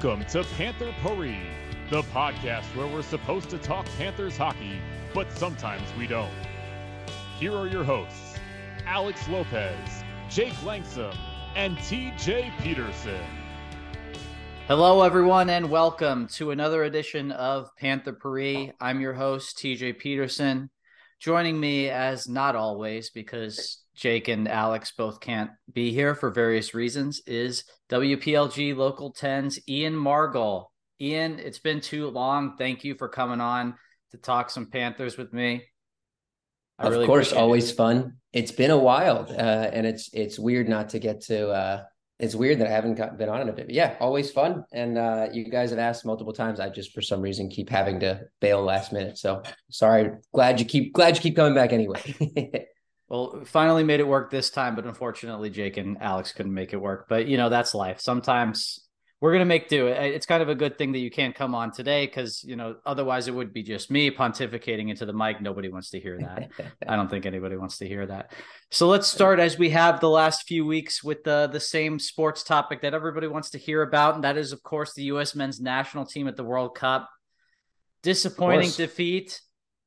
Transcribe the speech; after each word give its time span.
Welcome 0.00 0.26
to 0.26 0.44
Panther 0.54 0.94
Puri, 1.02 1.40
the 1.90 2.02
podcast 2.02 2.62
where 2.76 2.86
we're 2.86 3.02
supposed 3.02 3.50
to 3.50 3.58
talk 3.58 3.84
Panthers 3.96 4.36
hockey, 4.36 4.78
but 5.12 5.32
sometimes 5.32 5.82
we 5.98 6.06
don't. 6.06 6.30
Here 7.40 7.52
are 7.52 7.66
your 7.66 7.82
hosts, 7.82 8.38
Alex 8.86 9.28
Lopez, 9.28 10.04
Jake 10.30 10.52
Langsam, 10.62 11.16
and 11.56 11.76
TJ 11.78 12.56
Peterson. 12.60 13.20
Hello, 14.68 15.02
everyone, 15.02 15.50
and 15.50 15.68
welcome 15.68 16.28
to 16.28 16.52
another 16.52 16.84
edition 16.84 17.32
of 17.32 17.74
Panther 17.74 18.12
Puri. 18.12 18.72
I'm 18.80 19.00
your 19.00 19.14
host, 19.14 19.58
TJ 19.58 19.98
Peterson. 19.98 20.70
Joining 21.18 21.58
me, 21.58 21.90
as 21.90 22.28
not 22.28 22.54
always, 22.54 23.10
because 23.10 23.78
Jake 23.98 24.28
and 24.28 24.46
Alex 24.46 24.92
both 24.96 25.18
can't 25.18 25.50
be 25.72 25.90
here 25.92 26.14
for 26.14 26.30
various 26.30 26.72
reasons, 26.72 27.20
is 27.26 27.64
WPLG 27.90 28.76
Local 28.76 29.12
10's 29.12 29.58
Ian 29.68 29.94
Margol. 29.94 30.66
Ian, 31.00 31.40
it's 31.40 31.58
been 31.58 31.80
too 31.80 32.08
long. 32.08 32.56
Thank 32.56 32.84
you 32.84 32.94
for 32.94 33.08
coming 33.08 33.40
on 33.40 33.74
to 34.12 34.16
talk 34.16 34.50
some 34.50 34.66
Panthers 34.66 35.16
with 35.16 35.32
me. 35.32 35.64
I 36.78 36.86
of 36.86 36.92
really 36.92 37.06
course, 37.06 37.32
always 37.32 37.70
it. 37.70 37.74
fun. 37.74 38.14
It's 38.32 38.52
been 38.52 38.70
a 38.70 38.78
while, 38.78 39.26
uh, 39.28 39.68
and 39.72 39.84
it's 39.84 40.10
it's 40.12 40.38
weird 40.38 40.68
not 40.68 40.90
to 40.90 41.00
get 41.00 41.22
to. 41.22 41.48
Uh, 41.48 41.82
it's 42.20 42.36
weird 42.36 42.60
that 42.60 42.68
I 42.68 42.70
haven't 42.70 42.94
got, 42.94 43.18
been 43.18 43.28
on 43.28 43.40
in 43.40 43.48
a 43.48 43.52
bit. 43.52 43.66
But 43.66 43.74
yeah, 43.74 43.96
always 43.98 44.30
fun. 44.30 44.64
And 44.72 44.96
uh, 44.96 45.28
you 45.32 45.50
guys 45.50 45.70
have 45.70 45.78
asked 45.80 46.04
multiple 46.04 46.32
times. 46.32 46.60
I 46.60 46.68
just 46.68 46.92
for 46.92 47.02
some 47.02 47.20
reason 47.20 47.48
keep 47.48 47.68
having 47.68 47.98
to 48.00 48.22
bail 48.40 48.62
last 48.62 48.92
minute. 48.92 49.18
So 49.18 49.42
sorry. 49.70 50.12
Glad 50.32 50.60
you 50.60 50.66
keep 50.66 50.92
glad 50.94 51.16
you 51.16 51.22
keep 51.22 51.34
coming 51.34 51.54
back 51.54 51.72
anyway. 51.72 52.66
Well, 53.08 53.42
finally 53.46 53.84
made 53.84 54.00
it 54.00 54.06
work 54.06 54.30
this 54.30 54.50
time, 54.50 54.74
but 54.76 54.84
unfortunately, 54.84 55.48
Jake 55.48 55.78
and 55.78 55.96
Alex 56.00 56.32
couldn't 56.32 56.52
make 56.52 56.74
it 56.74 56.76
work. 56.76 57.06
But 57.08 57.26
you 57.26 57.38
know, 57.38 57.48
that's 57.48 57.74
life. 57.74 58.00
Sometimes 58.00 58.80
we're 59.20 59.32
gonna 59.32 59.46
make 59.46 59.68
do. 59.68 59.88
It's 59.88 60.26
kind 60.26 60.42
of 60.42 60.48
a 60.48 60.54
good 60.54 60.78
thing 60.78 60.92
that 60.92 60.98
you 60.98 61.10
can't 61.10 61.34
come 61.34 61.54
on 61.54 61.72
today 61.72 62.06
because 62.06 62.44
you 62.44 62.54
know 62.54 62.76
otherwise 62.86 63.26
it 63.26 63.34
would 63.34 63.52
be 63.52 63.62
just 63.62 63.90
me 63.90 64.10
pontificating 64.10 64.90
into 64.90 65.06
the 65.06 65.12
mic. 65.12 65.40
Nobody 65.40 65.70
wants 65.70 65.90
to 65.90 66.00
hear 66.00 66.18
that. 66.18 66.50
I 66.86 66.94
don't 66.94 67.08
think 67.08 67.26
anybody 67.26 67.56
wants 67.56 67.78
to 67.78 67.88
hear 67.88 68.06
that. 68.06 68.30
So 68.70 68.86
let's 68.86 69.08
start 69.08 69.40
as 69.40 69.58
we 69.58 69.70
have 69.70 69.98
the 69.98 70.10
last 70.10 70.46
few 70.46 70.64
weeks 70.64 71.02
with 71.02 71.24
the 71.24 71.48
the 71.50 71.60
same 71.60 71.98
sports 71.98 72.44
topic 72.44 72.82
that 72.82 72.94
everybody 72.94 73.26
wants 73.26 73.50
to 73.50 73.58
hear 73.58 73.82
about, 73.82 74.14
and 74.14 74.24
that 74.24 74.36
is 74.36 74.52
of 74.52 74.62
course 74.62 74.94
the 74.94 75.04
U.S. 75.04 75.34
men's 75.34 75.60
national 75.60 76.06
team 76.06 76.28
at 76.28 76.36
the 76.36 76.44
World 76.44 76.76
Cup. 76.76 77.08
Disappointing 78.04 78.70
defeat 78.70 79.40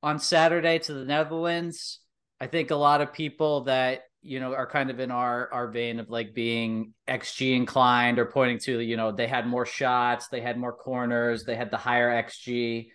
on 0.04 0.20
Saturday 0.20 0.80
to 0.80 0.94
the 0.94 1.06
Netherlands. 1.06 2.01
I 2.42 2.47
think 2.47 2.72
a 2.72 2.75
lot 2.75 3.02
of 3.02 3.14
people 3.14 3.66
that 3.66 4.02
you 4.23 4.39
know 4.39 4.53
are 4.53 4.66
kind 4.66 4.89
of 4.89 5.00
in 5.00 5.11
our 5.11 5.47
our 5.53 5.67
vein 5.67 6.00
of 6.00 6.09
like 6.09 6.34
being 6.34 6.94
xg 7.08 7.56
inclined 7.56 8.20
or 8.20 8.25
pointing 8.25 8.59
to 8.59 8.80
you 8.80 8.95
know 8.95 9.11
they 9.11 9.28
had 9.28 9.47
more 9.47 9.66
shots 9.66 10.28
they 10.28 10.42
had 10.42 10.59
more 10.59 10.73
corners 10.73 11.44
they 11.44 11.56
had 11.56 11.72
the 11.72 11.78
higher 11.78 12.23
xg 12.23 12.88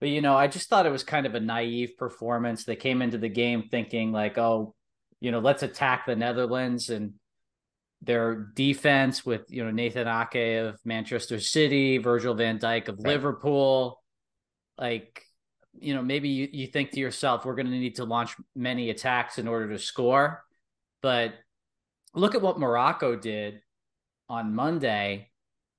but 0.00 0.08
you 0.08 0.20
know 0.20 0.36
i 0.36 0.48
just 0.48 0.68
thought 0.68 0.86
it 0.86 0.90
was 0.92 1.04
kind 1.04 1.26
of 1.26 1.34
a 1.34 1.40
naive 1.40 1.96
performance. 1.96 2.64
They 2.64 2.76
came 2.76 3.02
into 3.02 3.18
the 3.18 3.28
game 3.28 3.68
thinking 3.70 4.12
like 4.12 4.38
oh 4.38 4.74
you 5.20 5.30
know 5.30 5.40
let's 5.40 5.62
attack 5.62 6.06
the 6.06 6.16
netherlands 6.16 6.90
and 6.90 7.14
their 8.02 8.34
defense 8.54 9.26
with 9.26 9.42
you 9.48 9.64
know 9.64 9.70
nathan 9.70 10.08
ake 10.08 10.64
of 10.64 10.80
manchester 10.84 11.38
city 11.38 11.98
virgil 11.98 12.34
van 12.34 12.58
dijk 12.58 12.88
of 12.88 12.96
right. 12.98 13.06
liverpool. 13.06 14.02
Like 14.78 15.22
you 15.80 15.94
know, 15.94 16.02
maybe 16.02 16.28
you, 16.28 16.48
you 16.52 16.66
think 16.66 16.90
to 16.92 17.00
yourself, 17.00 17.44
we're 17.44 17.54
going 17.54 17.66
to 17.66 17.72
need 17.72 17.96
to 17.96 18.04
launch 18.04 18.36
many 18.54 18.90
attacks 18.90 19.38
in 19.38 19.48
order 19.48 19.68
to 19.70 19.78
score. 19.78 20.44
But 21.02 21.34
look 22.14 22.34
at 22.34 22.42
what 22.42 22.58
Morocco 22.58 23.16
did 23.16 23.60
on 24.28 24.54
Monday. 24.54 25.30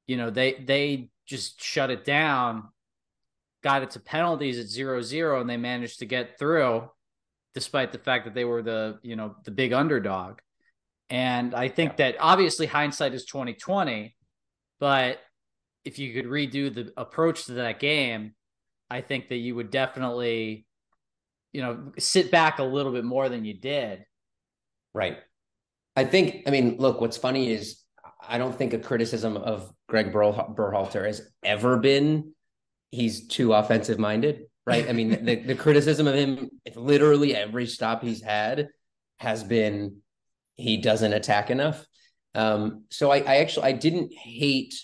You 0.07 0.17
know, 0.17 0.29
they 0.29 0.53
they 0.53 1.09
just 1.25 1.63
shut 1.63 1.89
it 1.91 2.03
down, 2.03 2.69
got 3.63 3.83
it 3.83 3.91
to 3.91 3.99
penalties 3.99 4.59
at 4.59 4.67
zero 4.67 5.01
zero, 5.01 5.41
and 5.41 5.49
they 5.49 5.57
managed 5.57 5.99
to 5.99 6.05
get 6.05 6.37
through 6.37 6.89
despite 7.53 7.91
the 7.91 7.97
fact 7.97 8.25
that 8.25 8.33
they 8.33 8.45
were 8.45 8.61
the, 8.61 8.99
you 9.03 9.15
know, 9.15 9.35
the 9.43 9.51
big 9.51 9.73
underdog. 9.73 10.39
And 11.09 11.53
I 11.53 11.67
think 11.67 11.91
yeah. 11.91 12.11
that 12.11 12.15
obviously 12.19 12.65
hindsight 12.65 13.13
is 13.13 13.25
2020, 13.25 14.15
but 14.79 15.19
if 15.83 15.99
you 15.99 16.13
could 16.13 16.25
redo 16.29 16.73
the 16.73 16.93
approach 16.95 17.45
to 17.45 17.53
that 17.53 17.79
game, 17.79 18.33
I 18.91 19.01
think 19.01 19.29
that 19.29 19.37
you 19.37 19.55
would 19.55 19.71
definitely, 19.71 20.65
you 21.53 21.61
know, 21.61 21.93
sit 21.97 22.29
back 22.29 22.59
a 22.59 22.63
little 22.63 22.91
bit 22.91 23.05
more 23.05 23.29
than 23.29 23.45
you 23.45 23.53
did. 23.53 24.05
Right. 24.93 25.17
I 25.95 26.03
think, 26.03 26.43
I 26.45 26.51
mean, 26.51 26.75
look, 26.77 26.99
what's 26.99 27.17
funny 27.17 27.51
is 27.51 27.81
I 28.27 28.37
don't 28.37 28.55
think 28.55 28.73
a 28.73 28.79
criticism 28.79 29.37
of 29.37 29.71
Greg 29.87 30.11
Berhalter 30.11 31.05
has 31.05 31.21
ever 31.43 31.77
been 31.77 32.33
he's 32.91 33.27
too 33.27 33.53
offensive 33.53 33.97
minded, 33.97 34.47
right? 34.65 34.87
I 34.89 34.91
mean, 34.91 35.09
the, 35.25 35.35
the 35.35 35.55
criticism 35.55 36.07
of 36.07 36.15
him, 36.15 36.49
literally 36.75 37.33
every 37.33 37.65
stop 37.67 38.03
he's 38.03 38.21
had 38.21 38.67
has 39.19 39.43
been 39.43 40.01
he 40.55 40.77
doesn't 40.77 41.13
attack 41.13 41.49
enough. 41.49 41.85
Um, 42.35 42.83
so 42.89 43.09
I, 43.09 43.19
I 43.19 43.35
actually 43.37 43.67
I 43.67 43.71
didn't 43.71 44.13
hate 44.13 44.75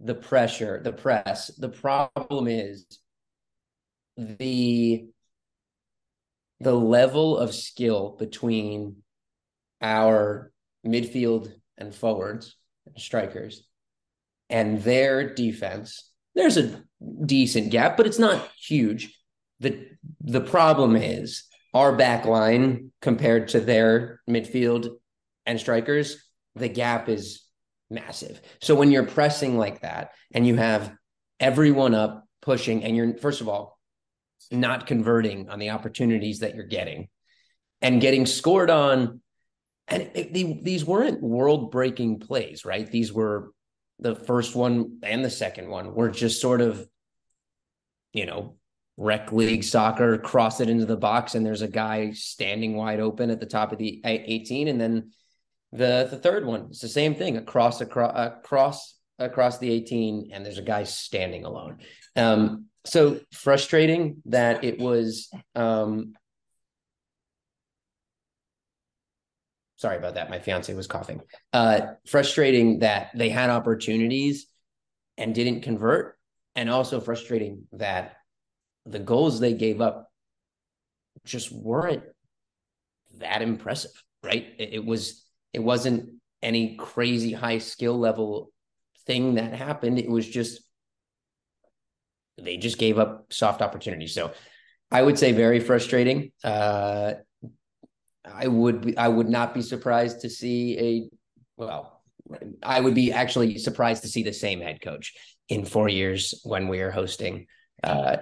the 0.00 0.14
pressure, 0.14 0.80
the 0.84 0.92
press. 0.92 1.48
The 1.56 1.68
problem 1.68 2.48
is 2.48 2.86
the 4.16 5.06
the 6.60 6.74
level 6.74 7.38
of 7.38 7.54
skill 7.54 8.16
between 8.18 8.96
our 9.80 10.52
midfield 10.86 11.52
and 11.76 11.94
forwards 11.94 12.56
and 12.86 12.98
strikers 13.00 13.66
and 14.48 14.82
their 14.82 15.34
defense 15.34 16.12
there's 16.34 16.56
a 16.56 16.82
decent 17.24 17.70
gap 17.70 17.96
but 17.96 18.06
it's 18.06 18.18
not 18.18 18.48
huge. 18.58 19.18
The 19.60 19.86
the 20.20 20.40
problem 20.40 20.96
is 20.96 21.44
our 21.74 21.94
back 21.94 22.24
line 22.24 22.92
compared 23.00 23.48
to 23.48 23.60
their 23.60 24.20
midfield 24.28 24.88
and 25.46 25.58
strikers 25.58 26.28
the 26.54 26.68
gap 26.68 27.08
is 27.08 27.42
massive. 27.90 28.40
So 28.60 28.74
when 28.74 28.90
you're 28.90 29.06
pressing 29.06 29.56
like 29.56 29.80
that 29.80 30.12
and 30.32 30.46
you 30.46 30.56
have 30.56 30.92
everyone 31.40 31.94
up 31.94 32.26
pushing 32.40 32.84
and 32.84 32.96
you're 32.96 33.16
first 33.16 33.40
of 33.40 33.48
all 33.48 33.78
not 34.50 34.86
converting 34.86 35.48
on 35.48 35.58
the 35.58 35.70
opportunities 35.70 36.40
that 36.40 36.54
you're 36.54 36.64
getting 36.64 37.08
and 37.80 38.00
getting 38.00 38.26
scored 38.26 38.70
on. 38.70 39.20
And 39.88 40.10
it, 40.14 40.32
they, 40.32 40.60
these 40.62 40.84
weren't 40.84 41.22
world 41.22 41.70
breaking 41.70 42.20
plays, 42.20 42.64
right? 42.64 42.90
These 42.90 43.12
were 43.12 43.52
the 43.98 44.14
first 44.14 44.54
one 44.54 44.98
and 45.02 45.24
the 45.24 45.30
second 45.30 45.68
one 45.68 45.94
were 45.94 46.10
just 46.10 46.40
sort 46.40 46.60
of, 46.60 46.86
you 48.12 48.26
know, 48.26 48.56
rec 48.96 49.32
league 49.32 49.64
soccer, 49.64 50.18
cross 50.18 50.60
it 50.60 50.68
into 50.68 50.86
the 50.86 50.96
box, 50.96 51.34
and 51.34 51.44
there's 51.44 51.62
a 51.62 51.68
guy 51.68 52.12
standing 52.12 52.76
wide 52.76 53.00
open 53.00 53.30
at 53.30 53.40
the 53.40 53.46
top 53.46 53.72
of 53.72 53.78
the 53.78 54.00
18. 54.04 54.68
And 54.68 54.80
then 54.80 55.10
the 55.72 56.06
the 56.10 56.18
third 56.18 56.44
one, 56.44 56.66
it's 56.70 56.80
the 56.80 56.88
same 56.88 57.14
thing, 57.14 57.36
across 57.36 57.80
across 57.80 58.12
across 58.14 58.94
across 59.18 59.58
the 59.58 59.70
18, 59.70 60.30
and 60.32 60.44
there's 60.44 60.58
a 60.58 60.62
guy 60.62 60.84
standing 60.84 61.44
alone. 61.44 61.78
Um, 62.16 62.66
so 62.84 63.20
frustrating 63.32 64.22
that 64.26 64.64
it 64.64 64.78
was 64.78 65.30
um 65.54 66.14
sorry 69.76 69.96
about 69.96 70.14
that 70.14 70.30
my 70.30 70.38
fiance 70.38 70.72
was 70.74 70.86
coughing. 70.86 71.20
Uh 71.52 71.80
frustrating 72.06 72.80
that 72.80 73.10
they 73.14 73.28
had 73.28 73.50
opportunities 73.50 74.46
and 75.16 75.34
didn't 75.34 75.62
convert 75.62 76.16
and 76.54 76.70
also 76.70 77.00
frustrating 77.00 77.64
that 77.72 78.16
the 78.84 78.98
goals 78.98 79.38
they 79.40 79.54
gave 79.54 79.80
up 79.80 80.10
just 81.24 81.52
weren't 81.52 82.02
that 83.18 83.42
impressive 83.42 83.92
right? 84.22 84.54
It, 84.58 84.74
it 84.74 84.84
was 84.84 85.24
it 85.52 85.60
wasn't 85.60 86.10
any 86.42 86.76
crazy 86.76 87.32
high 87.32 87.58
skill 87.58 87.98
level 87.98 88.50
thing 89.06 89.34
that 89.34 89.52
happened. 89.52 89.98
It 89.98 90.08
was 90.08 90.28
just 90.28 90.60
they 92.42 92.56
just 92.56 92.78
gave 92.78 92.98
up 92.98 93.32
soft 93.32 93.62
opportunities. 93.62 94.14
So 94.14 94.32
I 94.90 95.02
would 95.02 95.18
say 95.18 95.32
very 95.32 95.60
frustrating. 95.60 96.32
Uh, 96.44 97.14
I 98.24 98.46
would 98.46 98.86
be, 98.86 98.96
I 98.96 99.08
would 99.08 99.28
not 99.28 99.54
be 99.54 99.62
surprised 99.62 100.20
to 100.20 100.30
see 100.30 100.78
a 100.78 101.10
well 101.56 102.02
I 102.62 102.80
would 102.80 102.94
be 102.94 103.12
actually 103.12 103.58
surprised 103.58 104.02
to 104.02 104.08
see 104.08 104.22
the 104.22 104.32
same 104.32 104.60
head 104.60 104.80
coach 104.80 105.14
in 105.48 105.64
four 105.64 105.88
years 105.88 106.40
when 106.44 106.68
we 106.68 106.80
are 106.80 106.90
hosting 106.90 107.46
uh, 107.82 108.18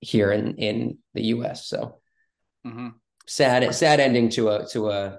here 0.00 0.32
in 0.32 0.56
in 0.56 0.98
the 1.14 1.22
U.S. 1.34 1.66
So 1.66 2.00
mm-hmm. 2.66 2.88
sad, 3.26 3.74
sad 3.74 4.00
ending 4.00 4.28
to 4.30 4.50
a 4.50 4.66
to 4.68 4.90
a 4.90 5.18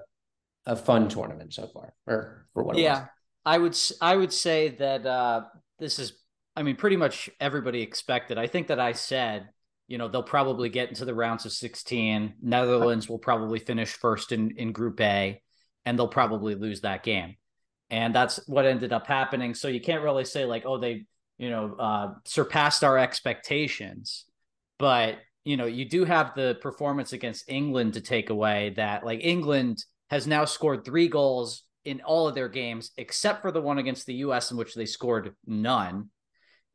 a 0.66 0.76
fun 0.76 1.08
tournament 1.08 1.52
so 1.52 1.66
far, 1.66 1.94
or 2.06 2.46
for 2.54 2.62
what? 2.62 2.78
Yeah, 2.78 3.06
I 3.44 3.58
would 3.58 3.76
I 4.00 4.16
would 4.16 4.32
say 4.32 4.70
that 4.70 5.06
uh, 5.06 5.42
this 5.78 5.98
is. 5.98 6.12
I 6.54 6.62
mean, 6.62 6.76
pretty 6.76 6.96
much 6.96 7.30
everybody 7.40 7.82
expected. 7.82 8.38
I 8.38 8.46
think 8.46 8.68
that 8.68 8.80
I 8.80 8.92
said, 8.92 9.48
you 9.88 9.98
know, 9.98 10.08
they'll 10.08 10.22
probably 10.22 10.68
get 10.68 10.88
into 10.88 11.04
the 11.04 11.14
rounds 11.14 11.46
of 11.46 11.52
16. 11.52 12.34
Netherlands 12.42 13.08
will 13.08 13.18
probably 13.18 13.58
finish 13.58 13.90
first 13.90 14.32
in 14.32 14.52
in 14.56 14.72
Group 14.72 15.00
A, 15.00 15.40
and 15.84 15.98
they'll 15.98 16.08
probably 16.08 16.54
lose 16.54 16.82
that 16.82 17.02
game. 17.02 17.36
And 17.90 18.14
that's 18.14 18.46
what 18.46 18.66
ended 18.66 18.92
up 18.92 19.06
happening. 19.06 19.54
So 19.54 19.68
you 19.68 19.80
can't 19.80 20.02
really 20.02 20.24
say 20.24 20.44
like, 20.44 20.64
oh, 20.64 20.78
they, 20.78 21.04
you 21.36 21.50
know, 21.50 21.74
uh, 21.78 22.14
surpassed 22.24 22.84
our 22.84 22.96
expectations. 22.96 24.24
But 24.78 25.18
you 25.44 25.56
know, 25.56 25.66
you 25.66 25.84
do 25.84 26.04
have 26.04 26.34
the 26.34 26.56
performance 26.60 27.12
against 27.12 27.48
England 27.48 27.94
to 27.94 28.00
take 28.00 28.30
away. 28.30 28.74
That 28.76 29.04
like 29.04 29.20
England 29.22 29.84
has 30.10 30.26
now 30.26 30.44
scored 30.44 30.84
three 30.84 31.08
goals 31.08 31.62
in 31.84 32.00
all 32.02 32.28
of 32.28 32.34
their 32.34 32.48
games, 32.48 32.92
except 32.96 33.42
for 33.42 33.50
the 33.50 33.60
one 33.60 33.78
against 33.78 34.06
the 34.06 34.14
US, 34.14 34.50
in 34.50 34.56
which 34.56 34.74
they 34.74 34.86
scored 34.86 35.34
none. 35.46 36.10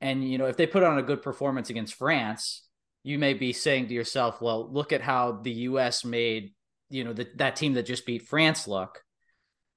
And, 0.02 0.30
you 0.30 0.38
know, 0.38 0.46
if 0.46 0.58
they 0.58 0.68
put 0.68 0.84
on 0.84 0.98
a 0.98 1.04
good 1.04 1.22
performance 1.22 1.70
against 1.70 1.96
France, 1.96 2.68
you 3.04 3.18
may 3.18 3.34
be 3.34 3.54
saying 3.54 3.88
to 3.88 3.94
yourself, 3.94 4.42
well, 4.42 4.72
look 4.72 4.94
at 4.94 5.02
how 5.02 5.40
the 5.44 5.52
US 5.52 6.06
made, 6.06 6.54
you 6.90 7.04
know, 7.04 7.14
the, 7.14 7.28
that 7.36 7.56
team 7.56 7.74
that 7.74 7.86
just 7.86 8.06
beat 8.06 8.28
France 8.28 8.68
look. 8.68 9.02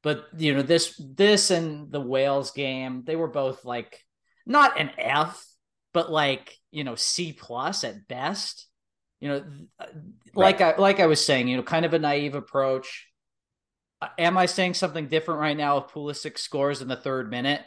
But, 0.03 0.27
you 0.37 0.55
know, 0.55 0.63
this, 0.63 1.01
this 1.15 1.51
and 1.51 1.91
the 1.93 2.01
Wales 2.01 2.51
game, 2.53 3.03
they 3.05 3.17
were 3.17 3.29
both 3.29 3.65
like 3.65 4.03
not 4.47 4.81
an 4.81 4.91
F, 4.99 5.45
but 5.93 6.11
like, 6.11 6.57
you 6.71 6.85
know, 6.85 6.95
C 6.95 7.33
plus 7.33 7.85
at 7.85 8.09
best. 8.09 8.67
You 9.21 9.29
know, 9.29 9.45
like 10.35 10.61
right. 10.61 10.75
I 10.75 10.81
like 10.81 10.99
I 10.99 11.05
was 11.07 11.23
saying, 11.23 11.49
you 11.49 11.59
know, 11.59 11.63
kind 11.63 11.85
of 11.85 11.93
a 11.93 11.99
naive 11.99 12.35
approach 12.35 13.11
am 14.19 14.39
I 14.39 14.47
saying 14.47 14.75
something 14.75 15.09
different 15.09 15.41
right 15.41 15.57
now 15.57 15.79
if 15.79 15.93
Pulisic 15.93 16.39
scores 16.39 16.83
in 16.83 16.89
the 16.89 16.97
third 16.97 17.31
minute? 17.31 17.63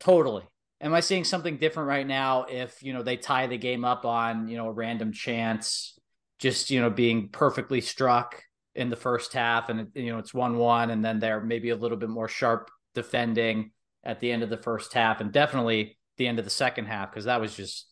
Totally. 0.00 0.44
Am 0.80 0.92
I 0.92 1.00
seeing 1.00 1.24
something 1.24 1.56
different 1.56 1.88
right 1.88 2.06
now 2.06 2.44
if 2.44 2.82
you 2.82 2.92
know 2.92 3.02
they 3.02 3.16
tie 3.16 3.46
the 3.46 3.58
game 3.58 3.84
up 3.84 4.04
on 4.04 4.48
you 4.48 4.56
know 4.56 4.68
a 4.68 4.72
random 4.72 5.12
chance, 5.12 5.98
just 6.38 6.70
you 6.70 6.80
know 6.80 6.90
being 6.90 7.28
perfectly 7.30 7.80
struck 7.80 8.42
in 8.74 8.90
the 8.90 8.96
first 8.96 9.32
half, 9.32 9.68
and 9.68 9.88
you 9.94 10.12
know 10.12 10.18
it's 10.18 10.34
one 10.34 10.58
one, 10.58 10.90
and 10.90 11.04
then 11.04 11.18
they're 11.18 11.40
maybe 11.40 11.70
a 11.70 11.76
little 11.76 11.96
bit 11.96 12.10
more 12.10 12.28
sharp 12.28 12.70
defending 12.94 13.70
at 14.04 14.20
the 14.20 14.30
end 14.30 14.42
of 14.42 14.50
the 14.50 14.58
first 14.58 14.92
half, 14.92 15.20
and 15.20 15.32
definitely 15.32 15.98
the 16.18 16.26
end 16.26 16.38
of 16.38 16.44
the 16.44 16.50
second 16.50 16.86
half 16.86 17.10
because 17.10 17.24
that 17.24 17.40
was 17.40 17.54
just 17.54 17.86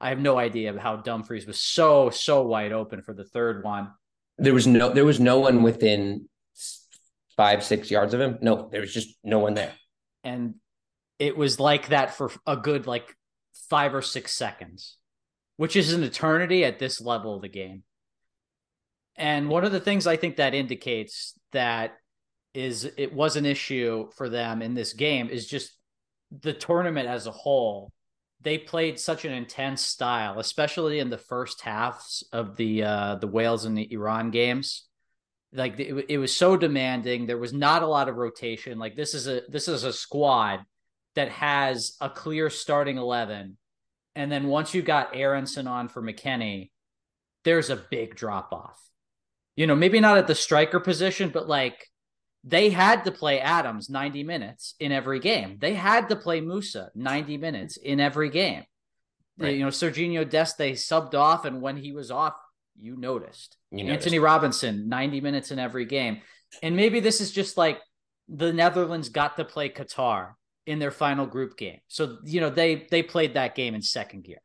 I 0.00 0.10
have 0.10 0.18
no 0.18 0.38
idea 0.38 0.78
how 0.78 0.96
Dumfries 0.96 1.46
was 1.46 1.60
so 1.60 2.10
so 2.10 2.42
wide 2.42 2.72
open 2.72 3.02
for 3.02 3.14
the 3.14 3.24
third 3.24 3.64
one. 3.64 3.90
There 4.38 4.54
was 4.54 4.66
no 4.66 4.90
there 4.90 5.04
was 5.04 5.20
no 5.20 5.40
one 5.40 5.62
within 5.62 6.28
five, 7.36 7.62
six 7.62 7.90
yards 7.90 8.14
of 8.14 8.20
him. 8.20 8.38
No, 8.40 8.68
there 8.70 8.80
was 8.80 8.92
just 8.92 9.16
no 9.22 9.38
one 9.38 9.54
there. 9.54 9.72
And 10.24 10.54
it 11.18 11.36
was 11.36 11.58
like 11.60 11.88
that 11.88 12.14
for 12.14 12.30
a 12.46 12.56
good 12.56 12.86
like 12.86 13.14
five 13.68 13.94
or 13.94 14.02
six 14.02 14.36
seconds, 14.36 14.96
which 15.56 15.76
is 15.76 15.92
an 15.92 16.02
eternity 16.02 16.64
at 16.64 16.78
this 16.78 17.00
level 17.00 17.36
of 17.36 17.42
the 17.42 17.48
game. 17.48 17.82
And 19.16 19.48
one 19.48 19.64
of 19.64 19.72
the 19.72 19.80
things 19.80 20.06
I 20.06 20.16
think 20.16 20.36
that 20.36 20.54
indicates 20.54 21.38
that 21.52 21.96
is 22.52 22.90
it 22.96 23.12
was 23.12 23.36
an 23.36 23.46
issue 23.46 24.08
for 24.16 24.28
them 24.28 24.62
in 24.62 24.74
this 24.74 24.92
game 24.92 25.28
is 25.28 25.46
just 25.46 25.76
the 26.42 26.52
tournament 26.52 27.08
as 27.08 27.26
a 27.26 27.32
whole. 27.32 27.92
They 28.42 28.58
played 28.58 28.98
such 28.98 29.24
an 29.24 29.32
intense 29.32 29.82
style, 29.82 30.38
especially 30.38 30.98
in 30.98 31.08
the 31.08 31.18
first 31.18 31.62
halves 31.62 32.26
of 32.32 32.56
the 32.56 32.84
uh, 32.84 33.14
the 33.16 33.26
Wales 33.26 33.64
and 33.64 33.76
the 33.76 33.90
Iran 33.92 34.30
games 34.30 34.86
like 35.52 35.78
it, 35.78 36.06
it 36.08 36.18
was 36.18 36.34
so 36.34 36.56
demanding 36.56 37.26
there 37.26 37.38
was 37.38 37.52
not 37.52 37.82
a 37.82 37.86
lot 37.86 38.08
of 38.08 38.16
rotation 38.16 38.78
like 38.78 38.94
this 38.94 39.14
is 39.14 39.26
a 39.26 39.42
this 39.48 39.68
is 39.68 39.84
a 39.84 39.92
squad 39.92 40.60
that 41.16 41.28
has 41.30 41.96
a 42.00 42.08
clear 42.08 42.48
starting 42.50 42.98
11 42.98 43.56
and 44.14 44.32
then 44.32 44.46
once 44.46 44.72
you 44.72 44.82
got 44.82 45.14
Aaronson 45.14 45.66
on 45.66 45.88
for 45.88 46.02
McKennie 46.02 46.70
there's 47.44 47.70
a 47.70 47.84
big 47.90 48.14
drop 48.14 48.52
off 48.52 48.80
you 49.56 49.66
know 49.66 49.74
maybe 49.74 50.00
not 50.00 50.18
at 50.18 50.26
the 50.26 50.34
striker 50.34 50.80
position 50.80 51.30
but 51.30 51.48
like 51.48 51.88
they 52.44 52.70
had 52.70 53.04
to 53.04 53.10
play 53.10 53.40
Adams 53.40 53.90
90 53.90 54.22
minutes 54.22 54.74
in 54.78 54.92
every 54.92 55.18
game 55.18 55.58
they 55.60 55.74
had 55.74 56.08
to 56.10 56.16
play 56.16 56.40
Musah 56.40 56.88
90 56.94 57.36
minutes 57.38 57.76
in 57.76 57.98
every 57.98 58.30
game 58.30 58.62
right. 59.38 59.56
you 59.56 59.64
know 59.64 59.70
Sergiño 59.70 60.28
Dest 60.28 60.58
they 60.58 60.72
subbed 60.72 61.14
off 61.14 61.44
and 61.44 61.60
when 61.60 61.76
he 61.76 61.92
was 61.92 62.10
off 62.10 62.34
you 62.80 62.96
noticed. 62.96 63.56
You 63.70 63.84
noticed. 63.84 64.06
Antonee 64.06 64.18
Robinson, 64.18 64.88
90 64.88 65.20
minutes 65.20 65.50
in 65.50 65.58
every 65.58 65.84
game. 65.84 66.20
And 66.62 66.76
maybe 66.76 67.00
this 67.00 67.20
is 67.20 67.32
just 67.32 67.56
like 67.56 67.80
the 68.28 68.52
Netherlands 68.52 69.08
got 69.08 69.36
to 69.36 69.44
play 69.44 69.68
Qatar 69.68 70.32
in 70.66 70.78
their 70.78 70.90
final 70.90 71.26
group 71.26 71.56
game. 71.56 71.78
So, 71.88 72.18
you 72.24 72.40
know, 72.40 72.50
they 72.50 72.86
they 72.90 73.02
played 73.02 73.34
that 73.34 73.54
game 73.54 73.74
in 73.74 73.82
second 73.82 74.24
gear. 74.24 74.42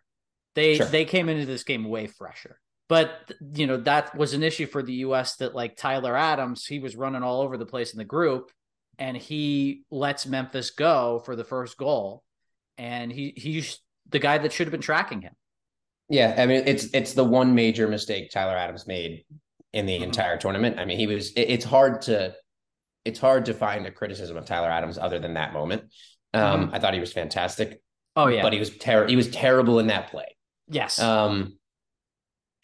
They 0.55 0.77
sure. 0.77 0.85
they 0.85 1.05
came 1.05 1.29
into 1.29 1.45
this 1.45 1.63
game 1.63 1.85
way 1.85 2.07
fresher. 2.07 2.59
But 2.87 3.31
you 3.53 3.67
know, 3.67 3.77
that 3.77 4.15
was 4.15 4.33
an 4.33 4.43
issue 4.43 4.67
for 4.67 4.83
the 4.83 4.93
US 4.93 5.37
that 5.37 5.55
like 5.55 5.77
Tyler 5.77 6.15
Adams, 6.15 6.65
he 6.65 6.79
was 6.79 6.95
running 6.95 7.23
all 7.23 7.41
over 7.41 7.57
the 7.57 7.65
place 7.65 7.93
in 7.93 7.97
the 7.97 8.05
group 8.05 8.51
and 8.99 9.15
he 9.17 9.83
lets 9.89 10.25
Memphis 10.25 10.71
go 10.71 11.21
for 11.25 11.35
the 11.35 11.43
first 11.43 11.77
goal. 11.77 12.23
And 12.77 13.11
he 13.11 13.33
he's 13.35 13.79
the 14.09 14.19
guy 14.19 14.37
that 14.37 14.51
should 14.51 14.67
have 14.67 14.71
been 14.71 14.81
tracking 14.81 15.21
him. 15.21 15.33
Yeah, 16.09 16.35
I 16.37 16.45
mean 16.45 16.63
it's 16.65 16.93
it's 16.93 17.13
the 17.13 17.23
one 17.23 17.55
major 17.55 17.87
mistake 17.87 18.29
Tyler 18.31 18.55
Adams 18.55 18.85
made 18.85 19.23
in 19.73 19.85
the 19.85 19.93
mm-hmm. 19.93 20.03
entire 20.03 20.37
tournament. 20.37 20.79
I 20.79 20.85
mean, 20.85 20.97
he 20.97 21.07
was 21.07 21.31
it, 21.31 21.49
it's 21.49 21.65
hard 21.65 22.01
to 22.03 22.35
it's 23.05 23.19
hard 23.19 23.45
to 23.45 23.53
find 23.53 23.85
a 23.85 23.91
criticism 23.91 24.37
of 24.37 24.45
Tyler 24.45 24.69
Adams 24.69 24.97
other 24.97 25.19
than 25.19 25.33
that 25.35 25.53
moment. 25.53 25.83
Um, 26.33 26.65
mm-hmm. 26.65 26.75
I 26.75 26.79
thought 26.79 26.93
he 26.93 26.99
was 26.99 27.13
fantastic. 27.13 27.81
Oh 28.15 28.27
yeah, 28.27 28.41
but 28.41 28.53
he 28.53 28.59
was 28.59 28.75
terrible. 28.77 29.09
He 29.09 29.15
was 29.15 29.29
terrible 29.29 29.79
in 29.79 29.87
that 29.87 30.09
play. 30.11 30.35
Yes. 30.67 30.99
Um, 30.99 31.57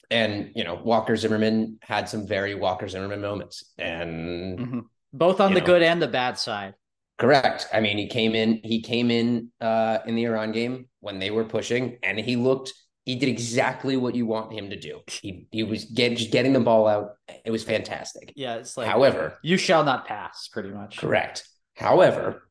and 0.09 0.51
you 0.55 0.63
know 0.63 0.75
Walker 0.75 1.15
Zimmerman 1.15 1.79
had 1.81 2.07
some 2.07 2.27
very 2.27 2.55
Walker 2.55 2.87
Zimmerman 2.87 3.21
moments, 3.21 3.73
and 3.77 4.59
mm-hmm. 4.59 4.79
both 5.13 5.41
on 5.41 5.53
the 5.53 5.59
know, 5.59 5.65
good 5.65 5.81
and 5.81 6.01
the 6.01 6.07
bad 6.07 6.37
side. 6.37 6.75
Correct. 7.17 7.67
I 7.73 7.79
mean, 7.79 7.97
he 7.97 8.07
came 8.07 8.35
in. 8.35 8.61
He 8.63 8.81
came 8.81 9.09
in 9.09 9.49
uh, 9.59 9.99
in 10.05 10.15
the 10.15 10.25
Iran 10.25 10.51
game 10.51 10.87
when 10.99 11.19
they 11.19 11.31
were 11.31 11.45
pushing, 11.45 11.97
and 12.03 12.19
he 12.19 12.35
looked 12.35 12.73
he 13.07 13.15
did 13.15 13.29
exactly 13.29 13.95
what 13.95 14.15
you 14.15 14.25
want 14.25 14.51
him 14.51 14.69
to 14.69 14.77
do. 14.77 14.99
He 15.07 15.47
he 15.49 15.63
was 15.63 15.85
get, 15.85 16.17
just 16.17 16.29
getting 16.29 16.51
the 16.51 16.59
ball 16.59 16.87
out. 16.87 17.11
It 17.45 17.51
was 17.51 17.63
fantastic. 17.63 18.33
Yeah, 18.35 18.55
it's 18.55 18.75
like 18.75 18.85
however, 18.85 19.37
you 19.41 19.55
shall 19.55 19.85
not 19.85 20.05
pass, 20.05 20.49
pretty 20.49 20.71
much. 20.71 20.97
Correct. 20.97 21.47
However, 21.73 22.49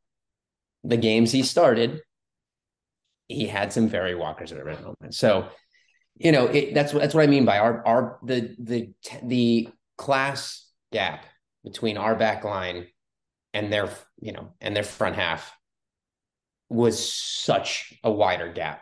the 0.83 0.97
games 0.97 1.31
he 1.31 1.43
started, 1.43 2.01
he 3.29 3.47
had 3.47 3.71
some 3.71 3.87
very 3.87 4.15
Walker 4.15 4.47
Zimmerman 4.47 4.83
moment. 4.83 5.15
So, 5.15 5.49
you 6.17 6.33
know, 6.33 6.47
it, 6.47 6.73
that's 6.73 6.95
what 6.95 7.03
that's 7.03 7.15
what 7.15 7.25
I 7.25 7.27
mean 7.27 7.45
by 7.45 7.59
our 7.59 7.87
our 7.87 8.19
the 8.25 8.57
the 8.59 8.95
the 9.23 9.69
class 9.99 10.67
gap 10.91 11.27
between 11.65 11.99
our 11.99 12.15
back 12.15 12.45
line 12.45 12.87
and 13.53 13.71
their 13.71 13.91
you 14.23 14.33
know 14.33 14.55
and 14.63 14.75
their 14.75 14.85
front 14.85 15.17
half 15.17 15.55
was 16.71 17.13
such 17.13 17.93
a 18.03 18.11
wider 18.11 18.51
gap 18.51 18.81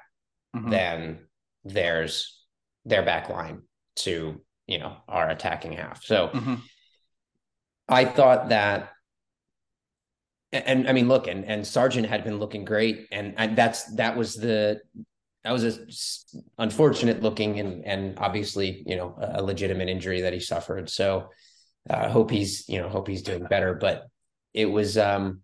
mm-hmm. 0.54 0.70
than 0.70 1.18
there's 1.64 2.42
their 2.84 3.02
back 3.02 3.28
line 3.28 3.62
to 3.96 4.40
you 4.66 4.78
know 4.78 4.96
our 5.08 5.28
attacking 5.30 5.72
half. 5.72 6.04
So 6.04 6.28
mm-hmm. 6.28 6.54
I 7.88 8.04
thought 8.04 8.48
that 8.50 8.90
and 10.54 10.88
I 10.88 10.92
mean, 10.92 11.08
look, 11.08 11.26
and 11.26 11.44
and 11.44 11.66
Sargent 11.66 12.06
had 12.06 12.22
been 12.22 12.38
looking 12.38 12.64
great, 12.64 13.08
and, 13.10 13.34
and 13.36 13.56
that's 13.56 13.84
that 13.96 14.16
was 14.16 14.36
the 14.36 14.80
that 15.42 15.52
was 15.52 15.64
a 15.64 16.62
unfortunate 16.62 17.22
looking 17.22 17.60
and 17.60 17.84
and 17.84 18.18
obviously 18.18 18.82
you 18.86 18.96
know 18.96 19.14
a 19.20 19.42
legitimate 19.42 19.88
injury 19.88 20.22
that 20.22 20.32
he 20.32 20.40
suffered. 20.40 20.88
So 20.88 21.28
I 21.90 21.94
uh, 21.94 22.10
hope 22.10 22.30
he's 22.30 22.68
you 22.68 22.78
know 22.78 22.88
hope 22.88 23.08
he's 23.08 23.22
doing 23.22 23.44
better. 23.44 23.74
But 23.74 24.04
it 24.52 24.66
was 24.66 24.96
um 24.96 25.40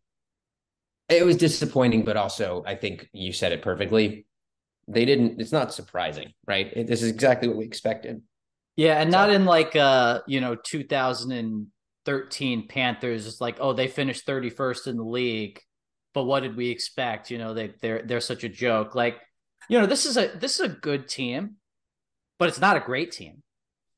it 1.09 1.25
was 1.25 1.37
disappointing, 1.37 2.05
but 2.05 2.17
also 2.17 2.62
I 2.67 2.77
think 2.77 3.09
you 3.12 3.33
said 3.33 3.53
it 3.53 3.62
perfectly 3.62 4.27
they 4.93 5.05
didn't 5.05 5.41
it's 5.41 5.53
not 5.53 5.73
surprising 5.73 6.33
right 6.47 6.73
it, 6.75 6.87
this 6.87 7.03
is 7.03 7.11
exactly 7.11 7.49
what 7.49 7.57
we 7.57 7.65
expected 7.65 8.23
yeah 8.77 9.01
and 9.01 9.11
so. 9.13 9.19
not 9.19 9.31
in 9.31 9.45
like 9.45 9.75
uh 9.77 10.21
you 10.27 10.41
know 10.41 10.55
2013 10.55 12.69
panthers 12.69 13.27
it's 13.27 13.41
like 13.41 13.57
oh 13.61 13.73
they 13.73 13.89
finished 13.89 14.27
31st 14.27 14.87
in 14.89 14.97
the 14.97 15.05
league 15.05 15.61
but 16.15 16.25
what 16.25 16.41
did 16.41 16.57
we 16.57 16.71
expect 16.71 17.31
you 17.31 17.39
know 17.39 17.55
they 17.55 17.73
they're 17.81 18.03
they're 18.03 18.21
such 18.21 18.45
a 18.45 18.49
joke 18.49 18.95
like 18.95 19.17
you 19.69 19.79
know 19.79 19.87
this 19.87 20.07
is 20.07 20.17
a 20.17 20.29
this 20.39 20.55
is 20.59 20.61
a 20.61 20.69
good 20.69 21.09
team 21.09 21.57
but 22.39 22.49
it's 22.49 22.61
not 22.61 22.77
a 22.77 22.81
great 22.81 23.13
team 23.13 23.43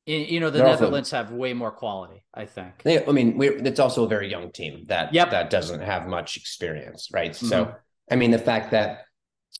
You 0.05 0.41
know, 0.41 0.49
the 0.49 0.57
They're 0.57 0.67
also- 0.67 0.83
Netherlands 0.83 1.11
have 1.11 1.31
way 1.31 1.53
more 1.53 1.71
quality, 1.71 2.25
I 2.33 2.43
think. 2.45 2.83
They, 2.83 2.99
I 3.07 3.11
mean, 3.13 3.37
we're, 3.39 3.55
it's 3.69 3.79
also 3.79 4.03
a 4.03 4.07
very 4.15 4.27
young 4.29 4.51
team 4.51 4.83
that 4.91 5.13
Yep. 5.13 5.31
that 5.31 5.49
doesn't 5.49 5.79
have 5.79 6.07
much 6.17 6.35
experience, 6.35 7.07
right? 7.13 7.33
So, 7.33 7.57
Mhm. 7.63 7.75
I 8.11 8.15
mean, 8.19 8.31
the 8.31 8.43
fact 8.51 8.71
that 8.75 9.05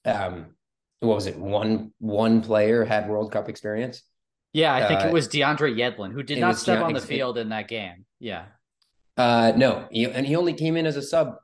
um, 0.03 0.57
what 1.03 1.15
was 1.15 1.25
it? 1.27 1.37
One 1.37 1.91
one 1.99 2.41
player 2.41 2.83
had 2.85 3.09
World 3.09 3.31
Cup 3.31 3.49
experience. 3.49 4.01
Yeah, 4.53 4.73
I 4.73 4.87
think 4.87 5.01
Uh, 5.01 5.07
it 5.07 5.13
was 5.13 5.27
DeAndre 5.27 5.75
Yedlin 5.75 6.11
who 6.11 6.21
did 6.23 6.39
not 6.39 6.57
step 6.57 6.79
Deon- 6.79 6.83
on 6.85 6.93
the 6.93 7.01
field 7.01 7.37
in 7.37 7.49
that 7.49 7.67
game. 7.67 8.05
Yeah. 8.19 8.45
Uh, 9.17 9.51
no, 9.55 9.87
he, 9.91 10.05
and 10.05 10.25
he 10.25 10.35
only 10.35 10.53
came 10.53 10.75
in 10.77 10.85
as 10.85 10.95
a 10.95 11.01
sub 11.01 11.37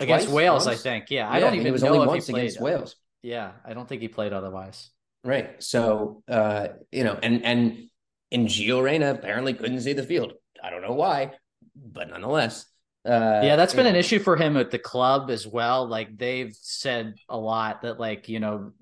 Against 0.00 0.26
twice, 0.26 0.28
Wales, 0.28 0.66
I 0.66 0.74
think. 0.74 1.10
Yeah. 1.10 1.30
I 1.30 1.40
don't 1.40 1.54
even 1.54 1.66
it 1.66 1.70
was 1.70 1.82
know 1.82 1.90
only 1.94 2.02
if 2.02 2.08
once 2.08 2.26
he 2.26 2.32
played. 2.32 2.42
against 2.42 2.60
Wales. 2.60 2.96
Yeah, 3.22 3.52
I 3.64 3.72
don't 3.72 3.88
think 3.88 4.02
he 4.02 4.08
played 4.08 4.32
otherwise. 4.34 4.90
Right. 5.24 5.62
So, 5.62 6.22
uh, 6.28 6.68
you 6.92 7.04
know, 7.04 7.18
and 7.22 7.44
and 7.44 7.88
and 8.30 8.46
Gio 8.48 8.82
Reyna 8.82 9.10
apparently 9.10 9.54
couldn't 9.54 9.80
see 9.80 9.94
the 9.94 10.02
field. 10.02 10.34
I 10.62 10.68
don't 10.70 10.82
know 10.82 10.92
why, 10.92 11.32
but 11.74 12.10
nonetheless. 12.10 12.66
Uh, 13.08 13.40
yeah, 13.42 13.56
that's 13.56 13.72
been 13.72 13.86
an 13.86 13.96
issue 13.96 14.18
for 14.18 14.36
him 14.36 14.56
at 14.58 14.70
the 14.70 14.78
club 14.78 15.30
as 15.30 15.46
well. 15.46 15.86
Like 15.86 16.18
they've 16.18 16.54
said 16.60 17.14
a 17.28 17.38
lot 17.38 17.82
that 17.82 17.98
like, 17.98 18.28
you 18.28 18.38
know, 18.38 18.72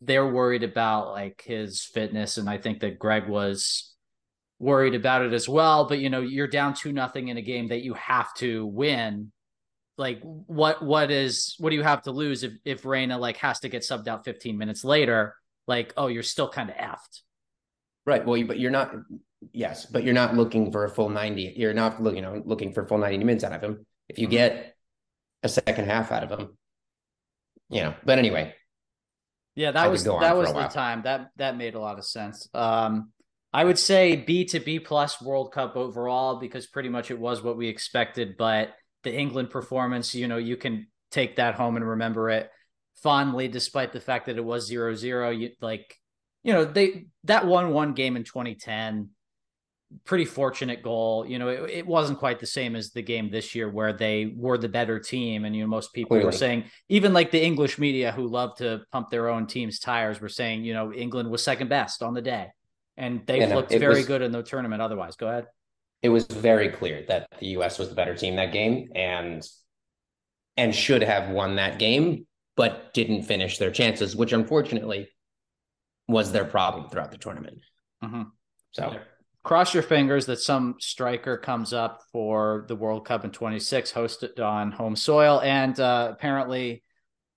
they're 0.00 0.26
worried 0.26 0.62
about 0.62 1.10
like 1.10 1.42
his 1.44 1.84
fitness 1.84 2.38
and 2.38 2.48
I 2.48 2.56
think 2.58 2.80
that 2.80 2.98
Greg 2.98 3.28
was 3.28 3.92
worried 4.58 4.94
about 4.94 5.22
it 5.22 5.34
as 5.34 5.46
well, 5.46 5.84
but 5.86 5.98
you 5.98 6.08
know, 6.08 6.20
you're 6.22 6.46
down 6.46 6.72
2 6.72 6.90
nothing 6.92 7.28
in 7.28 7.36
a 7.36 7.42
game 7.42 7.68
that 7.68 7.82
you 7.84 7.92
have 7.94 8.32
to 8.36 8.64
win. 8.66 9.30
Like 9.98 10.20
what 10.22 10.82
what 10.82 11.10
is 11.10 11.54
what 11.58 11.70
do 11.70 11.76
you 11.76 11.82
have 11.82 12.02
to 12.02 12.12
lose 12.12 12.42
if 12.44 12.52
if 12.64 12.84
Reyna 12.86 13.18
like 13.18 13.36
has 13.38 13.60
to 13.60 13.68
get 13.68 13.82
subbed 13.82 14.08
out 14.08 14.24
15 14.24 14.56
minutes 14.56 14.84
later? 14.84 15.34
Like, 15.66 15.92
oh, 15.96 16.06
you're 16.06 16.22
still 16.22 16.48
kind 16.48 16.70
of 16.70 16.76
effed. 16.76 17.20
Right. 18.06 18.24
Well, 18.24 18.36
you- 18.36 18.46
but 18.46 18.58
you're 18.58 18.70
not. 18.70 18.92
Yes, 19.52 19.86
but 19.86 20.02
you're 20.04 20.14
not 20.14 20.34
looking 20.34 20.72
for 20.72 20.84
a 20.84 20.90
full 20.90 21.08
ninety. 21.08 21.52
You're 21.56 21.74
not 21.74 22.02
looking, 22.02 22.16
you 22.16 22.22
know, 22.22 22.42
looking 22.44 22.72
for 22.72 22.86
full 22.86 22.98
ninety 22.98 23.18
minutes 23.24 23.44
out 23.44 23.52
of 23.52 23.62
him. 23.62 23.86
If 24.08 24.18
you 24.18 24.28
Mhm. 24.28 24.30
get 24.30 24.76
a 25.42 25.48
second 25.48 25.86
half 25.86 26.10
out 26.10 26.24
of 26.24 26.38
him, 26.38 26.56
you 27.68 27.82
know. 27.82 27.94
But 28.04 28.18
anyway, 28.18 28.54
Yeah, 29.54 29.70
that 29.72 29.84
could 29.84 29.90
was 29.90 30.04
that 30.04 30.36
was 30.36 30.52
the 30.52 30.68
time 30.68 31.02
that 31.02 31.30
that 31.36 31.56
made 31.56 31.74
a 31.74 31.80
lot 31.80 31.98
of 31.98 32.04
sense. 32.04 32.48
Um, 32.54 33.12
I 33.52 33.64
would 33.64 33.78
say 33.78 34.16
B 34.16 34.44
to 34.46 34.60
B 34.60 34.80
plus 34.80 35.22
World 35.22 35.52
Cup 35.52 35.76
overall 35.76 36.36
because 36.36 36.66
pretty 36.66 36.88
much 36.88 37.10
it 37.10 37.18
was 37.18 37.42
what 37.42 37.56
we 37.56 37.68
expected. 37.68 38.36
But 38.36 38.74
the 39.02 39.14
England 39.14 39.50
performance, 39.50 40.14
you 40.14 40.28
know, 40.28 40.36
you 40.36 40.56
can 40.56 40.88
take 41.10 41.36
that 41.36 41.54
home 41.54 41.76
and 41.76 41.86
remember 41.88 42.28
it 42.30 42.50
fondly, 43.02 43.48
despite 43.48 43.92
the 43.92 44.00
fact 44.00 44.26
that 44.26 44.36
it 44.36 44.44
was 44.44 44.66
zero 44.66 44.94
zero. 44.94 45.30
You 45.30 45.50
like, 45.60 45.94
you 46.42 46.52
know, 46.52 46.64
they 46.64 47.06
that 47.24 47.46
one 47.46 47.72
one 47.72 47.92
game 47.94 48.16
in 48.16 48.24
2010 48.24 49.10
pretty 50.04 50.24
fortunate 50.24 50.82
goal. 50.82 51.24
You 51.26 51.38
know, 51.38 51.48
it, 51.48 51.70
it 51.70 51.86
wasn't 51.86 52.18
quite 52.18 52.40
the 52.40 52.46
same 52.46 52.74
as 52.76 52.90
the 52.90 53.02
game 53.02 53.30
this 53.30 53.54
year 53.54 53.68
where 53.70 53.92
they 53.92 54.34
were 54.36 54.58
the 54.58 54.68
better 54.68 54.98
team. 54.98 55.44
And, 55.44 55.54
you 55.54 55.62
know, 55.62 55.68
most 55.68 55.92
people 55.92 56.18
were 56.18 56.32
saying, 56.32 56.64
even 56.88 57.12
like 57.12 57.30
the 57.30 57.42
English 57.42 57.78
media 57.78 58.10
who 58.12 58.26
love 58.26 58.56
to 58.56 58.82
pump 58.92 59.10
their 59.10 59.28
own 59.28 59.46
team's 59.46 59.78
tires 59.78 60.20
were 60.20 60.28
saying, 60.28 60.64
you 60.64 60.74
know, 60.74 60.92
England 60.92 61.30
was 61.30 61.42
second 61.42 61.68
best 61.68 62.02
on 62.02 62.14
the 62.14 62.22
day. 62.22 62.48
And 62.96 63.24
they 63.26 63.40
Yeah, 63.40 63.54
looked 63.54 63.72
it 63.72 63.78
very 63.78 63.96
was- 63.96 64.06
good 64.06 64.22
in 64.22 64.32
the 64.32 64.42
tournament 64.42 64.82
otherwise. 64.82 65.16
Go 65.16 65.28
ahead. 65.28 65.46
it 66.02 66.08
was 66.10 66.26
very 66.26 66.68
clear 66.68 67.04
that 67.08 67.26
the 67.40 67.46
U.S. 67.58 67.78
was 67.78 67.88
the 67.88 67.94
better 67.94 68.14
team 68.14 68.36
that 68.36 68.52
game, 68.52 68.90
and 68.94 69.46
and 70.56 70.74
should 70.74 71.02
have 71.02 71.30
won 71.30 71.56
that 71.56 71.78
game, 71.78 72.26
but 72.56 72.92
didn't 72.94 73.22
finish 73.24 73.58
their 73.58 73.70
chances, 73.70 74.14
which 74.16 74.32
unfortunately 74.32 75.08
was 76.08 76.32
their 76.32 76.44
problem 76.44 76.88
throughout 76.88 77.10
the 77.10 77.18
tournament. 77.18 77.58
Mhm. 78.02 78.30
So 78.72 78.96
Cross 79.46 79.74
your 79.74 79.84
fingers 79.84 80.26
that 80.26 80.40
some 80.40 80.74
striker 80.80 81.36
comes 81.36 81.72
up 81.72 82.02
for 82.10 82.64
the 82.66 82.74
World 82.74 83.06
Cup 83.06 83.24
in 83.24 83.30
26, 83.30 83.92
hosted 83.92 84.40
on 84.40 84.72
home 84.72 84.96
soil. 84.96 85.40
And 85.40 85.78
uh, 85.78 86.08
apparently, 86.10 86.82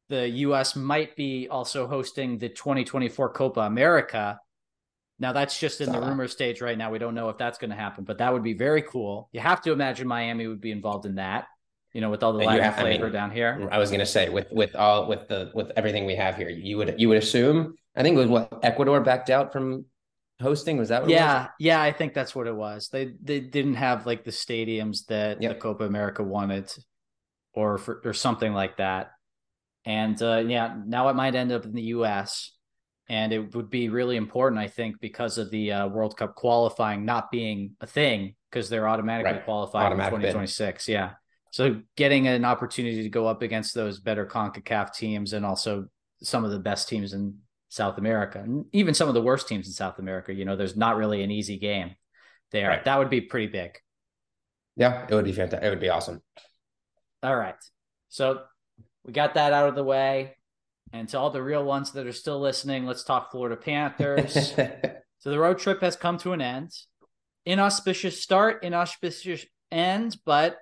the 0.08 0.28
U.S. 0.28 0.75
might 0.75 1.16
be 1.16 1.48
also 1.50 1.86
hosting 1.86 2.39
the 2.39 2.50
2024 2.50 3.32
Copa 3.34 3.60
America. 3.60 4.39
Now, 5.20 5.34
that's 5.34 5.60
just 5.60 5.82
in 5.82 5.92
the 5.92 6.01
rumor 6.01 6.28
stage 6.28 6.62
right 6.62 6.75
now. 6.75 6.89
We 6.89 6.98
don't 6.98 7.13
know 7.13 7.30
if 7.30 7.38
that's 7.38 7.60
going 7.60 7.70
to 7.70 7.75
happen, 7.75 8.06
but 8.06 8.18
that 8.18 8.34
would 8.34 8.42
be 8.42 8.54
very 8.56 8.82
cool. 8.82 9.30
You 9.32 9.42
have 9.42 9.62
to 9.62 9.72
imagine 9.72 10.08
Miami 10.08 10.48
would 10.48 10.62
be 10.62 10.72
involved 10.72 11.06
in 11.06 11.13
that, 11.18 11.46
you 11.94 12.01
know, 12.01 12.10
with 12.10 12.24
all 12.24 12.34
the 12.34 12.39
Latin 12.39 12.63
have- 12.63 12.80
I 12.80 12.82
flavor 12.82 13.04
mean, 13.04 13.13
down 13.13 13.30
here. 13.30 13.70
I 13.72 13.78
was 13.78 13.92
gonna 13.92 14.08
say 14.08 14.30
with 14.30 14.48
with 14.51 14.75
all 14.75 15.08
with 15.08 15.28
the 15.28 15.51
with 15.54 15.72
everything 15.78 16.08
we 16.08 16.16
have 16.16 16.36
here, 16.36 16.50
you 16.50 16.78
would 16.78 16.96
you 16.98 17.08
would 17.10 17.20
assume. 17.20 17.75
I 17.96 18.01
think 18.01 18.16
it 18.16 18.20
was 18.20 18.30
what 18.30 18.62
Ecuador 18.63 19.00
backed 19.00 19.30
out 19.30 19.54
from 19.54 19.86
hosting. 20.41 20.77
Was 20.77 20.89
that 20.89 21.01
what 21.01 21.12
it 21.12 21.13
was? 21.13 21.19
Yeah, 21.19 21.48
yeah, 21.60 21.81
I 21.81 21.91
think 21.91 22.13
that's 22.13 22.34
what 22.36 22.48
it 22.48 22.55
was. 22.55 22.89
They 22.89 23.13
they 23.22 23.39
didn't 23.39 23.75
have 23.75 24.05
like 24.05 24.24
the 24.24 24.31
stadiums 24.31 25.05
that 25.08 25.39
the 25.41 25.55
Copa 25.55 25.84
America 25.86 26.24
wanted, 26.24 26.72
or 27.53 27.77
for, 27.77 28.01
or 28.05 28.13
something 28.13 28.53
like 28.53 28.77
that. 28.77 29.12
And 29.86 30.22
uh, 30.22 30.43
yeah, 30.46 30.75
now 30.86 31.10
it 31.10 31.15
might 31.15 31.36
end 31.36 31.51
up 31.51 31.65
in 31.65 31.74
the 31.74 31.81
U.S. 31.84 32.51
and 33.08 33.31
it 33.31 33.55
would 33.55 33.69
be 33.69 33.89
really 33.89 34.17
important, 34.17 34.60
I 34.62 34.67
think, 34.67 35.00
because 35.00 35.38
of 35.38 35.50
the 35.51 35.72
uh, 35.72 35.88
World 35.88 36.17
Cup 36.17 36.36
qualifying 36.36 37.05
not 37.05 37.31
being 37.31 37.75
a 37.81 37.88
thing 37.88 38.36
because 38.51 38.69
they're 38.69 38.88
automatically 38.88 39.34
Right. 39.34 39.46
qualified 39.46 39.86
Automatic 39.88 40.13
in 40.13 40.19
bid. 40.22 40.27
2026. 40.27 40.88
Yeah, 40.89 41.12
so 41.51 41.81
getting 41.96 42.27
an 42.27 42.46
opportunity 42.46 43.03
to 43.03 43.10
go 43.10 43.25
up 43.25 43.41
against 43.41 43.74
those 43.74 44.00
better 44.00 44.25
Concacaf 44.25 44.93
teams 44.93 45.34
and 45.34 45.46
also 45.46 45.86
some 46.22 46.43
of 46.43 46.51
the 46.51 46.60
best 46.60 46.89
teams 46.89 47.13
in 47.13 47.38
South 47.70 48.00
America, 48.00 48.40
and 48.40 48.66
even 48.74 48.94
some 48.94 49.08
of 49.08 49.14
the 49.14 49.22
worst 49.22 49.48
teams 49.48 49.68
in 49.68 49.74
South 49.74 50.00
America. 50.00 50.34
You 50.34 50.44
know, 50.44 50.56
there's 50.56 50.76
not 50.76 50.98
really 50.98 51.24
an 51.24 51.32
easy 51.32 51.58
game 51.58 51.96
there. 52.52 52.70
Right. 52.70 52.84
That 52.84 52.98
would 52.98 53.12
be 53.12 53.22
pretty 53.22 53.48
big. 53.48 53.78
Yeah, 54.76 55.06
it 55.08 55.14
would 55.14 55.26
be 55.26 55.32
fantastic. 55.32 55.66
It 55.66 55.70
would 55.70 55.80
be 55.80 55.90
awesome. 55.90 56.22
All 57.22 57.36
right. 57.36 57.56
So 58.10 58.42
we 59.06 59.14
got 59.14 59.36
that 59.36 59.54
out 59.54 59.70
of 59.70 59.76
the 59.76 59.84
way. 59.84 60.36
And 60.92 61.08
to 61.10 61.20
all 61.20 61.30
the 61.30 61.44
real 61.44 61.64
ones 61.64 61.92
that 61.92 62.08
are 62.08 62.12
still 62.12 62.40
listening, 62.40 62.86
let's 62.86 63.04
talk 63.04 63.32
Florida 63.32 63.56
Panthers. 63.56 64.34
so 65.20 65.30
the 65.30 65.40
road 65.40 65.60
trip 65.60 65.82
has 65.82 65.96
come 65.96 66.18
to 66.20 66.34
an 66.34 66.42
end. 66.42 66.72
Inauspicious 67.46 68.22
start, 68.22 68.64
inauspicious 68.64 69.46
end, 69.72 70.18
but 70.26 70.58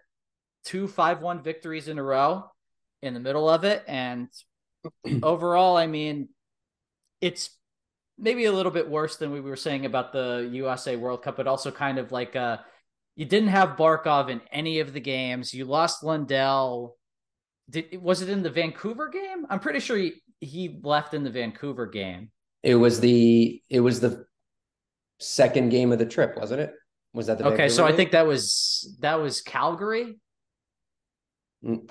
two 0.65 0.87
5 0.87 1.21
1 1.21 1.43
victories 1.43 1.87
in 1.87 1.97
a 1.97 2.03
row 2.03 2.43
in 3.01 3.13
the 3.13 3.19
middle 3.21 3.49
of 3.49 3.63
it. 3.63 3.83
And 3.87 4.27
overall, 5.23 5.77
I 5.77 5.87
mean, 5.87 6.27
it's 7.21 7.49
maybe 8.17 8.45
a 8.45 8.51
little 8.51 8.71
bit 8.71 8.89
worse 8.89 9.17
than 9.17 9.31
we 9.31 9.41
were 9.41 9.55
saying 9.55 9.85
about 9.85 10.11
the 10.11 10.49
USA 10.53 10.95
World 10.95 11.21
Cup, 11.23 11.37
but 11.37 11.47
also 11.47 11.71
kind 11.71 11.97
of 11.97 12.11
like 12.11 12.35
uh 12.35 12.57
you 13.15 13.25
didn't 13.25 13.49
have 13.49 13.77
Barkov 13.77 14.29
in 14.29 14.41
any 14.51 14.79
of 14.79 14.93
the 14.93 14.99
games. 14.99 15.53
You 15.53 15.65
lost 15.65 16.03
Lundell. 16.03 16.97
Did 17.69 18.01
was 18.01 18.21
it 18.21 18.29
in 18.29 18.43
the 18.43 18.49
Vancouver 18.49 19.09
game? 19.09 19.45
I'm 19.49 19.59
pretty 19.59 19.79
sure 19.79 19.97
he, 19.97 20.13
he 20.39 20.79
left 20.83 21.13
in 21.13 21.23
the 21.23 21.31
Vancouver 21.31 21.87
game. 21.87 22.31
it 22.63 22.75
was 22.75 22.99
the 22.99 23.61
it 23.69 23.79
was 23.79 23.99
the 23.99 24.25
second 25.19 25.69
game 25.69 25.91
of 25.91 25.99
the 25.99 26.05
trip, 26.05 26.37
wasn't 26.37 26.61
it? 26.61 26.73
Was 27.13 27.27
that 27.27 27.39
the 27.39 27.45
Okay, 27.45 27.67
Vancouver 27.67 27.69
so 27.73 27.85
I 27.85 27.91
think 27.93 28.11
that 28.11 28.27
was 28.27 28.95
that 29.01 29.15
was 29.15 29.41
Calgary. 29.41 30.19
Mm. 31.63 31.89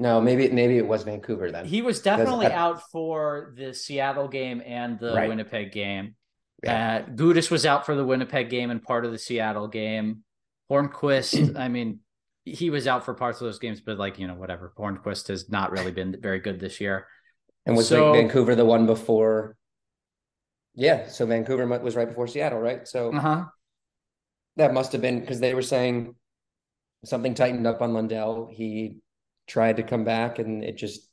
No, 0.00 0.20
maybe 0.20 0.48
maybe 0.50 0.78
it 0.78 0.86
was 0.86 1.02
Vancouver 1.02 1.50
then. 1.50 1.64
He 1.66 1.82
was 1.82 2.00
definitely 2.00 2.46
I- 2.46 2.52
out 2.54 2.82
for 2.92 3.52
the 3.56 3.74
Seattle 3.74 4.28
game 4.28 4.62
and 4.64 4.98
the 4.98 5.12
Right. 5.12 5.28
Winnipeg 5.28 5.72
game. 5.72 6.14
Yeah. 6.62 7.04
Uh, 7.08 7.10
Gudas 7.10 7.50
was 7.50 7.66
out 7.66 7.84
for 7.84 7.94
the 7.96 8.04
Winnipeg 8.04 8.48
game 8.48 8.70
and 8.70 8.82
part 8.82 9.04
of 9.04 9.10
the 9.12 9.18
Seattle 9.18 9.68
game. 9.68 10.22
Hornqvist, 10.70 11.56
I 11.58 11.68
mean, 11.68 12.00
he 12.44 12.70
was 12.70 12.86
out 12.86 13.04
for 13.04 13.14
parts 13.14 13.40
of 13.40 13.46
those 13.46 13.58
games, 13.58 13.80
but 13.80 13.98
like 13.98 14.18
you 14.18 14.26
know, 14.28 14.34
whatever. 14.34 14.72
Hornqvist 14.78 15.28
has 15.28 15.48
not 15.50 15.72
really 15.72 15.92
been 15.92 16.16
very 16.20 16.38
good 16.40 16.60
this 16.60 16.80
year. 16.80 17.06
and 17.66 17.76
was 17.76 17.88
so- 17.88 18.12
Vancouver 18.12 18.54
the 18.54 18.64
one 18.64 18.86
before? 18.86 19.56
Yeah, 20.74 21.08
so 21.08 21.26
Vancouver 21.26 21.66
was 21.80 21.96
right 21.96 22.06
before 22.08 22.28
Seattle, 22.28 22.60
right? 22.60 22.86
So 22.86 23.12
Uh 23.12 23.20
huh. 23.20 23.44
that 24.56 24.72
must 24.72 24.92
have 24.92 25.00
been 25.02 25.18
because 25.18 25.40
they 25.40 25.54
were 25.54 25.62
saying 25.62 26.14
something 27.04 27.34
tightened 27.34 27.66
up 27.66 27.82
on 27.82 27.94
Lundell. 27.94 28.48
He 28.52 28.98
tried 29.48 29.78
to 29.78 29.82
come 29.82 30.04
back 30.04 30.38
and 30.38 30.62
it 30.62 30.76
just 30.76 31.08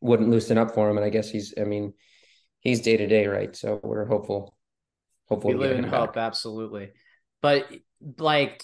wouldn't 0.00 0.30
loosen 0.30 0.58
up 0.58 0.74
for 0.74 0.88
him. 0.88 0.96
And 0.96 1.04
I 1.04 1.10
guess 1.10 1.30
he's, 1.30 1.54
I 1.60 1.64
mean, 1.64 1.94
he's 2.60 2.80
day 2.80 2.96
to 2.96 3.06
day, 3.06 3.26
right? 3.26 3.54
So 3.54 3.80
we're 3.82 4.06
hopeful. 4.06 4.56
Hopeful 5.28 5.50
We 5.50 5.56
live 5.56 5.78
in 5.78 5.84
hope, 5.84 6.16
absolutely. 6.16 6.92
But 7.40 7.66
like, 8.18 8.62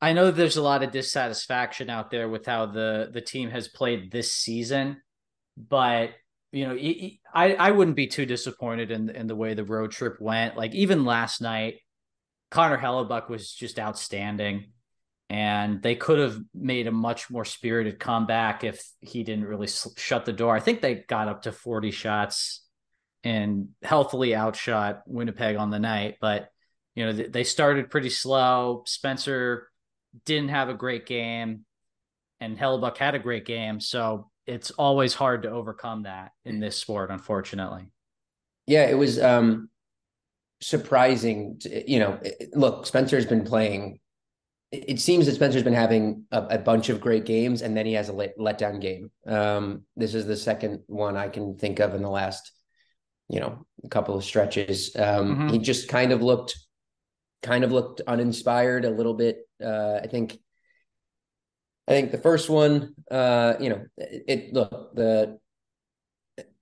I 0.00 0.14
know 0.14 0.32
there's 0.32 0.56
a 0.56 0.62
lot 0.62 0.82
of 0.82 0.90
dissatisfaction 0.90 1.88
out 1.88 2.10
there 2.10 2.28
with 2.28 2.44
how 2.44 2.66
the 2.66 3.08
the 3.12 3.20
team 3.20 3.50
has 3.50 3.68
played 3.68 4.10
this 4.10 4.32
season, 4.32 5.00
but 5.56 6.10
you 6.50 6.66
know, 6.66 6.76
I 7.32 7.54
I 7.54 7.70
wouldn't 7.70 7.96
be 7.96 8.08
too 8.08 8.26
disappointed 8.26 8.90
in 8.90 9.10
in 9.10 9.28
the 9.28 9.36
way 9.36 9.54
the 9.54 9.64
road 9.64 9.92
trip 9.92 10.20
went. 10.20 10.56
Like 10.56 10.74
even 10.74 11.04
last 11.04 11.40
night, 11.40 11.76
Connor 12.50 12.78
Hellebuyck 12.78 13.30
was 13.30 13.52
just 13.52 13.78
outstanding, 13.78 14.72
and 15.32 15.80
they 15.80 15.94
could 15.94 16.18
have 16.18 16.36
made 16.54 16.86
a 16.86 16.92
much 16.92 17.30
more 17.30 17.46
spirited 17.46 17.98
comeback 17.98 18.64
if 18.64 18.86
he 19.00 19.24
didn't 19.24 19.46
really 19.46 19.66
s- 19.66 19.88
shut 19.96 20.26
the 20.26 20.32
door. 20.32 20.54
I 20.54 20.60
think 20.60 20.82
they 20.82 20.96
got 21.08 21.26
up 21.26 21.42
to 21.42 21.52
40 21.52 21.90
shots 21.90 22.62
and 23.24 23.68
healthily 23.82 24.34
outshot 24.34 25.04
Winnipeg 25.06 25.56
on 25.56 25.70
the 25.70 25.78
night, 25.78 26.16
but 26.20 26.50
you 26.94 27.06
know, 27.06 27.12
they 27.14 27.44
started 27.44 27.88
pretty 27.88 28.10
slow. 28.10 28.82
Spencer 28.84 29.70
didn't 30.26 30.50
have 30.50 30.68
a 30.68 30.74
great 30.74 31.06
game, 31.06 31.64
and 32.38 32.58
Hellebuyck 32.58 32.98
had 32.98 33.14
a 33.14 33.18
great 33.18 33.46
game. 33.46 33.80
So 33.80 34.30
it's 34.46 34.70
always 34.72 35.14
hard 35.14 35.44
to 35.44 35.50
overcome 35.50 36.02
that 36.02 36.32
in 36.44 36.60
this 36.60 36.76
sport, 36.76 37.10
unfortunately. 37.10 37.86
Yeah, 38.66 38.84
it 38.84 38.98
was 38.98 39.18
um 39.18 39.70
surprising. 40.60 41.56
To, 41.60 41.90
you 41.90 42.00
know, 42.00 42.20
look, 42.52 42.84
Spencer's 42.84 43.24
been 43.24 43.44
playing. 43.44 43.98
It 44.72 45.00
seems 45.00 45.26
that 45.26 45.34
Spencer's 45.34 45.62
been 45.62 45.74
having 45.74 46.24
a, 46.32 46.42
a 46.42 46.58
bunch 46.58 46.88
of 46.88 47.00
great 47.00 47.26
games, 47.26 47.62
and 47.62 47.76
then 47.76 47.84
he 47.84 47.92
has 47.92 48.08
a 48.08 48.12
let, 48.12 48.38
letdown 48.38 48.80
game. 48.80 49.10
Um, 49.26 49.82
this 49.96 50.14
is 50.14 50.26
the 50.26 50.36
second 50.36 50.80
one 50.86 51.16
I 51.16 51.28
can 51.28 51.56
think 51.58 51.78
of 51.78 51.94
in 51.94 52.02
the 52.02 52.08
last, 52.08 52.50
you 53.28 53.38
know, 53.38 53.66
couple 53.90 54.16
of 54.16 54.24
stretches. 54.24 54.96
Um, 54.96 55.02
mm-hmm. 55.04 55.48
He 55.48 55.58
just 55.58 55.88
kind 55.88 56.10
of 56.10 56.22
looked, 56.22 56.58
kind 57.42 57.64
of 57.64 57.72
looked 57.72 58.00
uninspired 58.06 58.86
a 58.86 58.90
little 58.90 59.14
bit. 59.14 59.46
Uh, 59.62 60.00
I 60.02 60.06
think 60.06 60.38
I 61.88 61.92
think 61.92 62.12
the 62.12 62.18
first 62.18 62.48
one, 62.48 62.94
uh, 63.10 63.54
you 63.60 63.68
know, 63.68 63.84
it, 63.96 64.24
it, 64.28 64.52
look 64.54 64.94
the. 64.94 65.38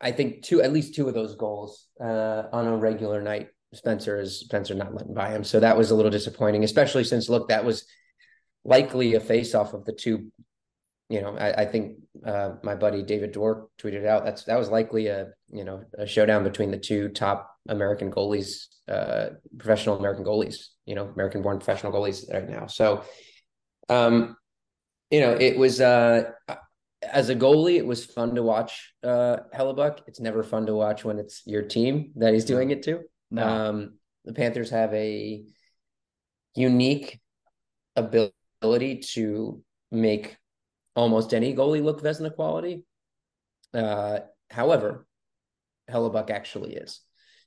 I 0.01 0.13
think 0.13 0.43
two, 0.43 0.63
at 0.63 0.73
least 0.73 0.95
two 0.95 1.07
of 1.09 1.15
those 1.15 1.37
goals 1.37 1.87
uh, 2.01 2.45
on 2.53 2.67
a 2.67 2.77
regular 2.77 3.21
night, 3.21 3.51
Spencer 3.73 4.21
is 4.21 4.41
Spencer 4.41 4.75
not 4.75 4.95
letting 4.95 5.15
by 5.15 5.31
him, 5.31 5.45
so 5.45 5.61
that 5.61 5.77
was 5.77 5.91
a 5.91 5.95
little 5.95 6.11
disappointing, 6.11 6.65
especially 6.65 7.05
since 7.05 7.29
look 7.29 7.49
that 7.49 7.65
was 7.65 7.87
likely 8.65 9.15
a 9.15 9.21
face 9.21 9.55
off 9.55 9.75
of 9.75 9.85
the 9.85 9.93
two. 9.93 10.31
You 11.09 11.23
know, 11.23 11.37
I, 11.37 11.63
I 11.63 11.67
think 11.67 11.99
uh, 12.25 12.53
my 12.63 12.75
buddy 12.75 13.03
David 13.03 13.33
Dork 13.33 13.69
tweeted 13.81 14.07
out 14.07 14.25
that's 14.25 14.45
that 14.45 14.59
was 14.59 14.71
likely 14.71 15.07
a 15.07 15.29
you 15.49 15.65
know 15.65 15.85
a 15.97 16.07
showdown 16.07 16.45
between 16.45 16.71
the 16.71 16.79
two 16.79 17.09
top 17.11 17.51
American 17.69 18.11
goalies, 18.11 18.67
uh, 18.89 19.31
professional 19.57 19.99
American 19.99 20.25
goalies, 20.25 20.67
you 20.87 20.95
know, 20.95 21.07
American 21.07 21.43
born 21.43 21.59
professional 21.59 21.93
goalies 21.93 22.33
right 22.33 22.49
now. 22.49 22.67
So, 22.67 23.05
um, 23.89 24.37
you 25.11 25.21
know, 25.21 25.33
it 25.33 25.57
was 25.57 25.81
uh 25.81 26.31
as 27.03 27.31
a 27.31 27.35
goalie, 27.35 27.77
it 27.77 27.87
was 27.87 28.05
fun 28.05 28.35
to 28.35 28.43
watch 28.43 28.93
uh 29.05 29.39
Hellebuyck. 29.55 30.01
It's 30.09 30.21
never 30.21 30.43
fun 30.43 30.67
to 30.67 30.75
watch 30.75 31.05
when 31.05 31.19
it's 31.19 31.43
your 31.47 31.63
team 31.63 32.13
that 32.17 32.35
he's 32.35 32.45
doing 32.45 32.71
it 32.71 32.83
to. 32.85 33.01
No. 33.31 33.47
Um 33.47 33.99
the 34.25 34.33
Panthers 34.33 34.71
have 34.71 34.93
a 34.93 35.45
unique 36.55 37.21
ability 37.97 38.99
to 38.99 39.63
make 39.91 40.37
almost 40.95 41.33
any 41.33 41.55
goalie 41.55 41.83
look 41.83 42.03
Vezina 42.03 42.35
quality. 42.35 42.85
Uh 43.73 44.21
however, 44.51 45.07
Hellebuyck 45.91 46.31
actually 46.31 46.75
is. 46.75 47.01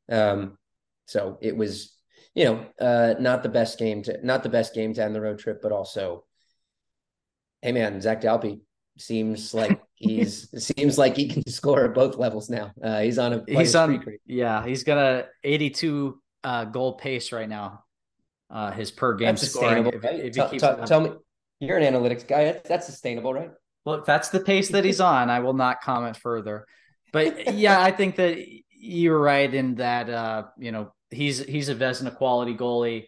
Um 0.10 0.58
so 1.06 1.38
it 1.42 1.56
was, 1.56 1.94
you 2.34 2.46
know, 2.46 2.66
uh 2.80 3.16
not 3.20 3.44
the 3.44 3.50
best 3.50 3.78
game 3.78 4.04
to 4.04 4.26
not 4.26 4.44
the 4.44 4.50
best 4.50 4.74
game 4.74 4.94
to 4.94 5.04
end 5.04 5.16
the 5.16 5.22
road 5.22 5.40
trip, 5.40 5.62
but 5.62 5.72
also 5.72 6.26
hey 7.62 7.72
man, 7.72 8.02
Zach 8.02 8.22
Dalpe 8.22 8.62
seems 8.98 9.54
like 9.54 9.82
he's 9.96 10.50
seems 10.64 10.98
like 10.98 11.16
he 11.16 11.28
can 11.28 11.46
score 11.48 11.86
at 11.86 11.94
both 11.94 12.18
levels 12.18 12.50
now. 12.50 12.72
Uh, 12.82 13.02
he's 13.02 13.18
on 13.18 13.34
a 13.34 13.44
he's 13.48 13.76
on 13.76 14.04
yeah 14.26 14.66
he's 14.66 14.84
got 14.84 14.98
a 14.98 15.28
82 15.44 16.22
uh, 16.44 16.66
goal 16.66 16.94
pace 16.94 17.32
right 17.32 17.50
now. 17.50 17.84
Uh, 18.50 18.72
his 18.72 18.92
per 18.92 19.16
game 19.16 19.28
that's 19.28 19.50
scoring. 19.50 19.84
Sustainable, 19.84 20.08
right? 20.08 20.20
if, 20.20 20.38
if 20.38 20.62
tell, 20.62 20.86
tell, 20.86 21.02
me, 21.02 21.12
you're 21.60 21.78
an 21.78 21.92
analytics 21.92 22.28
guy. 22.28 22.46
That's, 22.46 22.70
that's 22.70 22.86
sustainable, 22.86 23.34
right? 23.34 23.50
Well, 23.84 23.96
if 23.96 24.06
that's 24.06 24.30
the 24.30 24.42
pace 24.42 24.70
that 24.70 24.86
he's 24.86 25.00
on, 25.00 25.32
I 25.32 25.40
will 25.40 25.56
not 25.56 25.82
comment 25.82 26.18
further. 26.18 26.68
But 27.12 27.56
yeah, 27.56 27.82
I 27.82 27.92
think 27.92 28.18
that 28.18 28.38
you're 28.70 29.20
right 29.20 29.52
in 29.52 29.76
that 29.76 30.10
uh, 30.10 30.44
you 30.58 30.72
know 30.72 30.94
he's 31.10 31.40
he's 31.40 31.70
a 31.70 31.76
Vezina 31.76 32.16
quality 32.16 32.56
goalie. 32.56 33.08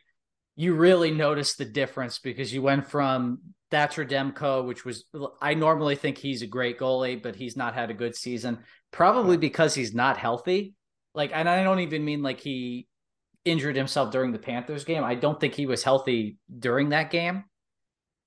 You 0.55 0.73
really 0.73 1.11
notice 1.11 1.55
the 1.55 1.65
difference 1.65 2.19
because 2.19 2.53
you 2.53 2.61
went 2.61 2.89
from 2.89 3.39
Thatcher 3.71 4.05
Demko, 4.05 4.65
which 4.65 4.85
was 4.85 5.05
I 5.41 5.53
normally 5.53 5.95
think 5.95 6.17
he's 6.17 6.41
a 6.41 6.47
great 6.47 6.79
goalie, 6.79 7.21
but 7.21 7.35
he's 7.35 7.57
not 7.57 7.73
had 7.73 7.89
a 7.89 7.95
good 7.95 8.15
season, 8.15 8.59
probably 8.91 9.37
because 9.37 9.73
he's 9.73 9.93
not 9.93 10.17
healthy. 10.17 10.75
Like, 11.13 11.31
and 11.33 11.49
I 11.49 11.63
don't 11.63 11.79
even 11.79 12.05
mean 12.05 12.21
like 12.21 12.39
he 12.39 12.87
injured 13.43 13.75
himself 13.75 14.11
during 14.11 14.31
the 14.31 14.39
Panthers 14.39 14.83
game. 14.83 15.03
I 15.03 15.15
don't 15.15 15.39
think 15.39 15.53
he 15.53 15.65
was 15.65 15.83
healthy 15.83 16.37
during 16.59 16.89
that 16.89 17.11
game. 17.11 17.45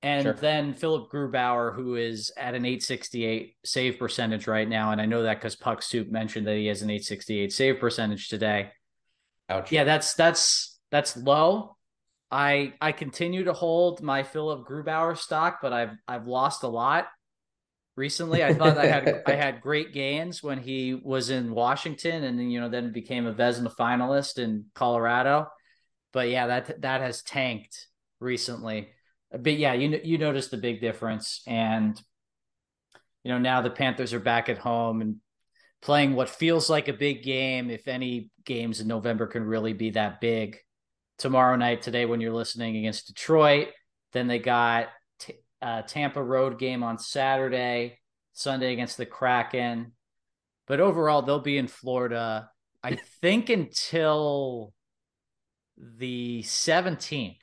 And 0.01 0.23
sure. 0.23 0.33
then 0.33 0.75
Philip 0.75 1.11
Grubauer, 1.11 1.75
who 1.75 1.97
is 1.97 2.31
at 2.37 2.55
an 2.55 2.65
868 2.65 3.57
save 3.65 3.99
percentage 3.99 4.47
right 4.47 4.69
now. 4.69 4.93
And 4.93 5.01
I 5.01 5.07
know 5.07 5.25
that 5.25 5.39
because 5.39 5.57
Puck 5.57 5.83
Soup 5.83 6.09
mentioned 6.09 6.47
that 6.47 6.57
he 6.57 6.67
has 6.67 6.83
an 6.83 6.91
868 6.91 7.53
save 7.53 7.81
percentage 7.81 8.29
today. 8.29 8.71
Ouch. 9.49 9.73
Yeah, 9.73 9.85
that's 9.85 10.15
that's 10.15 10.79
that's 10.91 11.17
low. 11.17 11.77
I 12.31 12.75
I 12.81 12.93
continue 12.93 13.45
to 13.45 13.53
hold 13.53 14.03
my 14.03 14.23
Philip 14.23 14.67
Grubauer 14.67 15.17
stock, 15.17 15.59
but 15.63 15.73
I've 15.73 15.93
I've 16.07 16.27
lost 16.27 16.63
a 16.63 16.69
lot 16.69 17.09
recently. 17.97 18.45
I 18.45 18.53
thought 18.53 18.77
I 18.77 18.87
had 18.87 19.23
I 19.27 19.33
had 19.33 19.61
great 19.63 19.93
gains 19.93 20.43
when 20.43 20.59
he 20.59 20.95
was 20.95 21.31
in 21.31 21.53
Washington, 21.53 22.25
and 22.25 22.39
then 22.39 22.51
you 22.51 22.61
know 22.61 22.69
then 22.69 22.93
became 22.93 23.27
a 23.27 23.35
Vezina 23.35 23.75
finalist 23.75 24.39
in 24.39 24.67
Colorado. 24.75 25.47
But 26.13 26.29
yeah, 26.29 26.47
that 26.49 26.83
that 26.83 27.01
has 27.01 27.23
tanked 27.23 27.89
recently. 28.21 28.91
But 29.31 29.57
yeah, 29.57 29.73
you 29.73 30.01
you 30.05 30.19
notice 30.19 30.49
the 30.49 30.57
big 30.59 30.81
difference, 30.81 31.43
and 31.47 32.01
you 33.25 33.33
know 33.33 33.39
now 33.39 33.63
the 33.63 33.71
Panthers 33.71 34.13
are 34.13 34.21
back 34.21 34.51
at 34.51 34.59
home 34.59 35.01
and 35.01 35.17
playing 35.81 36.15
what 36.15 36.29
feels 36.29 36.69
like 36.69 36.89
a 36.89 36.93
big 36.93 37.23
game. 37.23 37.71
If 37.71 37.89
any 37.89 38.31
games 38.45 38.81
in 38.81 38.89
November 38.89 39.27
can 39.27 39.45
really 39.45 39.73
be 39.73 39.91
that 39.91 40.21
big 40.21 40.59
tomorrow 41.19 41.57
night, 41.57 41.83
today, 41.83 42.07
when 42.07 42.21
you're 42.21 42.33
listening 42.33 42.77
against 42.77 43.09
Detroit. 43.09 43.69
Then 44.13 44.27
they 44.27 44.39
got 44.39 44.89
t- 45.19 45.35
uh, 45.61 45.83
Tampa 45.83 46.23
road 46.23 46.59
game 46.59 46.83
on 46.83 46.99
Saturday, 46.99 47.99
Sunday 48.33 48.73
against 48.73 48.97
the 48.97 49.07
Kraken. 49.07 49.93
But 50.67 50.81
overall, 50.81 51.23
they'll 51.23 51.41
be 51.41 51.59
in 51.59 51.67
Florida, 51.67 52.51
I 52.83 52.97
think, 53.21 53.51
until 53.51 54.73
the 55.77 56.43
17th. 56.45 57.37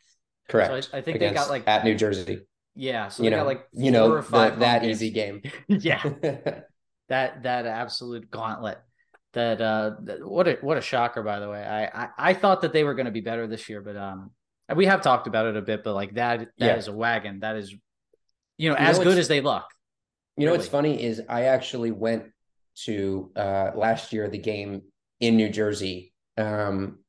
Correct. 0.48 0.86
So 0.86 0.92
I, 0.94 1.00
I, 1.00 1.02
think 1.02 1.16
against, 1.16 1.34
they 1.34 1.40
got 1.40 1.50
like 1.50 1.68
at 1.68 1.84
New 1.84 1.96
Jersey. 1.96 2.42
Yeah. 2.76 3.10
So 3.10 3.24
you 3.24 3.30
know, 3.30 3.46
like 3.46 3.66
you 3.74 3.92
know, 3.92 4.22
the, 4.22 4.56
that 4.60 4.82
games. 4.82 5.02
easy 5.02 5.12
game. 5.12 5.42
yeah. 5.68 6.04
that 7.10 7.44
that 7.44 7.66
absolute 7.66 8.30
gauntlet 8.30 8.80
that 9.36 9.62
uh 9.62 9.92
what 10.24 10.48
a 10.48 10.58
what 10.62 10.78
a 10.78 10.82
shocker 10.82 11.24
by 11.24 11.40
the 11.40 11.50
way 11.50 11.64
I 11.64 11.86
I, 11.86 12.10
I 12.18 12.34
thought 12.34 12.62
that 12.62 12.74
they 12.74 12.84
were 12.84 12.96
going 12.96 13.06
to 13.06 13.12
be 13.12 13.22
better 13.22 13.48
this 13.48 13.70
year 13.70 13.82
but 13.82 13.96
um 13.96 14.32
we 14.76 14.86
have 14.88 15.02
talked 15.02 15.28
about 15.28 15.46
it 15.46 15.56
a 15.56 15.62
bit 15.62 15.84
but 15.84 15.94
like 15.94 16.16
that 16.16 16.40
that 16.40 16.50
yeah. 16.58 16.76
is 16.76 16.88
a 16.88 16.94
wagon 16.94 17.42
that 17.42 17.56
is 17.56 17.72
you 18.58 18.70
know 18.70 18.76
you 18.78 18.86
as 18.86 18.98
know 18.98 19.04
good 19.04 19.18
as 19.18 19.28
they 19.28 19.42
look 19.42 19.66
you 20.38 20.46
know 20.46 20.52
what's 20.52 20.68
funny 20.68 21.02
is 21.02 21.22
I 21.30 21.44
actually 21.44 21.92
went 21.92 22.26
to 22.86 23.32
uh 23.36 23.72
last 23.76 24.12
year 24.12 24.28
the 24.28 24.38
game 24.40 24.82
in 25.20 25.38
New 25.38 25.50
Jersey 25.50 26.14
um 26.38 27.00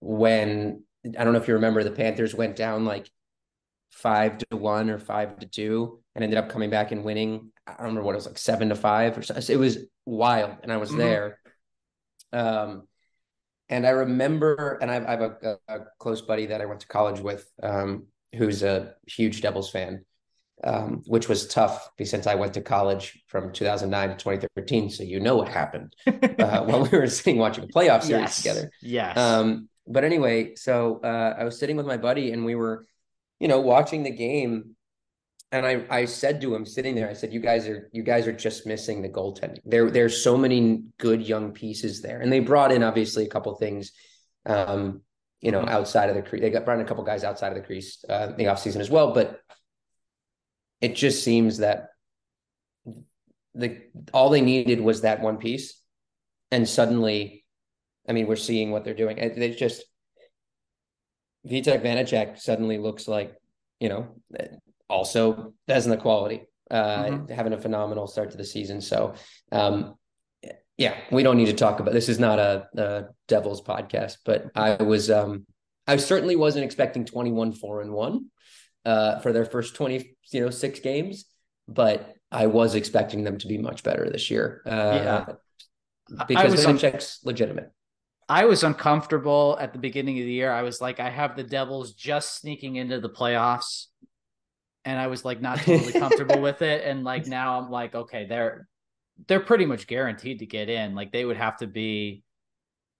when 0.00 0.82
I 1.06 1.24
don't 1.24 1.32
know 1.32 1.40
if 1.40 1.48
you 1.48 1.54
remember 1.54 1.82
the 1.82 1.90
Panthers 1.90 2.34
went 2.34 2.56
down 2.56 2.84
like 2.84 3.08
five 3.94 4.38
to 4.38 4.56
one 4.56 4.90
or 4.90 4.98
five 4.98 5.38
to 5.38 5.46
two 5.46 6.00
and 6.14 6.24
ended 6.24 6.38
up 6.38 6.48
coming 6.48 6.70
back 6.70 6.92
and 6.92 7.04
winning. 7.04 7.50
I 7.66 7.72
don't 7.72 7.82
remember 7.82 8.02
what 8.02 8.12
it 8.12 8.16
was 8.16 8.26
like 8.26 8.38
seven 8.38 8.68
to 8.68 8.74
five 8.74 9.16
or 9.16 9.22
so. 9.22 9.34
It 9.34 9.56
was 9.56 9.78
wild. 10.04 10.56
And 10.62 10.72
I 10.72 10.76
was 10.76 10.90
mm-hmm. 10.90 10.98
there. 10.98 11.38
Um, 12.34 12.88
and 13.68 13.86
I 13.86 13.90
remember, 13.90 14.78
and 14.82 14.90
I, 14.90 14.96
I 14.96 15.10
have 15.10 15.20
a, 15.20 15.58
a, 15.68 15.78
close 15.98 16.20
buddy 16.20 16.46
that 16.46 16.60
I 16.60 16.66
went 16.66 16.80
to 16.80 16.86
college 16.86 17.20
with, 17.20 17.50
um, 17.62 18.06
who's 18.34 18.62
a 18.62 18.94
huge 19.06 19.40
Devils 19.40 19.70
fan, 19.70 20.04
um, 20.62 21.02
which 21.06 21.28
was 21.28 21.46
tough 21.46 21.90
since 22.02 22.26
I 22.26 22.34
went 22.34 22.54
to 22.54 22.60
college 22.60 23.22
from 23.26 23.52
2009 23.52 24.08
to 24.10 24.16
2013. 24.16 24.90
So 24.90 25.02
you 25.02 25.20
know 25.20 25.36
what 25.36 25.48
happened 25.48 25.94
uh, 26.06 26.12
while 26.64 26.82
we 26.82 26.98
were 26.98 27.06
sitting 27.08 27.38
watching 27.38 27.64
a 27.64 27.68
playoff 27.68 28.02
series 28.02 28.22
yes. 28.22 28.36
together. 28.36 28.70
Yes. 28.82 29.16
Um, 29.16 29.68
but 29.86 30.04
anyway, 30.04 30.54
so 30.56 31.00
uh, 31.02 31.34
I 31.38 31.44
was 31.44 31.58
sitting 31.58 31.76
with 31.76 31.86
my 31.86 31.96
buddy, 31.96 32.32
and 32.32 32.44
we 32.44 32.54
were, 32.54 32.86
you 33.38 33.48
know, 33.48 33.60
watching 33.60 34.02
the 34.02 34.10
game, 34.10 34.76
and 35.52 35.66
I 35.66 35.84
I 35.88 36.04
said 36.04 36.40
to 36.40 36.54
him 36.54 36.66
sitting 36.66 36.94
there, 36.94 37.08
I 37.08 37.12
said, 37.12 37.32
"You 37.32 37.40
guys 37.40 37.68
are 37.68 37.88
you 37.92 38.02
guys 38.02 38.26
are 38.26 38.32
just 38.32 38.66
missing 38.66 39.02
the 39.02 39.08
goaltending. 39.08 39.60
There 39.64 39.90
there's 39.90 40.22
so 40.22 40.36
many 40.36 40.84
good 40.98 41.22
young 41.22 41.52
pieces 41.52 42.02
there, 42.02 42.20
and 42.20 42.32
they 42.32 42.40
brought 42.40 42.72
in 42.72 42.82
obviously 42.82 43.24
a 43.24 43.28
couple 43.28 43.54
things, 43.54 43.92
um, 44.46 45.02
you 45.40 45.52
know, 45.52 45.60
mm-hmm. 45.60 45.68
outside 45.68 46.08
of 46.08 46.16
the 46.16 46.22
crease. 46.22 46.42
They 46.42 46.50
got 46.50 46.64
brought 46.64 46.78
in 46.78 46.84
a 46.84 46.88
couple 46.88 47.04
guys 47.04 47.24
outside 47.24 47.48
of 47.48 47.54
the 47.54 47.62
crease 47.62 48.04
uh, 48.08 48.28
in 48.30 48.36
the 48.36 48.44
offseason 48.44 48.80
as 48.80 48.90
well, 48.90 49.12
but 49.12 49.40
it 50.80 50.96
just 50.96 51.22
seems 51.22 51.58
that 51.58 51.90
the 53.54 53.80
all 54.12 54.30
they 54.30 54.40
needed 54.40 54.80
was 54.80 55.02
that 55.02 55.20
one 55.20 55.36
piece, 55.36 55.80
and 56.50 56.68
suddenly, 56.68 57.44
I 58.08 58.12
mean, 58.12 58.26
we're 58.26 58.36
seeing 58.36 58.70
what 58.70 58.84
they're 58.84 58.94
doing. 58.94 59.16
They 59.16 59.50
just 59.50 59.84
Vitek 61.46 61.82
Vanecek 61.82 62.38
suddenly 62.38 62.78
looks 62.78 63.06
like 63.06 63.34
you 63.80 63.88
know 63.88 64.08
also 64.94 65.52
the 65.66 65.98
quality, 66.00 66.46
uh, 66.70 67.04
mm-hmm. 67.04 67.32
having 67.32 67.52
a 67.52 67.58
phenomenal 67.58 68.06
start 68.06 68.30
to 68.30 68.36
the 68.36 68.44
season. 68.44 68.80
So, 68.80 69.14
um, 69.52 69.96
yeah, 70.76 70.96
we 71.10 71.22
don't 71.22 71.36
need 71.36 71.46
to 71.46 71.52
talk 71.52 71.80
about 71.80 71.92
this. 71.92 72.08
Is 72.08 72.18
not 72.18 72.38
a, 72.38 72.68
a 72.76 73.04
Devils 73.28 73.62
podcast, 73.62 74.18
but 74.24 74.50
I 74.54 74.82
was, 74.82 75.10
um, 75.10 75.46
I 75.86 75.96
certainly 75.96 76.36
wasn't 76.36 76.64
expecting 76.64 77.04
21 77.04 77.52
4 77.52 77.82
and 77.82 77.92
1 77.92 78.26
uh, 78.84 79.20
for 79.20 79.32
their 79.32 79.44
first 79.44 79.74
20, 79.74 80.16
you 80.32 80.40
know, 80.40 80.50
six 80.50 80.80
games, 80.80 81.26
but 81.68 82.14
I 82.30 82.46
was 82.46 82.74
expecting 82.74 83.24
them 83.24 83.38
to 83.38 83.46
be 83.46 83.58
much 83.58 83.82
better 83.82 84.08
this 84.10 84.30
year. 84.30 84.62
Uh, 84.66 84.70
yeah. 84.70 85.24
Because 86.26 86.64
Vanecek's 86.64 87.20
legitimate. 87.24 87.70
I 88.28 88.46
was 88.46 88.64
uncomfortable 88.64 89.56
at 89.60 89.72
the 89.72 89.78
beginning 89.78 90.18
of 90.18 90.24
the 90.24 90.32
year. 90.32 90.50
I 90.50 90.62
was 90.62 90.80
like, 90.80 90.98
I 90.98 91.10
have 91.10 91.36
the 91.36 91.42
Devils 91.42 91.92
just 91.92 92.40
sneaking 92.40 92.76
into 92.76 93.00
the 93.00 93.10
playoffs. 93.10 93.86
And 94.84 94.98
I 94.98 95.06
was 95.06 95.24
like 95.24 95.40
not 95.40 95.58
totally 95.62 95.92
comfortable 95.92 96.40
with 96.40 96.62
it. 96.62 96.84
And 96.84 97.04
like 97.04 97.26
now 97.26 97.60
I'm 97.60 97.70
like, 97.70 97.94
okay, 97.94 98.26
they're 98.26 98.68
they're 99.26 99.40
pretty 99.40 99.66
much 99.66 99.86
guaranteed 99.86 100.40
to 100.40 100.46
get 100.46 100.68
in. 100.68 100.94
Like 100.94 101.12
they 101.12 101.24
would 101.24 101.36
have 101.36 101.56
to 101.58 101.66
be 101.66 102.22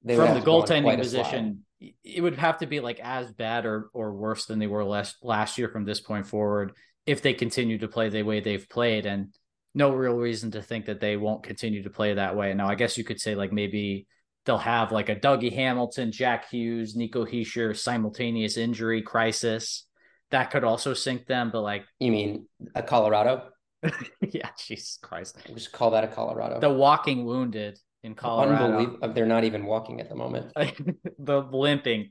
they 0.02 0.16
from 0.16 0.34
the 0.34 0.44
goaltending 0.44 0.98
position. 0.98 1.64
It 2.02 2.22
would 2.22 2.38
have 2.38 2.58
to 2.58 2.66
be 2.66 2.80
like 2.80 3.00
as 3.00 3.32
bad 3.32 3.66
or 3.66 3.90
or 3.92 4.14
worse 4.14 4.46
than 4.46 4.58
they 4.58 4.66
were 4.66 4.84
last 4.84 5.16
last 5.22 5.58
year 5.58 5.68
from 5.68 5.84
this 5.84 6.00
point 6.00 6.26
forward 6.26 6.72
if 7.06 7.20
they 7.20 7.34
continue 7.34 7.78
to 7.78 7.88
play 7.88 8.08
the 8.08 8.22
way 8.22 8.40
they've 8.40 8.68
played. 8.68 9.06
And 9.06 9.34
no 9.74 9.90
real 9.90 10.14
reason 10.14 10.52
to 10.52 10.62
think 10.62 10.86
that 10.86 11.00
they 11.00 11.16
won't 11.16 11.42
continue 11.42 11.82
to 11.82 11.90
play 11.90 12.14
that 12.14 12.36
way. 12.36 12.54
Now, 12.54 12.68
I 12.68 12.76
guess 12.76 12.96
you 12.96 13.04
could 13.04 13.20
say 13.20 13.34
like 13.34 13.52
maybe 13.52 14.06
they'll 14.44 14.58
have 14.58 14.92
like 14.92 15.08
a 15.08 15.16
Dougie 15.16 15.52
Hamilton, 15.52 16.12
Jack 16.12 16.48
Hughes, 16.48 16.94
Nico 16.94 17.24
Hischier 17.24 17.76
simultaneous 17.76 18.56
injury 18.56 19.02
crisis. 19.02 19.86
That 20.34 20.50
could 20.50 20.64
also 20.64 20.94
sink 20.94 21.28
them, 21.28 21.50
but 21.52 21.60
like 21.60 21.84
you 22.00 22.10
mean 22.10 22.48
a 22.74 22.82
Colorado? 22.82 23.50
yeah, 24.20 24.50
Jesus 24.58 24.98
Christ. 25.00 25.38
Just 25.54 25.70
call 25.70 25.92
that 25.92 26.02
a 26.02 26.08
Colorado. 26.08 26.58
The 26.58 26.70
walking 26.70 27.24
wounded 27.24 27.78
in 28.02 28.16
Colorado. 28.16 28.64
Unbelievable. 28.64 29.12
They're 29.12 29.26
not 29.26 29.44
even 29.44 29.64
walking 29.64 30.00
at 30.00 30.08
the 30.08 30.16
moment. 30.16 30.52
the 31.20 31.40
limping, 31.40 32.10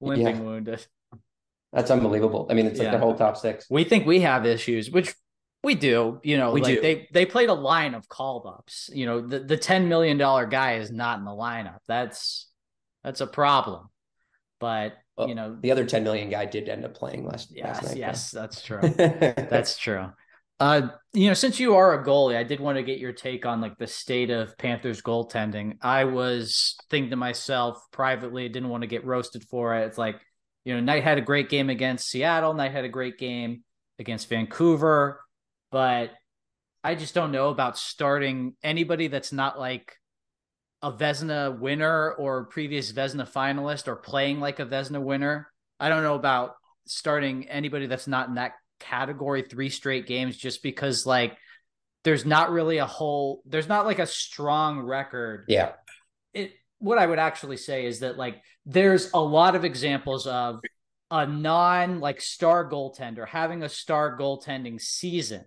limping 0.00 0.36
yeah. 0.36 0.40
wounded. 0.40 0.86
That's 1.72 1.90
unbelievable. 1.90 2.46
I 2.48 2.54
mean, 2.54 2.66
it's 2.66 2.78
like 2.78 2.86
yeah. 2.86 2.92
the 2.92 2.98
whole 2.98 3.16
top 3.16 3.36
six. 3.36 3.66
We 3.68 3.82
think 3.82 4.06
we 4.06 4.20
have 4.20 4.46
issues, 4.46 4.88
which 4.92 5.12
we 5.64 5.74
do. 5.74 6.20
You 6.22 6.36
know, 6.36 6.52
we 6.52 6.60
like 6.60 6.76
do. 6.76 6.80
they 6.80 7.08
they 7.12 7.26
played 7.26 7.48
a 7.48 7.54
line 7.54 7.94
of 7.94 8.08
called 8.08 8.46
ups. 8.46 8.88
You 8.94 9.06
know, 9.06 9.20
the 9.20 9.40
the 9.40 9.56
ten 9.56 9.88
million 9.88 10.16
dollar 10.16 10.46
guy 10.46 10.74
is 10.74 10.92
not 10.92 11.18
in 11.18 11.24
the 11.24 11.32
lineup. 11.32 11.80
That's 11.88 12.48
that's 13.02 13.20
a 13.20 13.26
problem. 13.26 13.88
But 14.60 14.92
well, 15.16 15.28
you 15.28 15.34
know, 15.34 15.56
the 15.60 15.70
other 15.70 15.84
ten 15.84 16.04
million 16.04 16.28
guy 16.30 16.44
did 16.44 16.68
end 16.68 16.84
up 16.84 16.94
playing 16.94 17.24
last. 17.26 17.50
Yes, 17.54 17.82
last 17.82 17.84
night, 17.84 17.96
yes, 17.96 18.30
though. 18.30 18.40
that's 18.40 18.62
true. 18.62 18.80
that's 18.96 19.78
true. 19.78 20.10
Uh, 20.60 20.88
you 21.12 21.28
know, 21.28 21.34
since 21.34 21.58
you 21.58 21.74
are 21.74 22.00
a 22.00 22.04
goalie, 22.04 22.36
I 22.36 22.44
did 22.44 22.60
want 22.60 22.76
to 22.76 22.82
get 22.82 22.98
your 22.98 23.12
take 23.12 23.44
on 23.44 23.60
like 23.60 23.76
the 23.76 23.86
state 23.86 24.30
of 24.30 24.56
Panthers 24.56 25.02
goaltending. 25.02 25.78
I 25.82 26.04
was 26.04 26.76
thinking 26.90 27.10
to 27.10 27.16
myself 27.16 27.78
privately, 27.90 28.48
didn't 28.48 28.68
want 28.68 28.82
to 28.82 28.88
get 28.88 29.04
roasted 29.04 29.44
for 29.44 29.76
it. 29.76 29.86
It's 29.86 29.98
like 29.98 30.20
you 30.64 30.74
know, 30.74 30.80
Knight 30.80 31.04
had 31.04 31.18
a 31.18 31.22
great 31.22 31.48
game 31.48 31.70
against 31.70 32.08
Seattle. 32.08 32.54
Knight 32.54 32.72
had 32.72 32.84
a 32.84 32.88
great 32.88 33.18
game 33.18 33.64
against 33.98 34.28
Vancouver, 34.28 35.20
but 35.70 36.10
I 36.82 36.94
just 36.94 37.14
don't 37.14 37.32
know 37.32 37.48
about 37.48 37.78
starting 37.78 38.56
anybody 38.62 39.08
that's 39.08 39.32
not 39.32 39.58
like 39.58 39.94
a 40.84 40.92
Vezina 40.92 41.58
winner 41.58 42.12
or 42.12 42.44
previous 42.44 42.92
Vezina 42.92 43.26
finalist 43.26 43.88
or 43.88 43.96
playing 43.96 44.38
like 44.38 44.60
a 44.60 44.66
Vezina 44.66 45.02
winner. 45.02 45.50
I 45.80 45.88
don't 45.88 46.02
know 46.02 46.14
about 46.14 46.56
starting 46.84 47.48
anybody 47.48 47.86
that's 47.86 48.06
not 48.06 48.28
in 48.28 48.34
that 48.34 48.52
category 48.80 49.40
three 49.40 49.70
straight 49.70 50.06
games 50.06 50.36
just 50.36 50.62
because 50.62 51.06
like 51.06 51.38
there's 52.02 52.26
not 52.26 52.50
really 52.50 52.76
a 52.76 52.84
whole 52.84 53.42
there's 53.46 53.66
not 53.66 53.86
like 53.86 53.98
a 53.98 54.06
strong 54.06 54.80
record. 54.80 55.46
Yeah. 55.48 55.72
It 56.34 56.52
what 56.80 56.98
I 56.98 57.06
would 57.06 57.18
actually 57.18 57.56
say 57.56 57.86
is 57.86 58.00
that 58.00 58.18
like 58.18 58.42
there's 58.66 59.10
a 59.14 59.20
lot 59.20 59.54
of 59.54 59.64
examples 59.64 60.26
of 60.26 60.60
a 61.10 61.26
non 61.26 62.00
like 62.00 62.20
star 62.20 62.70
goaltender 62.70 63.26
having 63.26 63.62
a 63.62 63.70
star 63.70 64.18
goaltending 64.18 64.78
season. 64.78 65.46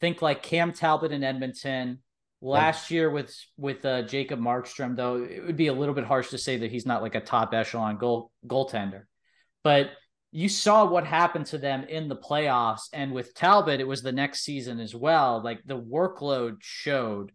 Think 0.00 0.22
like 0.22 0.44
Cam 0.44 0.72
Talbot 0.72 1.10
in 1.10 1.24
Edmonton 1.24 1.98
last 2.40 2.90
year 2.90 3.10
with 3.10 3.34
with 3.56 3.84
uh, 3.84 4.02
Jacob 4.02 4.40
Markstrom. 4.40 4.96
Though 4.96 5.22
it 5.22 5.44
would 5.44 5.56
be 5.56 5.68
a 5.68 5.72
little 5.72 5.94
bit 5.94 6.04
harsh 6.04 6.30
to 6.30 6.38
say 6.38 6.58
that 6.58 6.70
he's 6.70 6.86
not 6.86 7.02
like 7.02 7.14
a 7.14 7.20
top 7.20 7.54
echelon 7.54 7.96
goal 7.98 8.30
goaltender, 8.46 9.02
but 9.62 9.90
you 10.32 10.48
saw 10.48 10.84
what 10.84 11.06
happened 11.06 11.46
to 11.46 11.58
them 11.58 11.84
in 11.84 12.08
the 12.08 12.16
playoffs, 12.16 12.88
and 12.92 13.12
with 13.12 13.34
Talbot, 13.34 13.80
it 13.80 13.88
was 13.88 14.02
the 14.02 14.12
next 14.12 14.44
season 14.44 14.80
as 14.80 14.94
well. 14.94 15.42
Like 15.42 15.60
the 15.64 15.80
workload 15.80 16.56
showed 16.60 17.32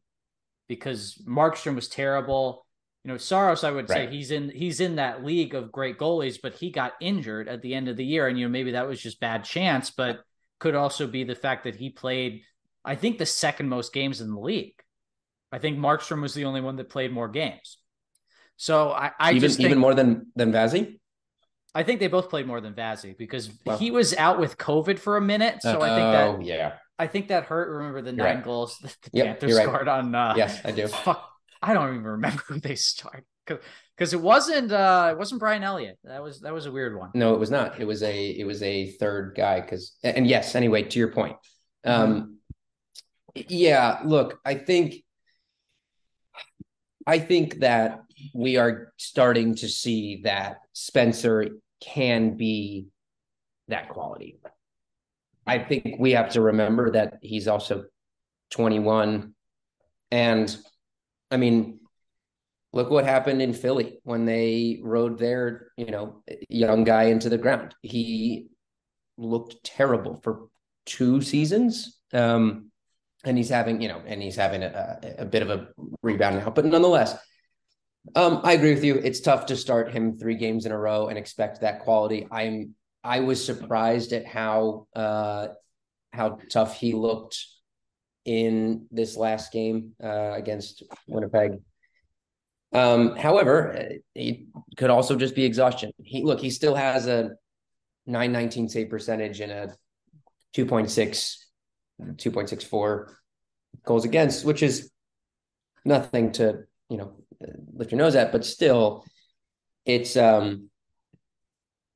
because 0.68 1.22
Markstrom 1.28 1.76
was 1.76 1.90
terrible 1.90 2.66
you 3.04 3.12
know 3.12 3.18
Saros 3.18 3.64
I 3.64 3.72
would 3.72 3.90
right. 3.90 4.10
say 4.10 4.16
he's 4.16 4.32
in 4.32 4.50
he's 4.50 4.80
in 4.80 4.98
that 4.98 5.26
league 5.26 5.56
of 5.56 5.72
great 5.72 5.98
goalies 5.98 6.38
but 6.42 6.54
he 6.54 6.70
got 6.70 6.94
injured 7.02 7.50
at 7.50 7.62
the 7.62 7.74
end 7.74 7.90
of 7.90 7.98
the 7.98 8.06
year 8.06 8.28
and 8.28 8.40
you 8.40 8.46
know 8.46 8.52
maybe 8.52 8.72
that 8.72 8.88
was 8.88 9.02
just 9.02 9.20
bad 9.20 9.44
chance 9.44 9.90
but 9.90 10.22
could 10.60 10.76
also 10.76 11.08
be 11.08 11.24
the 11.24 11.36
fact 11.36 11.64
that 11.64 11.76
he 11.76 11.90
played 11.90 12.44
I 12.84 12.96
think 12.96 13.18
the 13.18 13.26
second 13.26 13.70
most 13.70 13.94
games 13.94 14.22
in 14.22 14.32
the 14.32 14.40
league. 14.40 14.76
I 15.52 15.60
think 15.60 15.78
Markstrom 15.78 16.22
was 16.22 16.34
the 16.34 16.46
only 16.46 16.62
one 16.62 16.78
that 16.78 16.90
played 16.90 17.12
more 17.12 17.28
games. 17.28 17.78
So 18.58 18.92
I, 18.92 19.12
I 19.20 19.32
even 19.32 19.42
just 19.42 19.58
think, 19.58 19.68
even 19.68 19.80
more 19.80 19.94
than 19.94 20.28
than 20.36 20.52
Vazzy. 20.52 21.00
I 21.74 21.84
think 21.84 22.00
they 22.00 22.08
both 22.08 22.30
played 22.30 22.48
more 22.48 22.62
than 22.62 22.74
Vazzy 22.74 23.18
because 23.18 23.50
he 23.80 23.92
was 23.92 24.14
out 24.16 24.40
with 24.40 24.58
COVID 24.58 25.00
for 25.00 25.18
a 25.18 25.22
minute. 25.22 25.62
So 25.62 25.82
uh, 25.82 25.84
I 25.84 25.90
think 25.90 26.12
that 26.12 26.28
oh, 26.28 26.40
yeah. 26.42 26.74
I 27.00 27.08
think 27.08 27.30
that 27.30 27.46
hurt. 27.46 27.70
Remember 27.70 28.02
the 28.02 28.12
you're 28.12 28.26
nine 28.26 28.36
right. 28.36 28.44
goals 28.44 28.78
the 28.78 28.94
yep, 29.14 29.40
Panthers 29.40 29.58
scored 29.58 29.88
on 29.88 30.14
uh, 30.14 30.34
Yes, 30.38 30.60
I 30.64 30.72
do. 30.72 30.88
Fuck 30.88 31.28
I 31.62 31.74
don't 31.74 31.90
even 31.90 32.04
remember 32.04 32.42
who 32.48 32.60
they 32.60 32.76
started 32.76 33.26
because 33.46 34.14
it 34.14 34.22
wasn't 34.22 34.72
uh 34.72 35.10
it 35.12 35.18
wasn't 35.18 35.40
Brian 35.40 35.64
Elliott. 35.64 35.98
That 36.04 36.24
was 36.24 36.42
that 36.42 36.54
was 36.54 36.66
a 36.66 36.72
weird 36.72 36.98
one. 36.98 37.12
No, 37.14 37.34
it 37.34 37.40
was 37.40 37.52
not. 37.52 37.80
It 37.80 37.86
was 37.86 38.04
a 38.04 38.30
it 38.30 38.46
was 38.46 38.62
a 38.64 38.92
third 38.92 39.34
guy 39.36 39.62
because 39.62 39.94
and 40.04 40.26
yes, 40.28 40.56
anyway, 40.56 40.84
to 40.84 41.00
your 41.00 41.10
point. 41.10 41.36
Um 41.84 42.40
mm-hmm. 43.36 43.42
yeah, 43.50 44.00
look, 44.04 44.40
I 44.46 44.56
think 44.56 44.96
I 47.08 47.20
think 47.20 47.60
that 47.60 48.02
we 48.34 48.58
are 48.58 48.94
starting 48.98 49.56
to 49.56 49.68
see 49.68 50.22
that 50.24 50.58
Spencer 50.74 51.48
can 51.82 52.38
be 52.38 52.88
that 53.68 53.90
quality. 53.90 54.40
I 55.48 55.60
think 55.60 55.96
we 56.00 56.12
have 56.12 56.30
to 56.32 56.42
remember 56.42 56.92
that 56.92 57.16
he's 57.22 57.48
also 57.48 57.86
21 58.52 59.34
and 60.12 60.58
I 61.32 61.38
mean, 61.38 61.80
look 62.74 62.90
what 62.90 63.06
happened 63.06 63.42
in 63.42 63.54
Philly 63.54 64.00
when 64.04 64.26
they 64.26 64.80
rode 64.84 65.18
their, 65.18 65.68
you 65.78 65.88
know, 65.88 66.24
young 66.50 66.84
guy 66.84 67.04
into 67.04 67.30
the 67.30 67.38
ground. 67.38 67.74
He 67.82 68.48
looked 69.18 69.64
terrible 69.64 70.20
for 70.22 70.48
two 70.86 71.22
seasons. 71.22 72.00
Um, 72.14 72.71
and 73.24 73.38
he's 73.38 73.50
having, 73.50 73.82
you 73.82 73.88
know, 73.88 74.02
and 74.06 74.22
he's 74.22 74.36
having 74.36 74.64
a, 74.64 75.16
a, 75.20 75.26
bit 75.26 75.42
of 75.42 75.50
a 75.50 75.68
rebound 76.02 76.38
now. 76.38 76.50
But 76.50 76.66
nonetheless, 76.66 77.16
um, 78.16 78.42
I 78.44 78.54
agree 78.54 78.74
with 78.74 78.84
you. 78.84 78.96
It's 78.96 79.20
tough 79.20 79.46
to 79.48 79.56
start 79.56 79.92
him 79.92 80.18
three 80.18 80.36
games 80.36 80.66
in 80.66 80.72
a 80.72 80.78
row 80.78 81.08
and 81.08 81.18
expect 81.18 81.62
that 81.62 81.82
quality. 81.82 82.28
I'm 82.32 82.76
I 83.04 83.22
was 83.22 83.44
surprised 83.44 84.14
at 84.14 84.26
how 84.26 84.88
uh, 84.96 85.50
how 86.12 86.40
tough 86.50 86.78
he 86.78 86.94
looked 86.94 87.46
in 88.26 88.88
this 88.92 89.18
last 89.18 89.52
game 89.52 89.94
uh, 90.04 90.34
against 90.34 90.84
Winnipeg. 91.08 91.54
Um, 92.74 93.16
however, 93.18 93.90
it 94.16 94.46
could 94.78 94.90
also 94.90 95.16
just 95.16 95.36
be 95.36 95.44
exhaustion. 95.44 95.92
He 96.02 96.24
look, 96.24 96.40
he 96.40 96.50
still 96.50 96.76
has 96.76 97.08
a 97.08 97.32
919 98.06 98.70
save 98.70 98.90
percentage 98.90 99.42
and 99.42 99.52
a 99.52 99.76
2.6 100.56 101.36
2.64 102.02 103.14
goals 103.86 104.06
against, 104.06 104.46
which 104.46 104.64
is 104.64 104.92
nothing 105.86 106.32
to, 106.34 106.64
you 106.90 106.98
know, 106.98 107.14
lift 107.74 107.92
your 107.92 108.00
nose 108.00 108.16
at, 108.16 108.32
but 108.32 108.46
still 108.46 109.06
it's 109.86 110.16
um 110.16 110.70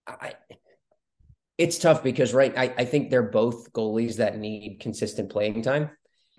I 0.08 0.34
it's 1.58 1.78
tough 1.78 2.04
because 2.04 2.34
right 2.34 2.54
I, 2.58 2.74
I 2.78 2.86
think 2.86 3.10
they're 3.10 3.24
both 3.24 3.72
goalies 3.72 4.18
that 4.18 4.38
need 4.38 4.80
consistent 4.80 5.30
playing 5.30 5.62
time. 5.62 5.90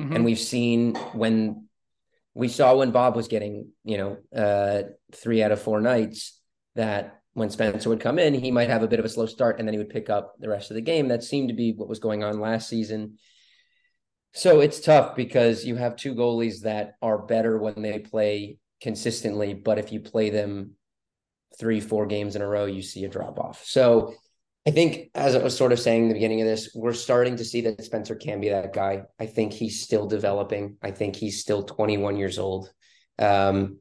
Mm-hmm. 0.00 0.14
And 0.14 0.24
we've 0.24 0.38
seen 0.38 0.94
when 1.12 1.68
we 2.34 2.48
saw 2.48 2.76
when 2.76 2.90
Bob 2.90 3.16
was 3.16 3.28
getting, 3.28 3.70
you 3.82 3.96
know, 3.96 4.18
uh, 4.34 4.82
three 5.14 5.42
out 5.42 5.52
of 5.52 5.62
four 5.62 5.80
nights 5.80 6.38
that 6.74 7.20
when 7.32 7.48
Spencer 7.48 7.88
would 7.88 8.00
come 8.00 8.18
in, 8.18 8.34
he 8.34 8.50
might 8.50 8.68
have 8.68 8.82
a 8.82 8.88
bit 8.88 8.98
of 8.98 9.06
a 9.06 9.08
slow 9.08 9.24
start 9.24 9.58
and 9.58 9.66
then 9.66 9.72
he 9.72 9.78
would 9.78 9.88
pick 9.88 10.10
up 10.10 10.34
the 10.38 10.48
rest 10.48 10.70
of 10.70 10.74
the 10.74 10.82
game. 10.82 11.08
That 11.08 11.24
seemed 11.24 11.48
to 11.48 11.54
be 11.54 11.72
what 11.72 11.88
was 11.88 11.98
going 11.98 12.22
on 12.22 12.40
last 12.40 12.68
season. 12.68 13.18
So 14.36 14.60
it's 14.60 14.80
tough 14.80 15.16
because 15.16 15.64
you 15.64 15.76
have 15.76 15.96
two 15.96 16.14
goalies 16.14 16.60
that 16.60 16.96
are 17.00 17.16
better 17.16 17.56
when 17.56 17.80
they 17.80 18.00
play 18.00 18.58
consistently, 18.82 19.54
but 19.54 19.78
if 19.78 19.92
you 19.92 20.00
play 20.00 20.28
them 20.28 20.72
three, 21.58 21.80
four 21.80 22.04
games 22.04 22.36
in 22.36 22.42
a 22.42 22.46
row, 22.46 22.66
you 22.66 22.82
see 22.82 23.06
a 23.06 23.08
drop 23.08 23.38
off. 23.38 23.64
So 23.64 24.12
I 24.66 24.72
think, 24.72 25.08
as 25.14 25.34
I 25.34 25.42
was 25.42 25.56
sort 25.56 25.72
of 25.72 25.80
saying 25.80 26.02
in 26.02 26.08
the 26.08 26.14
beginning 26.14 26.42
of 26.42 26.46
this, 26.46 26.68
we're 26.74 26.92
starting 26.92 27.36
to 27.36 27.46
see 27.46 27.62
that 27.62 27.82
Spencer 27.82 28.14
can 28.14 28.42
be 28.42 28.50
that 28.50 28.74
guy. 28.74 29.04
I 29.18 29.24
think 29.24 29.54
he's 29.54 29.82
still 29.82 30.06
developing. 30.06 30.76
I 30.82 30.90
think 30.90 31.16
he's 31.16 31.40
still 31.40 31.62
21 31.62 32.18
years 32.18 32.38
old. 32.38 32.70
Um, 33.18 33.78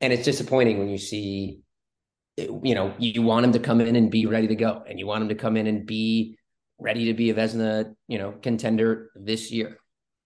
and 0.00 0.12
it's 0.12 0.24
disappointing 0.24 0.78
when 0.78 0.90
you 0.90 0.98
see 0.98 1.58
you 2.36 2.74
know, 2.74 2.94
you 2.98 3.22
want 3.22 3.46
him 3.46 3.52
to 3.52 3.58
come 3.58 3.80
in 3.80 3.96
and 3.96 4.10
be 4.10 4.26
ready 4.26 4.46
to 4.48 4.54
go, 4.54 4.82
and 4.86 4.98
you 4.98 5.06
want 5.06 5.22
him 5.22 5.30
to 5.30 5.34
come 5.34 5.56
in 5.56 5.66
and 5.66 5.86
be 5.86 6.36
ready 6.78 7.06
to 7.06 7.14
be 7.14 7.30
a 7.30 7.34
Vezina, 7.34 7.94
you 8.08 8.18
know, 8.18 8.32
contender 8.32 9.10
this 9.14 9.50
year. 9.50 9.78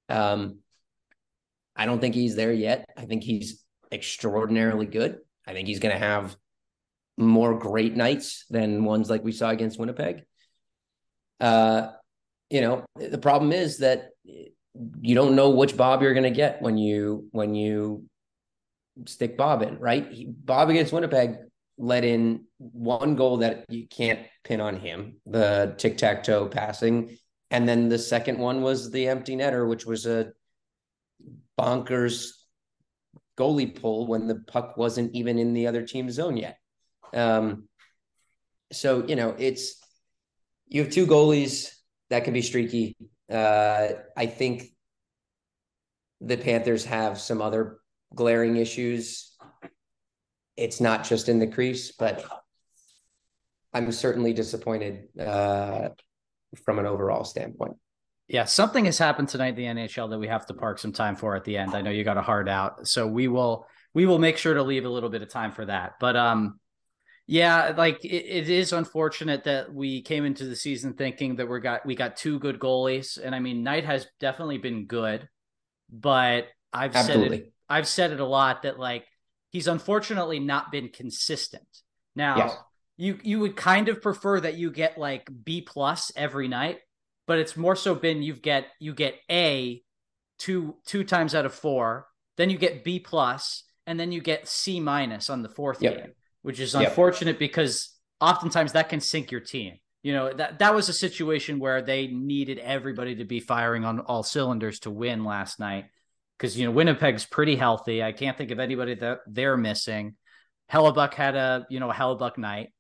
Um, 0.09 0.59
I 1.77 1.87
don't 1.87 2.01
think 2.01 2.15
he's 2.15 2.37
there 2.37 2.53
yet. 2.53 2.85
I 2.97 3.07
think 3.07 3.23
he's 3.23 3.63
extraordinarily 3.93 4.87
good. 4.87 5.19
I 5.47 5.53
think 5.53 5.69
he's 5.69 5.81
going 5.81 5.95
to 5.95 5.99
have 5.99 6.37
more 7.17 7.59
great 7.59 7.97
nights 7.97 8.45
than 8.51 8.85
ones 8.85 9.11
like 9.11 9.25
we 9.25 9.33
saw 9.33 9.51
against 9.51 9.79
Winnipeg. 9.79 10.25
Uh, 11.39 11.89
you 12.51 12.61
know, 12.61 12.85
the 12.97 13.19
problem 13.19 13.53
is 13.53 13.79
that 13.79 14.11
you 14.25 15.15
don't 15.15 15.37
know 15.37 15.51
which 15.51 15.77
Bob 15.77 16.03
you're 16.03 16.15
going 16.15 16.25
to 16.25 16.31
get 16.31 16.63
when 16.63 16.77
you 16.77 17.29
when 17.33 17.55
you 17.55 18.05
stick 19.07 19.37
Bob 19.37 19.63
in, 19.63 19.79
right? 19.79 20.11
He, 20.11 20.27
Bob 20.27 20.69
against 20.69 20.93
Winnipeg 20.93 21.37
let 21.81 22.05
in 22.05 22.45
one 22.59 23.17
goal 23.17 23.39
that 23.39 23.65
you 23.71 23.89
can't 23.89 24.21
pin 24.45 24.61
on 24.61 24.77
him, 24.77 25.17
the 25.25 25.75
tic 25.79 25.97
tac 25.97 26.23
toe 26.23 26.47
passing. 26.47 27.17
And 27.51 27.67
then 27.67 27.89
the 27.89 27.99
second 27.99 28.39
one 28.39 28.61
was 28.61 28.91
the 28.91 29.09
empty 29.09 29.35
netter, 29.35 29.67
which 29.67 29.87
was 29.87 30.05
a 30.05 30.33
bonkers 31.59 32.33
goalie 33.39 33.81
pull 33.81 34.07
when 34.07 34.27
the 34.27 34.35
puck 34.47 34.77
wasn't 34.77 35.15
even 35.15 35.39
in 35.39 35.55
the 35.55 35.67
other 35.67 35.83
team's 35.87 36.15
zone 36.15 36.37
yet. 36.37 36.59
Um, 37.15 37.67
so, 38.71 39.07
you 39.07 39.17
know, 39.17 39.35
it's 39.39 39.83
you 40.69 40.85
have 40.85 40.93
two 40.93 41.07
goalies 41.07 41.71
that 42.11 42.25
can 42.25 42.35
be 42.35 42.43
streaky. 42.43 42.95
Uh, 43.33 43.89
I 44.15 44.27
think 44.27 44.65
the 46.21 46.37
Panthers 46.37 46.85
have 46.85 47.19
some 47.19 47.41
other 47.41 47.79
glaring 48.15 48.57
issues 48.57 49.30
it's 50.61 50.81
not 50.81 51.05
just 51.05 51.29
in 51.29 51.39
the 51.39 51.47
crease, 51.47 51.93
but 51.93 52.25
I'm 53.73 53.91
certainly 53.91 54.33
disappointed 54.35 55.09
uh, 55.19 55.89
from 56.65 56.79
an 56.79 56.87
overall 56.87 57.25
standpoint. 57.25 57.77
Yeah, 58.29 58.45
something 58.45 58.85
has 58.85 58.99
happened 58.99 59.29
tonight 59.29 59.59
in 59.59 59.77
the 59.77 59.83
NHL 59.83 60.11
that 60.11 60.19
we 60.19 60.29
have 60.29 60.47
to 60.47 60.55
park 60.55 60.79
some 60.79 60.93
time 60.93 61.17
for 61.17 61.35
at 61.35 61.45
the 61.45 61.57
end. 61.57 61.75
I 61.75 61.81
know 61.81 61.91
you 61.91 62.05
got 62.05 62.19
a 62.19 62.23
hard 62.23 62.49
out, 62.49 62.87
so 62.87 63.07
we 63.07 63.27
will 63.27 63.67
we 63.95 64.07
will 64.07 64.19
make 64.19 64.37
sure 64.37 64.55
to 64.55 64.63
leave 64.63 64.85
a 64.85 64.89
little 64.89 65.09
bit 65.09 65.23
of 65.23 65.31
time 65.31 65.51
for 65.51 65.65
that. 65.65 65.95
But 65.99 66.15
um, 66.15 66.61
yeah, 67.27 67.73
like 67.77 68.05
it, 68.05 68.09
it 68.09 68.49
is 68.49 68.73
unfortunate 68.73 69.45
that 69.45 69.73
we 69.73 70.03
came 70.03 70.25
into 70.25 70.45
the 70.45 70.55
season 70.55 70.93
thinking 70.93 71.37
that 71.37 71.49
we 71.49 71.59
got 71.59 71.85
we 71.85 71.97
got 71.97 72.17
two 72.17 72.39
good 72.39 72.61
goalies, 72.61 73.19
and 73.21 73.35
I 73.35 73.41
mean 73.41 73.65
Knight 73.65 73.85
has 73.85 74.07
definitely 74.21 74.59
been 74.59 74.87
good, 74.87 75.29
but 75.91 76.49
I've 76.73 76.95
Absolutely. 76.95 77.39
said 77.39 77.47
it 77.47 77.53
I've 77.69 77.89
said 77.89 78.13
it 78.13 78.21
a 78.21 78.27
lot 78.27 78.63
that 78.63 78.79
like 78.79 79.07
he's 79.51 79.67
unfortunately 79.67 80.39
not 80.39 80.73
been 80.73 80.89
consistent. 80.89 81.67
Now, 82.17 82.37
yes. 82.37 82.57
you 82.97 83.19
you 83.23 83.41
would 83.41 83.57
kind 83.57 83.89
of 83.89 84.01
prefer 84.01 84.41
that 84.41 84.55
you 84.55 84.71
get 84.71 84.99
like 84.99 85.29
B 85.45 85.61
plus 85.61 86.11
every 86.17 86.49
night, 86.49 86.79
but 87.27 87.39
it's 87.39 87.57
more 87.57 87.77
so 87.77 87.95
been 87.95 88.23
you 88.23 88.35
get 88.35 88.67
you 88.79 88.95
get 88.95 89.17
A 89.31 89.83
two 90.39 90.77
two 90.87 91.05
times 91.05 91.35
out 91.35 91.47
of 91.47 91.55
four, 91.55 92.07
then 92.37 92.51
you 92.51 92.59
get 92.59 92.85
B 92.85 92.99
plus, 92.99 93.65
and 93.87 94.01
then 94.01 94.13
you 94.13 94.21
get 94.21 94.49
C 94.49 94.81
minus 94.81 95.29
on 95.29 95.43
the 95.43 95.49
fourth 95.49 95.83
yep. 95.83 95.97
game, 95.97 96.13
which 96.43 96.59
is 96.61 96.75
unfortunate 96.75 97.33
yep. 97.33 97.39
because 97.39 97.95
oftentimes 98.21 98.73
that 98.73 98.89
can 98.89 99.01
sink 99.01 99.31
your 99.31 99.41
team. 99.41 99.79
You 100.03 100.15
know, 100.15 100.33
that 100.33 100.61
that 100.61 100.75
was 100.75 100.89
a 100.89 100.95
situation 100.95 101.59
where 101.59 101.83
they 101.83 102.07
needed 102.07 102.59
everybody 102.59 103.17
to 103.17 103.25
be 103.25 103.39
firing 103.39 103.85
on 103.85 104.01
all 104.01 104.23
cylinders 104.23 104.81
to 104.81 104.91
win 104.91 105.25
last 105.25 105.61
night 105.61 105.87
because 106.41 106.59
you 106.59 106.65
know 106.65 106.73
Winnipeg's 106.73 107.27
pretty 107.27 107.55
healthy. 107.55 108.03
I 108.03 108.13
can't 108.13 108.39
think 108.39 108.51
of 108.51 108.59
anybody 108.59 108.95
that 108.95 109.21
they're 109.27 109.59
missing. 109.59 110.17
Hellebuyck 110.73 111.13
had 111.13 111.37
a 111.37 111.67
you 111.69 111.81
know 111.81 111.91
a 111.91 111.95
Hellebuyck 111.95 112.39
night, 112.39 112.73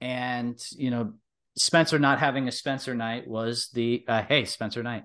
and 0.00 0.58
you 0.72 0.90
know 0.90 1.12
Spencer 1.56 1.98
not 1.98 2.18
having 2.18 2.48
a 2.48 2.52
Spencer 2.52 2.94
night 2.94 3.28
was 3.28 3.68
the 3.74 4.04
uh, 4.08 4.22
hey 4.22 4.46
Spencer 4.46 4.82
night. 4.82 5.04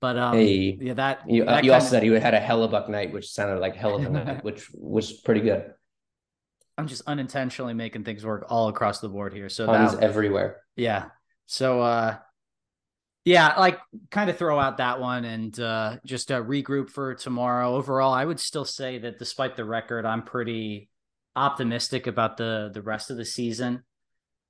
But 0.00 0.18
um, 0.18 0.34
hey, 0.36 0.78
yeah, 0.80 0.94
that 0.94 1.28
you, 1.28 1.44
uh, 1.44 1.60
you 1.62 1.72
also 1.72 1.86
of, 1.86 1.90
said 1.90 2.02
he 2.02 2.10
had 2.10 2.34
a 2.34 2.40
Hellebuyck 2.40 2.88
night, 2.88 3.12
which 3.12 3.30
sounded 3.30 3.58
like 3.58 3.74
hell 3.74 3.96
of 3.96 4.04
a 4.04 4.08
night, 4.08 4.44
which 4.44 4.68
was 4.74 5.12
pretty 5.12 5.40
good. 5.40 5.72
I'm 6.78 6.86
just 6.86 7.02
unintentionally 7.06 7.74
making 7.74 8.04
things 8.04 8.24
work 8.24 8.46
all 8.48 8.68
across 8.68 9.00
the 9.00 9.08
board 9.08 9.34
here. 9.34 9.48
So 9.48 9.66
Puns 9.66 9.92
that, 9.92 10.02
everywhere. 10.02 10.62
Yeah. 10.76 11.06
So 11.46 11.80
uh 11.80 12.18
yeah, 13.24 13.58
like 13.58 13.78
kind 14.10 14.30
of 14.30 14.36
throw 14.36 14.58
out 14.58 14.78
that 14.78 15.00
one 15.00 15.24
and 15.24 15.58
uh, 15.60 15.96
just 16.04 16.32
uh, 16.32 16.42
regroup 16.42 16.90
for 16.90 17.14
tomorrow. 17.14 17.74
Overall, 17.74 18.12
I 18.12 18.24
would 18.24 18.40
still 18.40 18.64
say 18.64 18.98
that 18.98 19.18
despite 19.18 19.56
the 19.56 19.64
record, 19.64 20.04
I'm 20.04 20.22
pretty 20.22 20.88
optimistic 21.36 22.06
about 22.06 22.36
the 22.36 22.70
the 22.72 22.82
rest 22.82 23.10
of 23.10 23.16
the 23.16 23.24
season. 23.24 23.84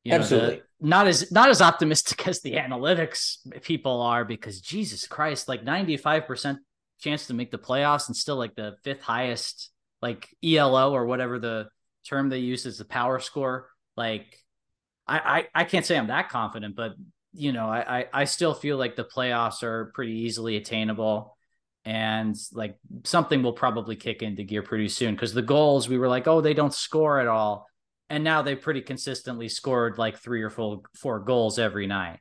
You 0.05 0.15
Absolutely. 0.15 0.57
The, 0.57 0.89
not 0.89 1.07
as 1.07 1.31
not 1.31 1.51
as 1.51 1.61
optimistic 1.61 2.27
as 2.27 2.41
the 2.41 2.55
analytics 2.55 3.37
people 3.63 4.01
are 4.01 4.25
because 4.25 4.61
Jesus 4.61 5.07
Christ, 5.07 5.49
like 5.49 5.65
95% 5.65 6.57
chance 7.01 7.27
to 7.27 7.35
make 7.35 7.51
the 7.51 7.59
playoffs 7.59 8.07
and 8.07 8.17
still 8.17 8.37
like 8.37 8.55
the 8.55 8.77
fifth 8.85 9.03
highest 9.03 9.71
like 10.01 10.29
ELO 10.43 10.93
or 10.93 11.05
whatever 11.07 11.39
the 11.39 11.69
term 12.09 12.29
they 12.29 12.39
use 12.39 12.65
is 12.65 12.79
the 12.79 12.85
power 12.85 13.19
score. 13.21 13.69
Like 13.97 14.39
I, 15.07 15.19
I 15.19 15.63
I 15.63 15.65
can't 15.65 15.85
say 15.85 15.99
I'm 15.99 16.07
that 16.07 16.31
confident, 16.31 16.75
but 16.75 16.95
you 17.33 17.53
know, 17.53 17.67
I, 17.67 18.07
I 18.13 18.25
still 18.25 18.55
feel 18.55 18.77
like 18.77 18.97
the 18.97 19.05
playoffs 19.05 19.63
are 19.63 19.87
pretty 19.95 20.13
easily 20.13 20.57
attainable 20.57 21.37
and 21.85 22.37
like 22.53 22.77
something 23.05 23.43
will 23.43 23.53
probably 23.53 23.97
kick 23.97 24.23
into 24.23 24.45
gear 24.45 24.63
pretty 24.63 24.89
soon 24.89 25.15
because 25.15 25.35
the 25.35 25.43
goals 25.43 25.89
we 25.89 25.99
were 25.99 26.09
like, 26.09 26.29
oh, 26.29 26.41
they 26.41 26.55
don't 26.55 26.75
score 26.75 27.21
at 27.21 27.27
all. 27.27 27.67
And 28.11 28.23
now 28.23 28.43
they 28.43 28.55
pretty 28.55 28.83
consistently 28.83 29.49
scored 29.49 29.99
like 29.99 30.19
three 30.19 30.43
or 30.43 30.51
four, 30.51 30.83
four 30.95 31.21
goals 31.21 31.59
every 31.59 31.87
night. 31.87 32.21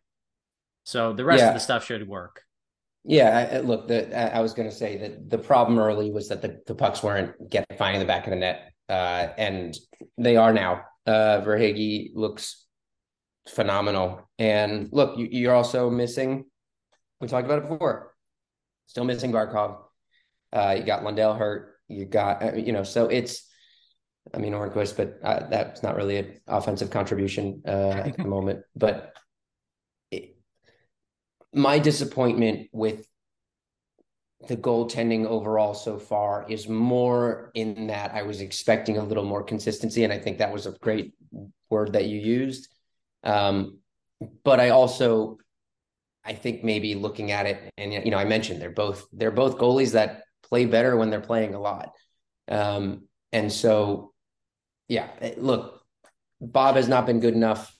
So 0.83 1.13
the 1.13 1.25
rest 1.25 1.41
yeah. 1.41 1.49
of 1.49 1.53
the 1.53 1.59
stuff 1.59 1.85
should 1.85 2.07
work. 2.07 2.43
Yeah, 3.03 3.49
I, 3.51 3.59
look, 3.59 3.87
the, 3.87 4.35
I 4.35 4.39
was 4.41 4.53
going 4.53 4.69
to 4.69 4.75
say 4.75 4.97
that 4.97 5.29
the 5.29 5.37
problem 5.37 5.79
early 5.79 6.11
was 6.11 6.29
that 6.29 6.41
the, 6.41 6.61
the 6.67 6.75
pucks 6.75 7.01
weren't 7.01 7.33
getting 7.49 7.77
finding 7.77 7.99
the 7.99 8.05
back 8.05 8.27
of 8.27 8.31
the 8.31 8.37
net, 8.37 8.73
uh, 8.89 9.27
and 9.37 9.75
they 10.17 10.37
are 10.37 10.53
now. 10.53 10.83
Uh, 11.07 11.41
Verhaeghe 11.41 12.11
looks 12.13 12.67
phenomenal. 13.49 14.29
And 14.39 14.89
look, 14.91 15.17
you, 15.17 15.49
are 15.49 15.53
also 15.53 15.89
missing. 15.89 16.45
We 17.19 17.27
talked 17.27 17.45
about 17.45 17.59
it 17.59 17.69
before. 17.69 18.13
Still 18.87 19.05
missing 19.05 19.31
Barkov. 19.31 19.77
Uh, 20.53 20.75
you 20.77 20.83
got 20.83 21.03
Lundell 21.03 21.33
hurt. 21.33 21.75
You 21.87 22.05
got 22.05 22.43
uh, 22.43 22.53
you 22.53 22.71
know, 22.71 22.83
so 22.83 23.07
it's. 23.07 23.47
I 24.35 24.37
mean 24.37 24.53
Hornqvist, 24.53 24.97
but 24.97 25.17
uh, 25.23 25.49
that's 25.49 25.81
not 25.81 25.95
really 25.95 26.17
an 26.17 26.39
offensive 26.47 26.91
contribution 26.91 27.63
uh, 27.67 28.03
at 28.05 28.17
the 28.17 28.23
moment. 28.23 28.61
But 28.75 29.13
it, 30.11 30.37
my 31.53 31.79
disappointment 31.79 32.69
with 32.71 33.07
the 34.47 34.57
goaltending 34.57 35.25
overall 35.25 35.73
so 35.73 35.97
far 35.97 36.45
is 36.47 36.67
more 36.67 37.51
in 37.55 37.87
that 37.87 38.13
I 38.13 38.21
was 38.21 38.41
expecting 38.41 38.97
a 38.97 39.03
little 39.03 39.25
more 39.25 39.43
consistency, 39.43 40.03
and 40.03 40.13
I 40.13 40.19
think 40.19 40.37
that 40.37 40.53
was 40.53 40.67
a 40.67 40.71
great 40.81 41.13
word 41.69 41.93
that 41.93 42.05
you 42.05 42.19
used. 42.19 42.70
Um, 43.23 43.79
but 44.43 44.59
I 44.59 44.69
also, 44.69 45.37
I 46.23 46.33
think 46.33 46.63
maybe 46.63 46.95
looking 46.95 47.31
at 47.31 47.45
it, 47.45 47.71
and 47.77 47.93
you 47.93 48.11
know, 48.11 48.17
I 48.17 48.25
mentioned 48.25 48.61
they're 48.61 48.69
both 48.69 49.05
they're 49.11 49.31
both 49.31 49.57
goalies 49.57 49.93
that 49.93 50.23
play 50.43 50.65
better 50.65 50.95
when 50.95 51.09
they're 51.09 51.21
playing 51.21 51.53
a 51.53 51.59
lot. 51.59 51.91
Um, 52.47 53.07
and 53.31 53.51
so, 53.51 54.13
yeah, 54.87 55.07
eh, 55.21 55.33
look, 55.37 55.81
Bob 56.39 56.75
has 56.75 56.87
not 56.87 57.05
been 57.05 57.19
good 57.19 57.33
enough. 57.33 57.73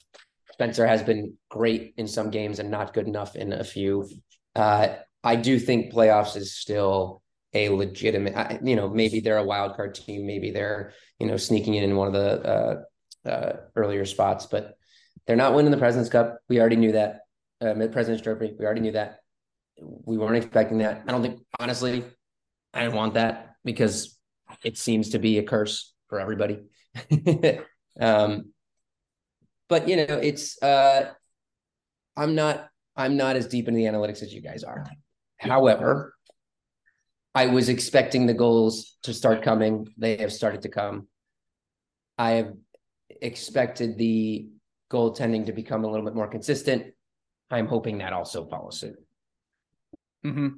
Spencer 0.53 0.87
has 0.87 1.03
been 1.03 1.37
great 1.49 1.93
in 1.97 2.07
some 2.07 2.29
games 2.29 2.59
and 2.59 2.71
not 2.71 2.93
good 2.93 3.07
enough 3.07 3.35
in 3.35 3.51
a 3.51 3.63
few. 3.63 4.07
Uh, 4.55 4.95
I 5.23 5.35
do 5.35 5.59
think 5.59 5.93
playoffs 5.93 6.35
is 6.35 6.55
still 6.55 7.21
a 7.53 7.69
legitimate, 7.69 8.63
you 8.63 8.75
know, 8.75 8.89
maybe 8.89 9.19
they're 9.19 9.37
a 9.37 9.43
wild 9.43 9.75
card 9.75 9.95
team, 9.95 10.25
maybe 10.25 10.51
they're, 10.51 10.93
you 11.19 11.27
know, 11.27 11.37
sneaking 11.37 11.75
in 11.75 11.83
in 11.83 11.95
one 11.95 12.07
of 12.07 12.13
the 12.13 12.85
uh, 13.27 13.29
uh, 13.29 13.57
earlier 13.75 14.05
spots, 14.05 14.45
but 14.45 14.77
they're 15.27 15.35
not 15.35 15.53
winning 15.53 15.71
the 15.71 15.77
President's 15.77 16.09
Cup. 16.09 16.39
We 16.49 16.59
already 16.59 16.75
knew 16.75 16.93
that. 16.93 17.21
Uh, 17.61 17.73
President's 17.91 18.23
Trophy. 18.23 18.53
We 18.57 18.65
already 18.65 18.81
knew 18.81 18.93
that. 18.93 19.19
We 19.79 20.17
weren't 20.17 20.37
expecting 20.37 20.79
that. 20.79 21.03
I 21.07 21.11
don't 21.11 21.21
think, 21.21 21.41
honestly, 21.59 22.03
I 22.73 22.81
didn't 22.81 22.95
want 22.95 23.13
that 23.15 23.55
because 23.63 24.17
it 24.63 24.77
seems 24.77 25.09
to 25.09 25.19
be 25.19 25.37
a 25.37 25.43
curse 25.43 25.93
for 26.07 26.19
everybody. 26.19 26.59
um, 27.99 28.51
but 29.69 29.87
you 29.87 29.95
know, 29.95 30.19
it's 30.21 30.61
uh, 30.61 31.11
I'm 32.17 32.35
not 32.35 32.67
I'm 32.95 33.15
not 33.15 33.35
as 33.35 33.47
deep 33.47 33.67
in 33.67 33.73
the 33.73 33.85
analytics 33.85 34.21
as 34.21 34.33
you 34.33 34.41
guys 34.41 34.63
are. 34.63 34.85
However, 35.37 36.13
I 37.33 37.47
was 37.47 37.69
expecting 37.69 38.25
the 38.25 38.33
goals 38.33 38.97
to 39.03 39.13
start 39.13 39.43
coming. 39.43 39.87
They 39.97 40.17
have 40.17 40.33
started 40.33 40.63
to 40.63 40.69
come. 40.69 41.07
I 42.17 42.31
have 42.31 42.53
expected 43.21 43.97
the 43.97 44.49
goaltending 44.91 45.45
to 45.45 45.53
become 45.53 45.83
a 45.83 45.89
little 45.89 46.05
bit 46.05 46.15
more 46.15 46.27
consistent. 46.27 46.93
I'm 47.49 47.67
hoping 47.67 47.99
that 47.99 48.13
also 48.13 48.45
follows 48.47 48.79
suit. 48.79 48.95
Mm-hmm. 50.25 50.49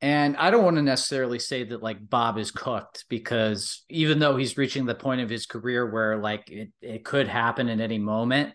And 0.00 0.36
I 0.36 0.50
don't 0.50 0.64
want 0.64 0.76
to 0.76 0.82
necessarily 0.82 1.38
say 1.38 1.64
that 1.64 1.82
like 1.82 2.08
Bob 2.08 2.38
is 2.38 2.52
cooked 2.52 3.04
because 3.08 3.84
even 3.88 4.20
though 4.20 4.36
he's 4.36 4.56
reaching 4.56 4.86
the 4.86 4.94
point 4.94 5.20
of 5.20 5.30
his 5.30 5.46
career 5.46 5.90
where 5.90 6.18
like 6.18 6.50
it, 6.50 6.70
it 6.80 7.04
could 7.04 7.26
happen 7.26 7.68
at 7.68 7.80
any 7.80 7.98
moment, 7.98 8.54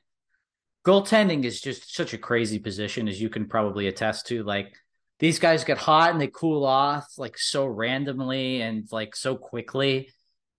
goaltending 0.86 1.44
is 1.44 1.60
just 1.60 1.94
such 1.94 2.14
a 2.14 2.18
crazy 2.18 2.60
position 2.60 3.08
as 3.08 3.22
you 3.22 3.30
can 3.30 3.48
probably 3.48 3.88
attest 3.88 4.28
to. 4.28 4.44
Like 4.44 4.74
these 5.20 5.40
guys 5.40 5.66
get 5.66 5.78
hot 5.78 6.12
and 6.12 6.22
they 6.22 6.28
cool 6.28 6.66
off 6.66 7.08
like 7.18 7.38
so 7.38 7.66
randomly 7.66 8.62
and 8.62 8.88
like 8.92 9.16
so 9.16 9.36
quickly 9.36 10.10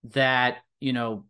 that, 0.04 0.58
you 0.80 0.92
know, 0.92 1.24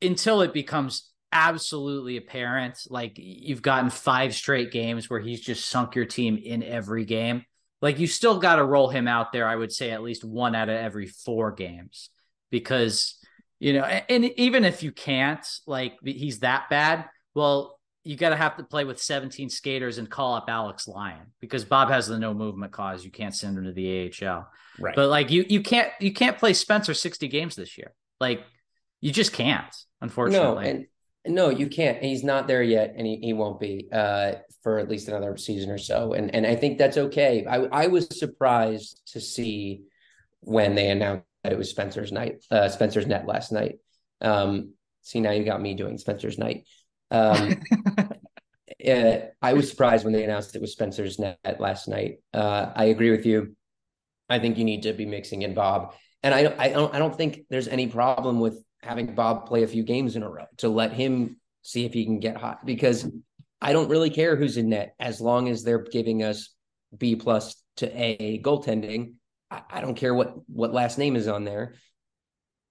until 0.00 0.40
it 0.40 0.54
becomes 0.54 1.10
absolutely 1.34 2.16
apparent, 2.16 2.78
like 2.88 3.12
you've 3.16 3.60
gotten 3.60 3.90
five 3.90 4.34
straight 4.34 4.72
games 4.72 5.10
where 5.10 5.20
he's 5.20 5.40
just 5.40 5.68
sunk 5.68 5.94
your 5.94 6.06
team 6.06 6.40
in 6.42 6.62
every 6.62 7.04
game 7.04 7.44
like 7.84 7.98
you 7.98 8.06
still 8.06 8.38
got 8.38 8.56
to 8.56 8.64
roll 8.64 8.88
him 8.88 9.06
out 9.06 9.30
there. 9.30 9.46
I 9.46 9.54
would 9.54 9.70
say 9.70 9.90
at 9.90 10.02
least 10.02 10.24
one 10.24 10.54
out 10.54 10.70
of 10.70 10.74
every 10.74 11.06
four 11.06 11.52
games 11.52 12.08
because 12.50 13.18
you 13.60 13.74
know, 13.74 13.84
and, 13.84 14.24
and 14.24 14.38
even 14.38 14.64
if 14.64 14.82
you 14.82 14.90
can't, 14.90 15.46
like 15.66 15.98
he's 16.02 16.38
that 16.38 16.70
bad, 16.70 17.04
well, 17.34 17.78
you 18.02 18.16
got 18.16 18.30
to 18.30 18.36
have 18.36 18.56
to 18.56 18.64
play 18.64 18.84
with 18.86 19.02
17 19.02 19.50
skaters 19.50 19.98
and 19.98 20.08
call 20.08 20.34
up 20.34 20.46
Alex 20.48 20.88
Lyon 20.88 21.26
because 21.42 21.66
Bob 21.66 21.90
has 21.90 22.06
the 22.06 22.18
no 22.18 22.32
movement 22.32 22.72
cause. 22.72 23.04
You 23.04 23.10
can't 23.10 23.34
send 23.34 23.58
him 23.58 23.64
to 23.64 23.72
the 23.72 24.10
AHL. 24.26 24.48
Right. 24.78 24.96
But 24.96 25.10
like 25.10 25.30
you, 25.30 25.44
you 25.46 25.60
can't, 25.60 25.90
you 26.00 26.14
can't 26.14 26.38
play 26.38 26.54
Spencer 26.54 26.94
60 26.94 27.28
games 27.28 27.54
this 27.54 27.76
year. 27.76 27.92
Like 28.18 28.44
you 29.02 29.12
just 29.12 29.34
can't, 29.34 29.74
unfortunately. 30.00 30.64
No, 30.64 30.70
and 30.70 30.86
no, 31.26 31.48
you 31.48 31.68
can't. 31.68 32.02
He's 32.02 32.22
not 32.22 32.46
there 32.46 32.62
yet, 32.62 32.94
and 32.96 33.06
he, 33.06 33.16
he 33.16 33.32
won't 33.32 33.58
be 33.58 33.88
uh, 33.90 34.32
for 34.62 34.78
at 34.78 34.88
least 34.88 35.08
another 35.08 35.36
season 35.36 35.70
or 35.70 35.78
so. 35.78 36.12
And 36.12 36.34
and 36.34 36.46
I 36.46 36.54
think 36.54 36.78
that's 36.78 36.96
okay. 36.96 37.46
I 37.46 37.84
I 37.84 37.86
was 37.86 38.18
surprised 38.18 39.00
to 39.12 39.20
see 39.20 39.84
when 40.40 40.74
they 40.74 40.90
announced 40.90 41.24
that 41.42 41.52
it 41.52 41.58
was 41.58 41.70
Spencer's 41.70 42.12
night, 42.12 42.44
uh, 42.50 42.68
Spencer's 42.68 43.06
net 43.06 43.26
last 43.26 43.52
night. 43.52 43.78
Um, 44.20 44.74
see 45.02 45.20
now 45.20 45.30
you 45.30 45.44
got 45.44 45.62
me 45.62 45.74
doing 45.74 45.96
Spencer's 45.98 46.38
night. 46.38 46.66
Um, 47.10 47.62
uh, 48.88 49.16
I 49.40 49.52
was 49.54 49.70
surprised 49.70 50.04
when 50.04 50.12
they 50.12 50.24
announced 50.24 50.54
it 50.56 50.60
was 50.60 50.72
Spencer's 50.72 51.18
net 51.18 51.56
last 51.58 51.88
night. 51.88 52.18
Uh, 52.34 52.70
I 52.74 52.86
agree 52.86 53.10
with 53.10 53.24
you. 53.24 53.56
I 54.28 54.38
think 54.38 54.58
you 54.58 54.64
need 54.64 54.82
to 54.82 54.92
be 54.92 55.06
mixing 55.06 55.42
in 55.42 55.54
Bob, 55.54 55.94
and 56.22 56.34
I 56.34 56.54
I 56.58 56.68
don't 56.68 56.94
I 56.94 56.98
don't 56.98 57.16
think 57.16 57.46
there's 57.48 57.68
any 57.68 57.86
problem 57.86 58.40
with 58.40 58.62
having 58.84 59.14
Bob 59.14 59.46
play 59.46 59.62
a 59.62 59.68
few 59.68 59.82
games 59.82 60.16
in 60.16 60.22
a 60.22 60.28
row 60.28 60.46
to 60.58 60.68
let 60.68 60.92
him 60.92 61.36
see 61.62 61.84
if 61.84 61.92
he 61.92 62.04
can 62.04 62.20
get 62.20 62.36
hot 62.36 62.64
because 62.66 63.10
I 63.60 63.72
don't 63.72 63.88
really 63.88 64.10
care 64.10 64.36
who's 64.36 64.56
in 64.56 64.68
net 64.68 64.94
as 65.00 65.20
long 65.20 65.48
as 65.48 65.62
they're 65.62 65.82
giving 65.82 66.22
us 66.22 66.50
B 66.96 67.16
plus 67.16 67.56
to 67.78 67.90
A 67.90 68.40
goaltending. 68.44 69.14
I, 69.50 69.62
I 69.70 69.80
don't 69.80 69.96
care 69.96 70.14
what 70.14 70.34
what 70.48 70.72
last 70.72 70.98
name 70.98 71.16
is 71.16 71.28
on 71.28 71.44
there. 71.44 71.74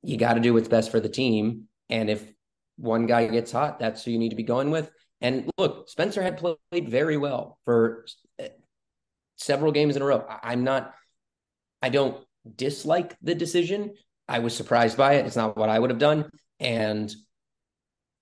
You 0.04 0.18
got 0.18 0.36
to 0.36 0.40
do 0.40 0.54
what's 0.54 0.68
best 0.68 0.92
for 0.92 1.00
the 1.00 1.10
team, 1.10 1.64
and 1.90 2.10
if 2.10 2.24
one 2.78 3.08
guy 3.08 3.28
gets 3.28 3.52
hot, 3.52 3.80
that's 3.80 4.04
who 4.04 4.12
you 4.12 4.20
need 4.20 4.30
to 4.30 4.36
be 4.36 4.44
going 4.44 4.70
with. 4.70 4.92
And 5.22 5.50
look, 5.58 5.90
Spencer 5.90 6.22
had 6.22 6.38
played 6.38 6.90
very 6.90 7.18
well 7.18 7.58
for 7.66 8.06
eh, 8.40 8.50
several 9.38 9.72
games 9.72 9.96
in 9.96 10.02
a 10.02 10.06
row. 10.06 10.26
I'm 10.44 10.64
not, 10.64 10.94
I 11.82 11.90
don't 11.90 12.18
dislike 12.56 13.16
the 13.22 13.34
decision. 13.34 13.94
I 14.34 14.40
was 14.40 14.58
surprised 14.58 14.98
by 14.98 15.14
it. 15.14 15.28
It's 15.28 15.36
not 15.36 15.56
what 15.56 15.70
I 15.70 15.78
would 15.78 15.92
have 15.92 16.00
done. 16.00 16.28
And 16.60 17.14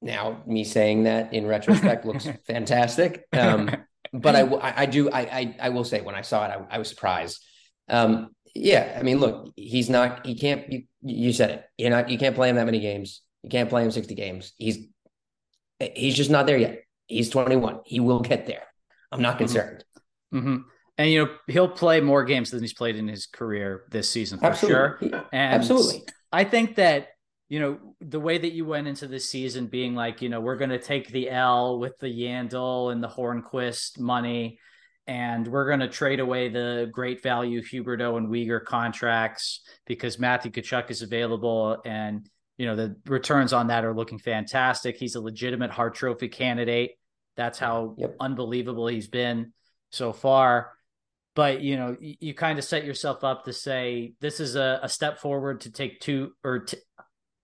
now 0.02 0.44
me 0.46 0.66
saying 0.66 1.04
that 1.04 1.34
in 1.34 1.48
retrospect 1.48 2.06
looks 2.06 2.28
fantastic. 2.48 3.24
Um, 3.32 3.70
but 4.12 4.36
I, 4.36 4.74
I 4.76 4.86
do, 4.88 5.10
I, 5.10 5.22
I, 5.22 5.56
I, 5.62 5.70
will 5.70 5.86
say 5.86 6.02
when 6.02 6.14
I 6.14 6.22
saw 6.22 6.46
it, 6.46 6.50
I, 6.50 6.76
I 6.76 6.78
was 6.80 6.90
surprised. 6.90 7.42
Um, 7.88 8.36
yeah, 8.54 8.98
I 9.00 9.04
mean, 9.04 9.20
look, 9.20 9.54
he's 9.56 9.90
not, 9.90 10.26
he 10.26 10.36
can't, 10.36 10.70
you, 10.70 10.84
you 11.02 11.32
said 11.32 11.52
it, 11.52 11.66
you're 11.78 11.90
not, 11.90 12.10
you 12.10 12.18
can't 12.18 12.36
play 12.36 12.50
him 12.50 12.58
that 12.58 12.66
many 12.66 12.82
games. 12.82 13.22
You 13.44 13.50
can't 13.50 13.70
play 13.70 13.86
him 13.86 13.92
60 13.92 14.14
games. 14.14 14.52
He's, 14.58 14.80
he's 15.80 16.16
just 16.16 16.30
not 16.30 16.46
there 16.46 16.58
yet. 16.58 16.84
He's 17.08 17.30
21. 17.30 17.80
He 17.86 18.02
will 18.02 18.20
get 18.20 18.48
there. 18.48 18.64
I'm 19.14 19.22
not 19.22 19.36
mm-hmm. 19.36 19.46
concerned. 19.46 19.86
Mm-hmm. 20.34 20.58
And 21.02 21.10
you 21.10 21.26
know 21.26 21.32
he'll 21.48 21.68
play 21.68 22.00
more 22.00 22.24
games 22.24 22.52
than 22.52 22.62
he's 22.62 22.76
played 22.76 22.96
in 22.96 23.08
his 23.08 23.26
career 23.26 23.86
this 23.90 24.08
season 24.08 24.38
for 24.38 24.46
Absolutely. 24.46 25.10
sure. 25.10 25.26
And 25.34 25.56
Absolutely, 25.56 26.04
I 26.32 26.44
think 26.44 26.76
that 26.76 27.08
you 27.50 27.60
know 27.60 27.80
the 28.02 28.20
way 28.20 28.38
that 28.38 28.52
you 28.52 28.66
went 28.66 28.88
into 28.88 29.08
this 29.08 29.28
season, 29.28 29.66
being 29.66 29.96
like, 29.96 30.22
you 30.22 30.30
know, 30.30 30.40
we're 30.40 30.58
going 30.58 30.70
to 30.70 30.78
take 30.78 31.08
the 31.08 31.32
L 31.32 31.80
with 31.80 31.98
the 31.98 32.08
Yandle 32.08 32.92
and 32.92 33.04
the 33.04 33.08
Hornqvist 33.08 34.00
money, 34.00 34.60
and 35.08 35.48
we're 35.48 35.66
going 35.66 35.80
to 35.80 35.88
trade 35.88 36.20
away 36.20 36.50
the 36.50 36.88
great 36.92 37.24
value 37.24 37.64
Huberdeau 37.64 38.18
and 38.18 38.28
Weegar 38.28 38.64
contracts 38.64 39.62
because 39.88 40.20
Matthew 40.20 40.52
Tkachuk 40.52 40.92
is 40.92 41.02
available, 41.02 41.82
and 41.84 42.30
you 42.60 42.68
know 42.68 42.76
the 42.76 42.96
returns 43.08 43.54
on 43.54 43.68
that 43.68 43.86
are 43.86 43.96
looking 43.96 44.20
fantastic. 44.20 44.98
He's 44.98 45.16
a 45.16 45.22
legitimate 45.22 45.72
Hart 45.72 45.96
Trophy 45.96 46.28
candidate. 46.28 46.92
That's 47.38 47.58
how 47.58 47.96
yep. 47.98 48.16
unbelievable 48.20 48.86
he's 48.86 49.08
been 49.08 49.52
so 49.90 50.14
far 50.14 50.74
but 51.36 51.62
you 51.62 51.78
know 51.78 51.96
you, 52.00 52.16
you 52.20 52.34
kind 52.34 52.60
of 52.60 52.66
set 52.66 52.86
yourself 52.86 53.24
up 53.24 53.46
to 53.46 53.54
say 53.54 54.14
this 54.22 54.40
is 54.40 54.56
a, 54.56 54.80
a 54.84 54.90
step 54.90 55.20
forward 55.20 55.62
to 55.62 55.72
take 55.72 56.00
two 56.00 56.32
or 56.44 56.60
t- 56.60 56.78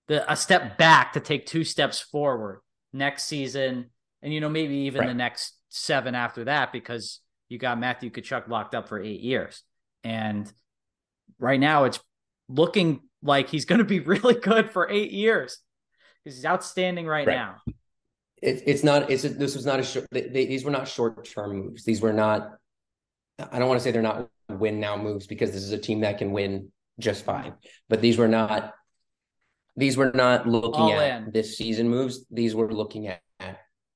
the, 0.07 0.31
a 0.31 0.35
step 0.35 0.77
back 0.77 1.13
to 1.13 1.19
take 1.19 1.45
two 1.45 1.63
steps 1.63 1.99
forward 1.99 2.61
next 2.93 3.25
season 3.25 3.89
and 4.21 4.33
you 4.33 4.39
know 4.39 4.49
maybe 4.49 4.75
even 4.75 5.01
right. 5.01 5.07
the 5.07 5.13
next 5.13 5.57
seven 5.69 6.15
after 6.15 6.45
that 6.45 6.71
because 6.71 7.19
you 7.49 7.57
got 7.57 7.79
Matthew 7.79 8.09
Tkachuk 8.09 8.47
locked 8.47 8.75
up 8.75 8.89
for 8.89 9.01
eight 9.01 9.21
years 9.21 9.63
and 10.03 10.51
right 11.39 11.59
now 11.59 11.85
it's 11.85 11.99
looking 12.49 13.01
like 13.21 13.49
he's 13.49 13.65
going 13.65 13.79
to 13.79 13.85
be 13.85 13.99
really 13.99 14.35
good 14.35 14.71
for 14.71 14.89
eight 14.89 15.11
years 15.11 15.59
he's 16.23 16.45
outstanding 16.45 17.05
right, 17.05 17.27
right. 17.27 17.35
now 17.35 17.55
it, 18.41 18.63
it's 18.65 18.83
not 18.83 19.09
it's 19.09 19.23
a, 19.23 19.29
this 19.29 19.55
was 19.55 19.65
not 19.65 19.79
a 19.79 19.83
short 19.83 20.07
they, 20.11 20.21
they, 20.21 20.45
these 20.45 20.63
were 20.63 20.71
not 20.71 20.87
short 20.87 21.25
term 21.25 21.57
moves 21.57 21.83
these 21.83 22.01
were 22.01 22.13
not 22.13 22.57
I 23.39 23.59
don't 23.59 23.67
want 23.67 23.79
to 23.79 23.83
say 23.83 23.91
they're 23.91 24.01
not 24.01 24.29
win 24.49 24.79
now 24.79 24.97
moves 24.97 25.27
because 25.27 25.51
this 25.51 25.63
is 25.63 25.71
a 25.71 25.77
team 25.77 26.01
that 26.01 26.17
can 26.17 26.31
win 26.31 26.71
just 26.99 27.23
fine. 27.23 27.53
But 27.89 28.01
these 28.01 28.17
were 28.17 28.27
not 28.27 28.73
these 29.77 29.95
were 29.95 30.11
not 30.11 30.47
looking 30.47 30.73
All 30.73 30.93
at 30.93 31.21
in. 31.21 31.31
this 31.31 31.55
season 31.55 31.87
moves. 31.87 32.25
These 32.31 32.55
were 32.55 32.71
looking 32.73 33.07
at, 33.07 33.21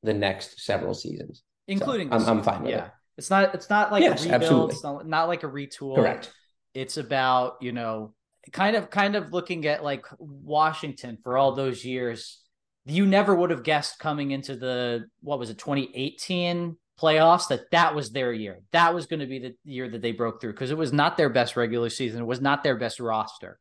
the 0.03 0.13
next 0.15 0.61
several 0.61 0.95
seasons, 0.95 1.43
including. 1.67 2.09
So 2.09 2.15
I'm, 2.15 2.27
I'm, 2.27 2.43
fine 2.43 2.63
with 2.63 2.71
yeah. 2.71 2.85
it. 2.85 2.91
It's 3.19 3.29
not. 3.29 3.53
It's 3.53 3.69
not 3.69 3.91
like 3.91 4.01
yes, 4.01 4.21
a 4.21 4.23
rebuild. 4.23 4.41
Absolutely. 4.41 4.73
It's 4.73 4.83
not, 4.83 5.07
not 5.07 5.27
like 5.27 5.43
a 5.43 5.47
retool. 5.47 5.95
Correct. 5.95 6.31
It's 6.73 6.97
about 6.97 7.57
you 7.61 7.71
know 7.71 8.15
kind 8.51 8.75
of 8.75 8.89
kind 8.89 9.15
of 9.15 9.31
looking 9.31 9.67
at 9.67 9.83
like 9.83 10.05
Washington 10.17 11.19
for 11.23 11.37
all 11.37 11.51
those 11.53 11.85
years. 11.85 12.39
You 12.85 13.05
never 13.05 13.35
would 13.35 13.51
have 13.51 13.61
guessed 13.61 13.99
coming 13.99 14.31
into 14.31 14.55
the 14.55 15.05
what 15.21 15.37
was 15.37 15.51
it 15.51 15.59
2018 15.59 16.77
playoffs 17.01 17.47
that 17.47 17.71
that 17.71 17.95
was 17.95 18.11
their 18.11 18.31
year. 18.31 18.59
That 18.71 18.93
was 18.93 19.05
going 19.07 19.21
to 19.21 19.25
be 19.25 19.39
the 19.39 19.55
year 19.63 19.89
that 19.89 20.01
they 20.01 20.11
broke 20.11 20.39
through 20.39 20.53
because 20.53 20.71
it 20.71 20.77
was 20.77 20.93
not 20.93 21.17
their 21.17 21.29
best 21.29 21.55
regular 21.55 21.89
season. 21.89 22.21
It 22.21 22.27
was 22.27 22.41
not 22.41 22.63
their 22.63 22.77
best 22.77 22.99
roster. 22.99 23.59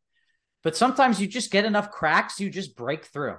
But 0.62 0.76
sometimes 0.76 1.20
you 1.20 1.26
just 1.26 1.50
get 1.50 1.64
enough 1.64 1.90
cracks, 1.90 2.38
you 2.38 2.50
just 2.50 2.76
break 2.76 3.07
through. 3.07 3.37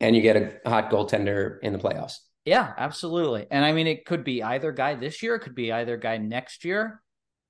And 0.00 0.14
you 0.14 0.20
get 0.20 0.36
a 0.36 0.68
hot 0.68 0.90
goaltender 0.90 1.58
in 1.62 1.72
the 1.72 1.78
playoffs. 1.78 2.16
Yeah, 2.44 2.72
absolutely. 2.76 3.46
And 3.50 3.64
I 3.64 3.72
mean, 3.72 3.86
it 3.86 4.04
could 4.04 4.24
be 4.24 4.42
either 4.42 4.72
guy 4.72 4.94
this 4.94 5.22
year, 5.22 5.36
it 5.36 5.40
could 5.40 5.54
be 5.54 5.72
either 5.72 5.96
guy 5.96 6.18
next 6.18 6.64
year. 6.64 7.00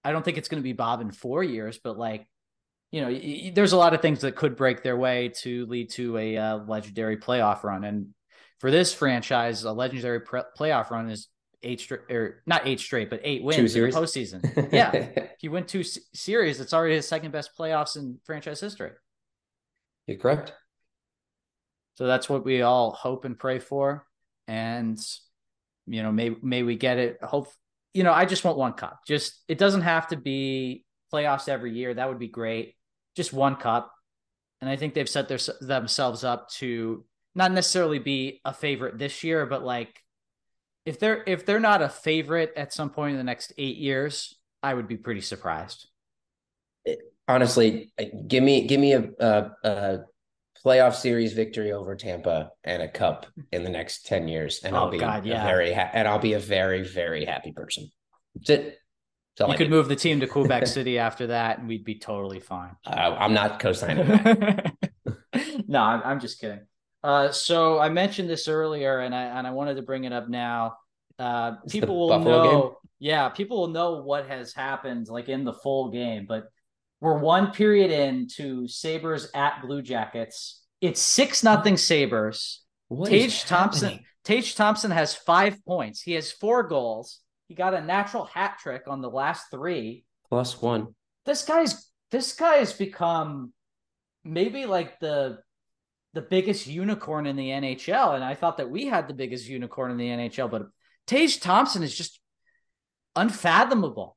I 0.04 0.12
don't 0.12 0.24
think 0.24 0.36
it's 0.36 0.48
going 0.48 0.62
to 0.62 0.64
be 0.64 0.74
Bob 0.74 1.00
in 1.00 1.10
four 1.10 1.42
years, 1.42 1.80
but 1.82 1.98
like, 1.98 2.26
you 2.90 3.00
know, 3.00 3.08
y- 3.08 3.42
y- 3.44 3.52
there's 3.54 3.72
a 3.72 3.76
lot 3.76 3.94
of 3.94 4.02
things 4.02 4.20
that 4.20 4.36
could 4.36 4.54
break 4.54 4.82
their 4.82 4.96
way 4.96 5.32
to 5.40 5.64
lead 5.66 5.90
to 5.92 6.18
a 6.18 6.36
uh, 6.36 6.58
legendary 6.58 7.16
playoff 7.16 7.62
run. 7.62 7.84
And 7.84 8.08
for 8.62 8.70
this 8.70 8.94
franchise, 8.94 9.64
a 9.64 9.72
legendary 9.72 10.20
pre- 10.20 10.42
playoff 10.56 10.90
run 10.90 11.10
is 11.10 11.26
eight 11.64 11.80
straight 11.80 12.02
or 12.08 12.44
not 12.46 12.64
eight 12.64 12.78
straight, 12.78 13.10
but 13.10 13.20
eight 13.24 13.42
wins 13.42 13.74
in 13.74 13.82
the 13.82 13.90
postseason. 13.90 14.72
yeah, 14.72 14.92
if 14.94 15.42
you 15.42 15.50
win 15.50 15.64
two 15.64 15.82
series, 15.82 16.60
it's 16.60 16.72
already 16.72 16.94
his 16.94 17.08
second 17.08 17.32
best 17.32 17.50
playoffs 17.58 17.96
in 17.96 18.20
franchise 18.24 18.60
history. 18.60 18.92
You're 20.06 20.18
correct. 20.18 20.54
So 21.96 22.06
that's 22.06 22.28
what 22.28 22.44
we 22.44 22.62
all 22.62 22.92
hope 22.92 23.24
and 23.24 23.36
pray 23.36 23.58
for, 23.58 24.06
and 24.46 24.96
you 25.88 26.04
know, 26.04 26.12
may 26.12 26.30
may 26.40 26.62
we 26.62 26.76
get 26.76 26.98
it. 26.98 27.18
Hope 27.20 27.48
you 27.94 28.04
know, 28.04 28.12
I 28.12 28.26
just 28.26 28.44
want 28.44 28.58
one 28.58 28.74
cup. 28.74 29.00
Just 29.08 29.42
it 29.48 29.58
doesn't 29.58 29.82
have 29.82 30.06
to 30.08 30.16
be 30.16 30.84
playoffs 31.12 31.48
every 31.48 31.72
year. 31.72 31.94
That 31.94 32.08
would 32.08 32.20
be 32.20 32.28
great. 32.28 32.76
Just 33.16 33.32
one 33.32 33.56
cup, 33.56 33.92
and 34.60 34.70
I 34.70 34.76
think 34.76 34.94
they've 34.94 35.08
set 35.08 35.26
their 35.26 35.40
themselves 35.60 36.22
up 36.22 36.48
to 36.50 37.04
not 37.34 37.52
necessarily 37.52 37.98
be 37.98 38.40
a 38.44 38.52
favorite 38.52 38.98
this 38.98 39.24
year, 39.24 39.46
but 39.46 39.64
like 39.64 40.02
if 40.84 40.98
they're 40.98 41.22
if 41.26 41.46
they're 41.46 41.60
not 41.60 41.82
a 41.82 41.88
favorite 41.88 42.52
at 42.56 42.72
some 42.72 42.90
point 42.90 43.12
in 43.12 43.18
the 43.18 43.24
next 43.24 43.52
eight 43.58 43.76
years, 43.76 44.38
I 44.62 44.74
would 44.74 44.88
be 44.88 44.96
pretty 44.96 45.20
surprised. 45.20 45.88
Honestly, 47.28 47.92
give 48.26 48.42
me 48.42 48.66
give 48.66 48.80
me 48.80 48.92
a, 48.94 49.08
a, 49.20 49.50
a 49.64 49.98
playoff 50.64 50.94
series 50.94 51.32
victory 51.32 51.72
over 51.72 51.94
Tampa 51.94 52.50
and 52.64 52.82
a 52.82 52.88
cup 52.88 53.26
in 53.52 53.62
the 53.62 53.70
next 53.70 54.06
ten 54.06 54.28
years, 54.28 54.60
and 54.64 54.74
oh, 54.74 54.80
I'll 54.80 54.90
be 54.90 54.98
God, 54.98 55.24
yeah. 55.24 55.44
very 55.44 55.72
ha- 55.72 55.90
and 55.92 56.08
I'll 56.08 56.18
be 56.18 56.32
a 56.34 56.40
very 56.40 56.82
very 56.82 57.24
happy 57.24 57.52
person. 57.52 57.90
That's 58.34 58.50
it. 58.50 58.78
So 59.38 59.50
you 59.50 59.56
could 59.56 59.70
move 59.70 59.88
the 59.88 59.96
team 59.96 60.20
to 60.20 60.26
Quebec 60.26 60.66
City 60.66 60.98
after 60.98 61.28
that, 61.28 61.58
and 61.58 61.68
we'd 61.68 61.84
be 61.84 61.98
totally 61.98 62.40
fine. 62.40 62.76
Uh, 62.86 63.16
I'm 63.18 63.32
not 63.32 63.60
co-signing 63.60 64.06
that. 64.08 64.74
no, 65.66 65.80
I'm, 65.80 66.02
I'm 66.04 66.20
just 66.20 66.38
kidding. 66.38 66.60
Uh, 67.02 67.32
so 67.32 67.78
I 67.78 67.88
mentioned 67.88 68.28
this 68.28 68.48
earlier, 68.48 69.00
and 69.00 69.14
I 69.14 69.24
and 69.24 69.46
I 69.46 69.50
wanted 69.50 69.76
to 69.76 69.82
bring 69.82 70.04
it 70.04 70.12
up 70.12 70.28
now. 70.28 70.76
Uh, 71.18 71.56
people 71.68 71.98
will 71.98 72.08
Buffalo 72.08 72.44
know, 72.44 72.60
game? 72.62 72.70
yeah, 73.00 73.28
people 73.28 73.60
will 73.60 73.68
know 73.68 74.02
what 74.02 74.26
has 74.26 74.52
happened, 74.52 75.08
like 75.08 75.28
in 75.28 75.44
the 75.44 75.52
full 75.52 75.90
game. 75.90 76.26
But 76.28 76.48
we're 77.00 77.18
one 77.18 77.50
period 77.50 77.90
into 77.90 78.68
Sabres 78.68 79.28
at 79.34 79.62
Blue 79.62 79.82
Jackets. 79.82 80.62
It's 80.80 81.00
six 81.00 81.42
nothing 81.42 81.76
Sabres. 81.76 82.62
What 82.88 83.08
Tage 83.10 83.44
Thompson. 83.44 83.88
happening? 83.88 84.06
Tage 84.24 84.54
Thompson 84.54 84.90
has 84.92 85.14
five 85.14 85.64
points. 85.64 86.00
He 86.00 86.12
has 86.12 86.30
four 86.30 86.62
goals. 86.62 87.20
He 87.48 87.54
got 87.54 87.74
a 87.74 87.80
natural 87.80 88.24
hat 88.24 88.58
trick 88.60 88.84
on 88.86 89.00
the 89.00 89.10
last 89.10 89.46
three. 89.50 90.04
plus 90.28 90.62
one. 90.62 90.94
This 91.26 91.44
guy's 91.44 91.90
this 92.10 92.34
guy 92.34 92.56
has 92.56 92.72
become 92.72 93.52
maybe 94.24 94.66
like 94.66 95.00
the 95.00 95.38
the 96.14 96.22
biggest 96.22 96.66
unicorn 96.66 97.26
in 97.26 97.36
the 97.36 97.48
NHL. 97.48 98.14
And 98.14 98.24
I 98.24 98.34
thought 98.34 98.58
that 98.58 98.70
we 98.70 98.86
had 98.86 99.08
the 99.08 99.14
biggest 99.14 99.48
unicorn 99.48 99.90
in 99.90 99.96
the 99.96 100.08
NHL, 100.08 100.50
but 100.50 100.66
Tage 101.06 101.40
Thompson 101.40 101.82
is 101.82 101.94
just 101.94 102.20
unfathomable. 103.16 104.16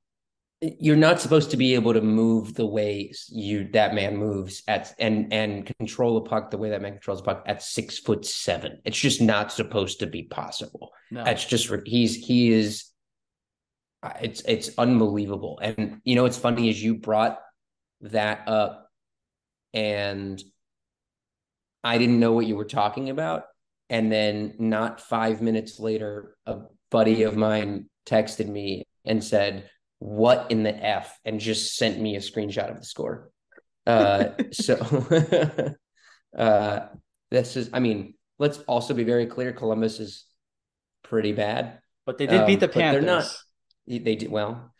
You're 0.61 0.95
not 0.95 1.19
supposed 1.19 1.51
to 1.51 1.57
be 1.57 1.75
able 1.75 1.93
to 1.93 2.01
move 2.01 2.53
the 2.53 2.65
way 2.65 3.11
you 3.29 3.69
that 3.73 3.93
man 3.93 4.15
moves 4.15 4.63
at 4.67 4.93
and 4.99 5.31
and 5.33 5.65
control 5.77 6.17
a 6.17 6.21
puck 6.21 6.49
the 6.49 6.57
way 6.57 6.69
that 6.69 6.81
man 6.81 6.93
controls 6.93 7.19
a 7.19 7.23
puck 7.23 7.43
at 7.45 7.61
six 7.61 7.99
foot 7.99 8.25
seven. 8.25 8.79
It's 8.85 8.97
just 8.97 9.21
not 9.21 9.51
supposed 9.51 9.99
to 9.99 10.07
be 10.07 10.23
possible. 10.23 10.91
No. 11.11 11.23
That's 11.23 11.45
just 11.45 11.69
he's 11.85 12.15
he 12.15 12.51
is. 12.51 12.85
uh, 14.01 14.13
It's 14.21 14.41
it's 14.47 14.71
unbelievable, 14.77 15.59
and 15.61 15.99
you 16.03 16.15
know 16.15 16.23
what's 16.23 16.37
funny 16.37 16.69
is 16.69 16.81
you 16.81 16.95
brought 16.95 17.37
that 18.01 18.47
up, 18.47 18.89
and 19.73 20.41
I 21.85 21.99
didn't 21.99 22.19
know 22.19 22.31
what 22.33 22.47
you 22.47 22.55
were 22.55 22.65
talking 22.65 23.09
about, 23.11 23.43
and 23.91 24.11
then 24.11 24.55
not 24.57 24.99
five 24.99 25.41
minutes 25.41 25.79
later, 25.79 26.35
a 26.47 26.61
buddy 26.89 27.23
of 27.23 27.35
mine 27.37 27.89
texted 28.07 28.47
me 28.47 28.85
and 29.05 29.23
said, 29.23 29.69
"What 29.99 30.49
in 30.49 30.63
the 30.63 30.75
f?" 30.75 31.17
and 31.23 31.39
just 31.39 31.75
sent 31.75 32.01
me 32.01 32.15
a 32.15 32.19
screenshot 32.19 32.71
of 32.71 32.77
the 32.79 32.85
score. 32.85 33.29
Uh, 33.85 34.29
so, 34.51 34.75
uh, 36.37 36.87
this 37.31 37.55
is. 37.55 37.69
I 37.71 37.79
mean, 37.79 38.15
let's 38.39 38.57
also 38.67 38.93
be 38.93 39.03
very 39.03 39.27
clear. 39.27 39.53
Columbus 39.53 39.99
is 39.99 40.25
pretty 41.03 41.33
bad. 41.33 41.79
but 42.05 42.17
they 42.17 42.25
did 42.27 42.41
um, 42.41 42.47
beat 42.47 42.59
the 42.59 42.67
but 42.67 42.73
they're 42.75 42.93
Panthers. 43.01 43.05
not- 43.05 44.03
They 44.03 44.15
did 44.15 44.31
well. 44.31 44.73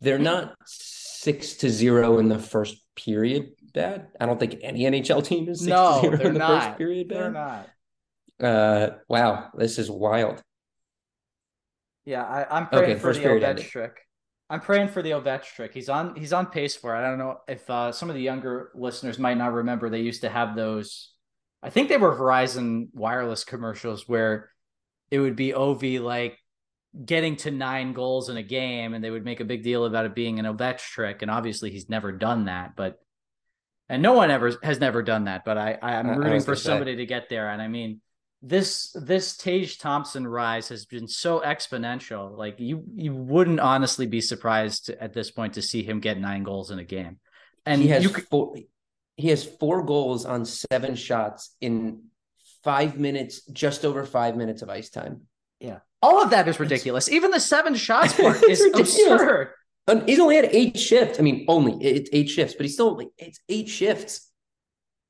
They're 0.00 0.18
not 0.18 0.56
six 0.66 1.54
to 1.54 1.70
zero 1.70 2.18
in 2.18 2.28
the 2.28 2.38
first 2.38 2.76
period 2.96 3.52
bad. 3.72 4.08
I 4.20 4.26
don't 4.26 4.38
think 4.38 4.56
any 4.62 4.80
NHL 4.82 5.24
team 5.24 5.48
is 5.48 5.60
six 5.60 5.68
no, 5.68 6.00
zero 6.00 6.16
they're 6.16 6.26
in 6.28 6.32
the 6.34 6.38
not. 6.38 6.64
first 6.64 6.78
period 6.78 7.08
They're 7.08 7.30
not. 7.30 7.68
Uh, 8.40 8.90
wow, 9.08 9.50
this 9.54 9.78
is 9.78 9.90
wild. 9.90 10.42
Yeah, 12.04 12.24
I, 12.24 12.56
I'm 12.56 12.66
praying 12.68 12.92
Okay, 12.92 12.98
for 12.98 13.12
the 13.12 13.20
period 13.20 13.42
Ovech 13.42 13.68
trick. 13.68 14.00
I'm 14.48 14.60
praying 14.60 14.88
for 14.88 15.02
the 15.02 15.10
Ovech 15.10 15.44
trick. 15.44 15.72
He's 15.72 15.88
on 15.88 16.16
he's 16.16 16.32
on 16.32 16.46
pace 16.46 16.74
for 16.74 16.96
it. 16.96 16.98
I 16.98 17.08
don't 17.08 17.18
know 17.18 17.38
if 17.46 17.68
uh, 17.70 17.92
some 17.92 18.08
of 18.08 18.16
the 18.16 18.22
younger 18.22 18.70
listeners 18.74 19.18
might 19.18 19.36
not 19.36 19.52
remember. 19.52 19.88
They 19.88 20.00
used 20.00 20.22
to 20.22 20.28
have 20.28 20.56
those. 20.56 21.12
I 21.62 21.70
think 21.70 21.88
they 21.88 21.98
were 21.98 22.16
Verizon 22.16 22.88
wireless 22.94 23.44
commercials 23.44 24.08
where 24.08 24.50
it 25.10 25.20
would 25.20 25.36
be 25.36 25.54
Ov 25.54 25.82
like 25.82 26.38
getting 27.04 27.36
to 27.36 27.50
nine 27.50 27.92
goals 27.92 28.28
in 28.28 28.38
a 28.38 28.42
game, 28.42 28.94
and 28.94 29.04
they 29.04 29.10
would 29.10 29.24
make 29.24 29.40
a 29.40 29.44
big 29.44 29.62
deal 29.62 29.84
about 29.84 30.06
it 30.06 30.14
being 30.14 30.40
an 30.40 30.46
Ovech 30.46 30.78
trick. 30.78 31.22
And 31.22 31.30
obviously, 31.30 31.70
he's 31.70 31.88
never 31.88 32.10
done 32.10 32.46
that. 32.46 32.74
But 32.74 32.98
and 33.90 34.02
no 34.02 34.12
one 34.12 34.30
ever 34.30 34.52
has 34.62 34.78
never 34.78 35.02
done 35.02 35.24
that. 35.24 35.44
But 35.44 35.58
I 35.58 35.76
I'm 35.82 36.06
rooting 36.16 36.40
for 36.40 36.46
gonna 36.46 36.56
say. 36.56 36.62
somebody 36.62 36.96
to 36.96 37.06
get 37.06 37.28
there. 37.28 37.50
And 37.50 37.60
I 37.60 37.66
mean, 37.66 38.00
this 38.40 38.92
this 38.94 39.36
Tage 39.36 39.78
Thompson 39.78 40.26
rise 40.26 40.68
has 40.68 40.86
been 40.86 41.08
so 41.08 41.40
exponential. 41.40 42.38
Like 42.38 42.60
you 42.60 42.84
you 42.94 43.12
wouldn't 43.12 43.58
honestly 43.58 44.06
be 44.06 44.20
surprised 44.20 44.86
to, 44.86 45.02
at 45.02 45.12
this 45.12 45.32
point 45.32 45.54
to 45.54 45.62
see 45.62 45.82
him 45.82 45.98
get 45.98 46.18
nine 46.18 46.44
goals 46.44 46.70
in 46.70 46.78
a 46.78 46.84
game. 46.84 47.18
And 47.66 47.82
he 47.82 47.88
has 47.88 48.06
could, 48.06 48.24
four. 48.28 48.54
He 49.16 49.28
has 49.28 49.44
four 49.44 49.82
goals 49.84 50.24
on 50.24 50.44
seven 50.44 50.94
shots 50.94 51.54
in 51.60 52.04
five 52.62 52.96
minutes, 52.96 53.44
just 53.46 53.84
over 53.84 54.04
five 54.04 54.36
minutes 54.36 54.62
of 54.62 54.70
ice 54.70 54.88
time. 54.88 55.22
Yeah, 55.58 55.80
all 56.00 56.22
of 56.22 56.30
that 56.30 56.46
is 56.46 56.60
ridiculous. 56.60 57.10
Even 57.10 57.32
the 57.32 57.40
seven 57.40 57.74
shots 57.74 58.12
part 58.20 58.40
is 58.44 58.60
ridiculous. 58.60 58.98
absurd. 59.00 59.52
And 59.86 60.08
he's 60.08 60.20
only 60.20 60.36
had 60.36 60.46
eight 60.52 60.78
shifts. 60.78 61.18
I 61.18 61.22
mean, 61.22 61.44
only 61.48 61.72
it's 61.84 62.08
eight 62.12 62.28
shifts, 62.28 62.54
but 62.54 62.64
he's 62.64 62.74
still 62.74 62.96
like 62.96 63.08
it's 63.18 63.40
eight 63.48 63.68
shifts, 63.68 64.30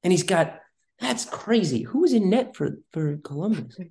and 0.03 0.13
he's 0.13 0.23
got 0.23 0.59
that's 0.99 1.25
crazy. 1.25 1.83
Who 1.83 2.01
was 2.01 2.13
in 2.13 2.31
net 2.31 2.57
for 2.57 2.79
for 2.93 3.17
Columbus? 3.19 3.77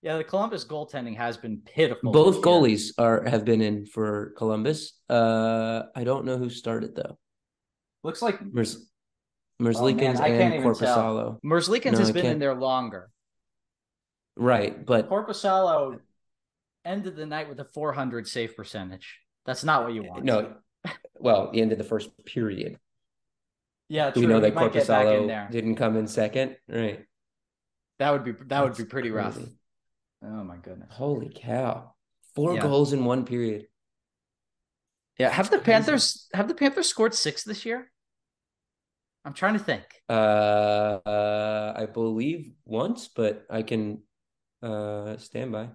Yeah, 0.00 0.16
the 0.16 0.22
Columbus 0.22 0.64
goaltending 0.64 1.16
has 1.16 1.36
been 1.36 1.58
pitiful. 1.66 2.12
Both 2.12 2.40
goalies 2.40 2.92
are 2.98 3.24
have 3.28 3.44
been 3.44 3.60
in 3.60 3.84
for 3.84 4.32
Columbus. 4.38 4.92
Uh, 5.10 5.82
I 5.92 6.04
don't 6.04 6.24
know 6.24 6.38
who 6.38 6.50
started 6.50 6.94
though. 6.94 7.18
looks 8.04 8.22
like 8.22 8.38
Oh, 8.40 8.44
man, 8.54 8.64
Merzlikins 9.60 10.18
can't 10.18 10.54
and. 10.54 10.64
Korpisalo. 10.64 11.40
Merzlikins 11.44 11.92
No, 11.94 11.98
has 11.98 12.10
I 12.10 12.12
been 12.12 12.24
in 12.26 12.30
can't- 12.30 12.38
there 12.40 12.54
longer. 12.54 13.10
Right, 14.36 14.86
but 14.86 15.10
Korpisalo 15.10 15.98
ended 16.84 17.16
the 17.16 17.26
night 17.26 17.48
with 17.48 17.58
a 17.58 17.64
400 17.64 18.28
save 18.28 18.54
percentage. 18.54 19.18
That's 19.48 19.64
not 19.64 19.82
what 19.84 19.94
you 19.94 20.02
want. 20.04 20.24
no. 20.24 20.54
Well, 21.18 21.50
the 21.50 21.60
end 21.62 21.72
of 21.72 21.78
the 21.78 21.84
first 21.84 22.10
period. 22.24 22.78
yeah, 23.88 24.10
Do 24.10 24.20
true. 24.20 24.28
we 24.28 24.32
know 24.32 24.40
that 24.40 24.54
Korpisalo 24.54 25.50
didn't 25.50 25.76
come 25.76 25.96
in 25.96 26.06
second? 26.06 26.56
Right. 26.68 27.06
That 27.98 28.12
would 28.12 28.24
be 28.24 28.32
that 28.46 28.62
would 28.62 28.76
be 28.76 28.84
pretty 28.84 29.10
rough. 29.10 29.34
crazy. 29.34 29.58
Oh 30.22 30.44
my 30.44 30.56
goodness. 30.58 30.90
Holy 30.92 31.32
cow! 31.34 31.94
Four 32.34 32.54
Yeah. 32.54 32.60
goals 32.62 32.92
in 32.92 33.04
one 33.04 33.24
period. 33.24 33.66
Yeah, 35.18 35.30
have 35.30 35.50
the 35.50 35.58
Panthers 35.58 36.28
have 36.34 36.46
the 36.46 36.54
Panthers 36.54 36.86
scored 36.88 37.14
six 37.14 37.42
this 37.42 37.64
year? 37.66 37.90
I'm 39.24 39.32
trying 39.32 39.54
to 39.54 39.64
think. 39.64 39.82
Uh, 40.08 40.12
uh, 41.04 41.72
I 41.76 41.86
believe 41.86 42.52
once, 42.66 43.08
but 43.08 43.44
I 43.50 43.62
can 43.62 44.02
uh 44.62 45.16
stand 45.16 45.50
by. 45.52 45.70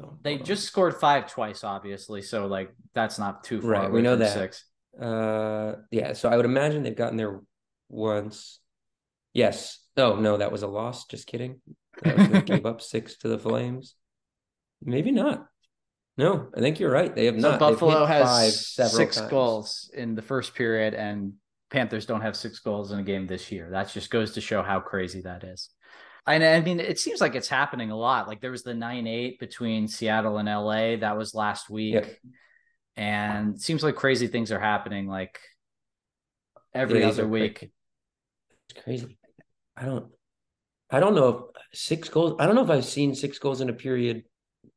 Oh, 0.00 0.16
They 0.22 0.38
on. 0.38 0.44
just 0.44 0.64
scored 0.64 0.94
five 0.96 1.30
twice, 1.30 1.64
obviously. 1.64 2.22
So 2.22 2.46
like 2.46 2.74
that's 2.94 3.18
not 3.18 3.44
too 3.44 3.60
far. 3.60 3.70
Right, 3.70 3.92
we 3.92 4.02
know 4.02 4.16
that. 4.16 4.32
Six. 4.32 4.64
uh 5.00 5.74
yeah. 5.90 6.12
So 6.14 6.28
I 6.28 6.36
would 6.36 6.44
imagine 6.46 6.82
they've 6.82 6.96
gotten 6.96 7.16
there 7.16 7.40
once. 7.88 8.60
Yes. 9.34 9.78
Oh 9.96 10.16
no, 10.16 10.38
that 10.38 10.52
was 10.52 10.62
a 10.62 10.66
loss. 10.68 11.06
Just 11.06 11.26
kidding. 11.26 11.60
That 12.02 12.46
gave 12.46 12.64
up 12.72 12.80
six 12.80 13.16
to 13.18 13.28
the 13.28 13.38
Flames. 13.38 13.94
Maybe 14.82 15.10
not. 15.10 15.46
No, 16.18 16.48
I 16.56 16.60
think 16.60 16.78
you're 16.80 16.90
right. 16.90 17.14
They 17.14 17.26
have 17.26 17.40
So 17.40 17.50
not. 17.52 17.60
Buffalo 17.60 18.06
five 18.06 18.08
has 18.08 18.66
several 18.68 18.96
six 18.96 19.16
times. 19.16 19.30
goals 19.30 19.90
in 19.94 20.14
the 20.14 20.20
first 20.22 20.54
period, 20.54 20.92
and 20.94 21.34
Panthers 21.70 22.04
don't 22.04 22.20
have 22.20 22.36
six 22.36 22.58
goals 22.58 22.92
in 22.92 22.98
a 22.98 23.02
game 23.02 23.26
this 23.26 23.50
year. 23.50 23.70
That 23.70 23.88
just 23.90 24.10
goes 24.10 24.32
to 24.32 24.40
show 24.42 24.62
how 24.62 24.80
crazy 24.80 25.22
that 25.22 25.42
is. 25.44 25.70
And 26.26 26.44
I 26.44 26.60
mean, 26.60 26.78
it 26.78 27.00
seems 27.00 27.20
like 27.20 27.34
it's 27.34 27.48
happening 27.48 27.90
a 27.90 27.96
lot. 27.96 28.28
Like 28.28 28.40
there 28.40 28.50
was 28.52 28.62
the 28.62 28.74
nine 28.74 29.06
eight 29.06 29.38
between 29.40 29.88
Seattle 29.88 30.38
and 30.38 30.48
LA. 30.48 30.96
That 30.96 31.16
was 31.16 31.34
last 31.34 31.68
week. 31.68 31.94
Yep. 31.94 32.16
And 32.96 33.54
it 33.56 33.60
seems 33.60 33.82
like 33.82 33.96
crazy 33.96 34.26
things 34.28 34.52
are 34.52 34.60
happening 34.60 35.06
like 35.08 35.38
every 36.74 37.00
Yeah, 37.00 37.08
other 37.08 37.26
week. 37.26 37.70
It's 38.70 38.82
crazy. 38.82 39.18
I 39.76 39.84
don't 39.84 40.06
I 40.90 41.00
don't 41.00 41.14
know 41.14 41.28
if 41.28 41.78
six 41.78 42.08
goals. 42.08 42.36
I 42.38 42.46
don't 42.46 42.54
know 42.54 42.64
if 42.64 42.70
I've 42.70 42.84
seen 42.84 43.14
six 43.14 43.38
goals 43.38 43.60
in 43.60 43.68
a 43.70 43.72
period. 43.72 44.24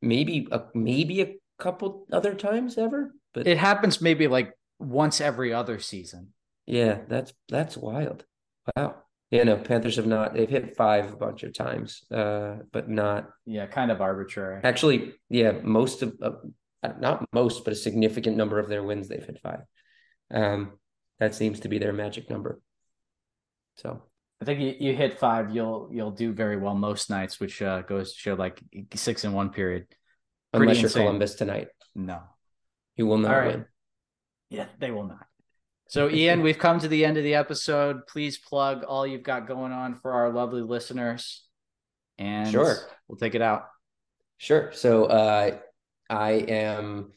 Maybe 0.02 0.48
a 0.50 0.62
maybe 0.74 1.20
a 1.22 1.34
couple 1.58 2.06
other 2.10 2.34
times 2.34 2.76
ever. 2.78 3.12
But 3.34 3.46
It 3.46 3.58
happens 3.58 4.00
maybe 4.00 4.26
like 4.26 4.52
once 4.78 5.20
every 5.20 5.52
other 5.52 5.78
season. 5.78 6.32
yeah, 6.66 7.00
that's 7.08 7.32
that's 7.48 7.76
wild. 7.76 8.24
Wow. 8.76 8.96
Yeah, 9.30 9.42
no, 9.42 9.56
Panthers 9.56 9.96
have 9.96 10.06
not. 10.06 10.34
They've 10.34 10.48
hit 10.48 10.76
five 10.76 11.12
a 11.12 11.16
bunch 11.16 11.42
of 11.42 11.52
times, 11.52 12.04
uh, 12.12 12.58
but 12.72 12.88
not 12.88 13.28
Yeah, 13.44 13.66
kind 13.66 13.90
of 13.90 14.00
arbitrary. 14.00 14.60
actually. 14.62 15.14
Yeah, 15.28 15.52
most 15.62 16.02
of 16.02 16.14
uh, 16.22 16.32
not 17.00 17.26
most, 17.32 17.64
but 17.64 17.72
a 17.72 17.76
significant 17.76 18.36
number 18.36 18.58
of 18.60 18.68
their 18.68 18.84
wins 18.84 19.08
they've 19.08 19.24
hit 19.24 19.40
five. 19.42 19.60
Um, 20.30 20.78
that 21.18 21.34
seems 21.34 21.60
to 21.60 21.68
be 21.68 21.78
their 21.78 21.92
magic 21.92 22.30
number. 22.30 22.60
So 23.78 24.02
I 24.40 24.44
think 24.44 24.60
you, 24.60 24.74
you 24.78 24.94
hit 24.94 25.18
five, 25.18 25.52
you'll 25.54 25.88
you'll 25.92 26.12
do 26.12 26.32
very 26.32 26.56
well 26.56 26.74
most 26.74 27.10
nights, 27.10 27.40
which 27.40 27.60
uh, 27.62 27.82
goes 27.82 28.12
to 28.12 28.18
show 28.18 28.34
like 28.34 28.62
six 28.94 29.24
in 29.24 29.32
one 29.32 29.50
period. 29.50 29.86
Pretty 30.52 30.62
unless 30.70 30.76
you're 30.78 30.86
insane. 30.88 31.02
Columbus 31.02 31.34
tonight, 31.34 31.68
No. 31.96 32.20
you 32.96 33.06
will 33.06 33.18
not 33.18 33.34
All 33.34 33.40
right. 33.40 33.56
win. 33.56 33.66
Yeah, 34.50 34.66
they 34.78 34.90
will 34.92 35.04
not. 35.08 35.26
So, 35.88 36.10
Ian, 36.10 36.42
we've 36.42 36.58
come 36.58 36.80
to 36.80 36.88
the 36.88 37.04
end 37.04 37.16
of 37.16 37.22
the 37.24 37.34
episode. 37.34 38.06
Please 38.08 38.38
plug 38.38 38.82
all 38.82 39.06
you've 39.06 39.22
got 39.22 39.46
going 39.46 39.72
on 39.72 39.94
for 39.94 40.12
our 40.12 40.32
lovely 40.32 40.62
listeners. 40.62 41.44
And 42.18 42.50
Sure. 42.50 42.76
we'll 43.06 43.18
take 43.18 43.34
it 43.34 43.42
out. 43.42 43.66
Sure. 44.38 44.70
So 44.72 45.04
uh, 45.04 45.58
I 46.10 46.30
am 46.32 47.12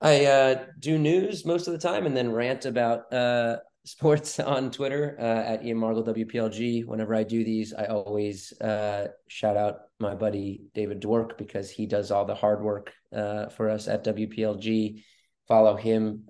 I 0.00 0.26
uh, 0.26 0.64
do 0.78 0.98
news 0.98 1.46
most 1.46 1.66
of 1.66 1.72
the 1.72 1.78
time 1.78 2.06
and 2.06 2.16
then 2.16 2.30
rant 2.30 2.66
about 2.66 3.12
uh, 3.12 3.56
sports 3.84 4.38
on 4.38 4.70
Twitter 4.70 5.16
uh, 5.18 5.22
at 5.22 5.64
Ian 5.64 5.78
Margol 5.78 6.06
WPLG. 6.06 6.84
Whenever 6.84 7.14
I 7.14 7.22
do 7.22 7.42
these, 7.42 7.72
I 7.72 7.86
always 7.86 8.52
uh, 8.60 9.08
shout 9.28 9.56
out 9.56 9.76
my 9.98 10.14
buddy 10.14 10.62
David 10.74 11.00
Dwork 11.00 11.38
because 11.38 11.70
he 11.70 11.86
does 11.86 12.10
all 12.10 12.24
the 12.24 12.34
hard 12.34 12.62
work 12.62 12.92
uh, 13.14 13.48
for 13.48 13.70
us 13.70 13.88
at 13.88 14.04
WPLG. 14.04 15.02
Follow 15.48 15.76
him. 15.76 16.24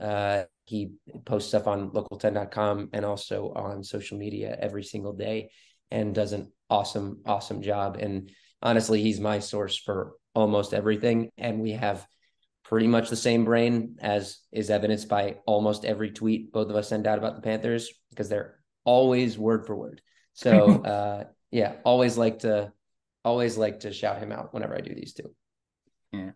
He 0.67 0.93
posts 1.25 1.49
stuff 1.49 1.67
on 1.67 1.91
local10.com 1.91 2.91
and 2.93 3.05
also 3.05 3.53
on 3.55 3.83
social 3.85 4.19
media 4.19 4.57
every 4.61 4.83
single 4.83 5.13
day 5.13 5.51
and 5.91 6.15
does 6.15 6.33
an 6.33 6.53
awesome, 6.69 7.21
awesome 7.25 7.63
job. 7.63 7.97
And 8.01 8.31
honestly, 8.63 9.03
he's 9.03 9.21
my 9.21 9.39
source 9.39 9.77
for 9.77 10.13
almost 10.35 10.75
everything. 10.75 11.31
And 11.39 11.61
we 11.61 11.73
have 11.73 12.07
pretty 12.65 12.89
much 12.89 13.09
the 13.09 13.17
same 13.17 13.45
brain 13.45 13.97
as 14.01 14.41
is 14.51 14.71
evidenced 14.71 15.09
by 15.09 15.37
almost 15.47 15.85
every 15.85 16.11
tweet 16.11 16.53
both 16.53 16.69
of 16.69 16.75
us 16.75 16.89
send 16.89 17.07
out 17.07 17.19
about 17.19 17.37
the 17.37 17.43
Panthers 17.43 17.89
because 18.11 18.29
they're 18.29 18.59
always 18.85 19.39
word 19.39 19.67
for 19.67 19.77
word. 19.77 20.01
So 20.35 20.83
uh, 20.85 21.25
yeah, 21.51 21.75
always 21.85 22.19
like 22.19 22.41
to 22.41 22.73
always 23.25 23.57
like 23.57 23.81
to 23.81 23.93
shout 23.93 24.19
him 24.19 24.33
out 24.33 24.53
whenever 24.53 24.75
I 24.75 24.81
do 24.81 24.95
these 24.95 25.15
two. 25.15 25.35
Yeah. 26.13 26.31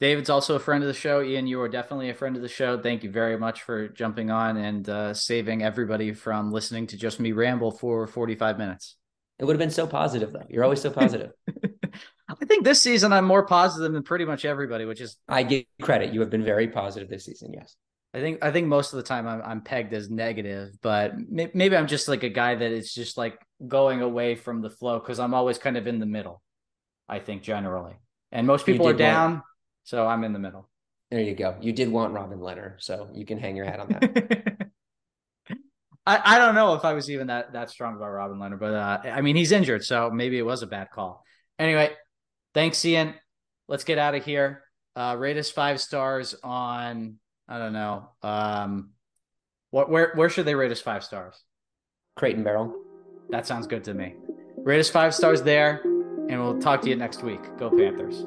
David's 0.00 0.30
also 0.30 0.54
a 0.54 0.60
friend 0.60 0.84
of 0.84 0.88
the 0.88 0.94
show. 0.94 1.22
Ian, 1.22 1.46
you 1.46 1.60
are 1.60 1.68
definitely 1.68 2.10
a 2.10 2.14
friend 2.14 2.36
of 2.36 2.42
the 2.42 2.48
show. 2.48 2.80
Thank 2.80 3.02
you 3.02 3.10
very 3.10 3.36
much 3.36 3.62
for 3.62 3.88
jumping 3.88 4.30
on 4.30 4.56
and 4.56 4.88
uh, 4.88 5.12
saving 5.12 5.62
everybody 5.62 6.12
from 6.12 6.52
listening 6.52 6.86
to 6.88 6.96
just 6.96 7.18
me 7.18 7.32
ramble 7.32 7.72
for 7.72 8.06
45 8.06 8.58
minutes. 8.58 8.96
It 9.38 9.44
would 9.44 9.54
have 9.54 9.60
been 9.60 9.70
so 9.70 9.86
positive, 9.86 10.32
though. 10.32 10.46
You're 10.48 10.64
always 10.64 10.80
so 10.80 10.90
positive. 10.90 11.32
I 12.28 12.44
think 12.44 12.64
this 12.64 12.80
season 12.80 13.12
I'm 13.12 13.24
more 13.24 13.46
positive 13.46 13.92
than 13.92 14.02
pretty 14.02 14.24
much 14.24 14.44
everybody, 14.44 14.84
which 14.84 15.00
is 15.00 15.16
I 15.28 15.42
give 15.42 15.64
credit. 15.82 16.12
You 16.12 16.20
have 16.20 16.30
been 16.30 16.44
very 16.44 16.68
positive 16.68 17.08
this 17.08 17.24
season. 17.24 17.52
Yes. 17.52 17.74
I 18.14 18.20
think 18.20 18.42
I 18.42 18.50
think 18.50 18.68
most 18.68 18.92
of 18.92 18.98
the 18.98 19.02
time 19.02 19.26
I'm 19.26 19.42
I'm 19.42 19.60
pegged 19.60 19.92
as 19.92 20.08
negative, 20.10 20.70
but 20.82 21.18
may, 21.18 21.50
maybe 21.54 21.76
I'm 21.76 21.86
just 21.86 22.08
like 22.08 22.22
a 22.22 22.28
guy 22.28 22.54
that 22.54 22.70
is 22.72 22.92
just 22.92 23.16
like 23.16 23.38
going 23.66 24.00
away 24.00 24.34
from 24.34 24.62
the 24.62 24.70
flow 24.70 24.98
because 24.98 25.18
I'm 25.18 25.34
always 25.34 25.58
kind 25.58 25.76
of 25.76 25.86
in 25.86 25.98
the 25.98 26.06
middle. 26.06 26.42
I 27.08 27.18
think 27.18 27.42
generally, 27.42 27.94
and 28.32 28.46
most 28.46 28.66
people 28.66 28.88
are 28.88 28.92
down, 28.94 29.32
want, 29.32 29.44
so 29.88 30.06
I'm 30.06 30.22
in 30.22 30.34
the 30.34 30.38
middle. 30.38 30.68
There 31.10 31.20
you 31.20 31.34
go. 31.34 31.56
You 31.62 31.72
did 31.72 31.90
want 31.90 32.12
Robin 32.12 32.40
Leonard, 32.40 32.74
so 32.80 33.08
you 33.14 33.24
can 33.24 33.38
hang 33.38 33.56
your 33.56 33.64
hat 33.64 33.80
on 33.80 33.88
that. 33.88 34.70
I, 36.06 36.36
I 36.36 36.38
don't 36.38 36.54
know 36.54 36.74
if 36.74 36.84
I 36.84 36.92
was 36.92 37.10
even 37.10 37.28
that 37.28 37.54
that 37.54 37.70
strong 37.70 37.96
about 37.96 38.10
Robin 38.10 38.38
Leonard, 38.38 38.60
but 38.60 38.74
uh, 38.74 39.00
I 39.04 39.22
mean 39.22 39.34
he's 39.34 39.50
injured, 39.50 39.82
so 39.84 40.10
maybe 40.10 40.36
it 40.36 40.42
was 40.42 40.62
a 40.62 40.66
bad 40.66 40.90
call. 40.90 41.24
Anyway, 41.58 41.90
thanks, 42.52 42.84
Ian. 42.84 43.14
Let's 43.66 43.84
get 43.84 43.96
out 43.96 44.14
of 44.14 44.26
here. 44.26 44.62
Uh, 44.94 45.16
rate 45.18 45.38
us 45.38 45.50
five 45.50 45.80
stars 45.80 46.34
on 46.44 47.18
I 47.48 47.58
don't 47.58 47.72
know. 47.72 48.10
Um, 48.22 48.90
what 49.70 49.88
where 49.88 50.12
where 50.16 50.28
should 50.28 50.44
they 50.44 50.54
rate 50.54 50.70
us 50.70 50.82
five 50.82 51.02
stars? 51.02 51.42
Crate 52.14 52.36
and 52.36 52.44
Barrel. 52.44 52.74
That 53.30 53.46
sounds 53.46 53.66
good 53.66 53.84
to 53.84 53.94
me. 53.94 54.16
Rate 54.58 54.80
us 54.80 54.90
five 54.90 55.14
stars 55.14 55.42
there, 55.42 55.80
and 55.82 56.42
we'll 56.42 56.60
talk 56.60 56.82
to 56.82 56.90
you 56.90 56.96
next 56.96 57.22
week. 57.22 57.40
Go 57.56 57.70
Panthers. 57.70 58.26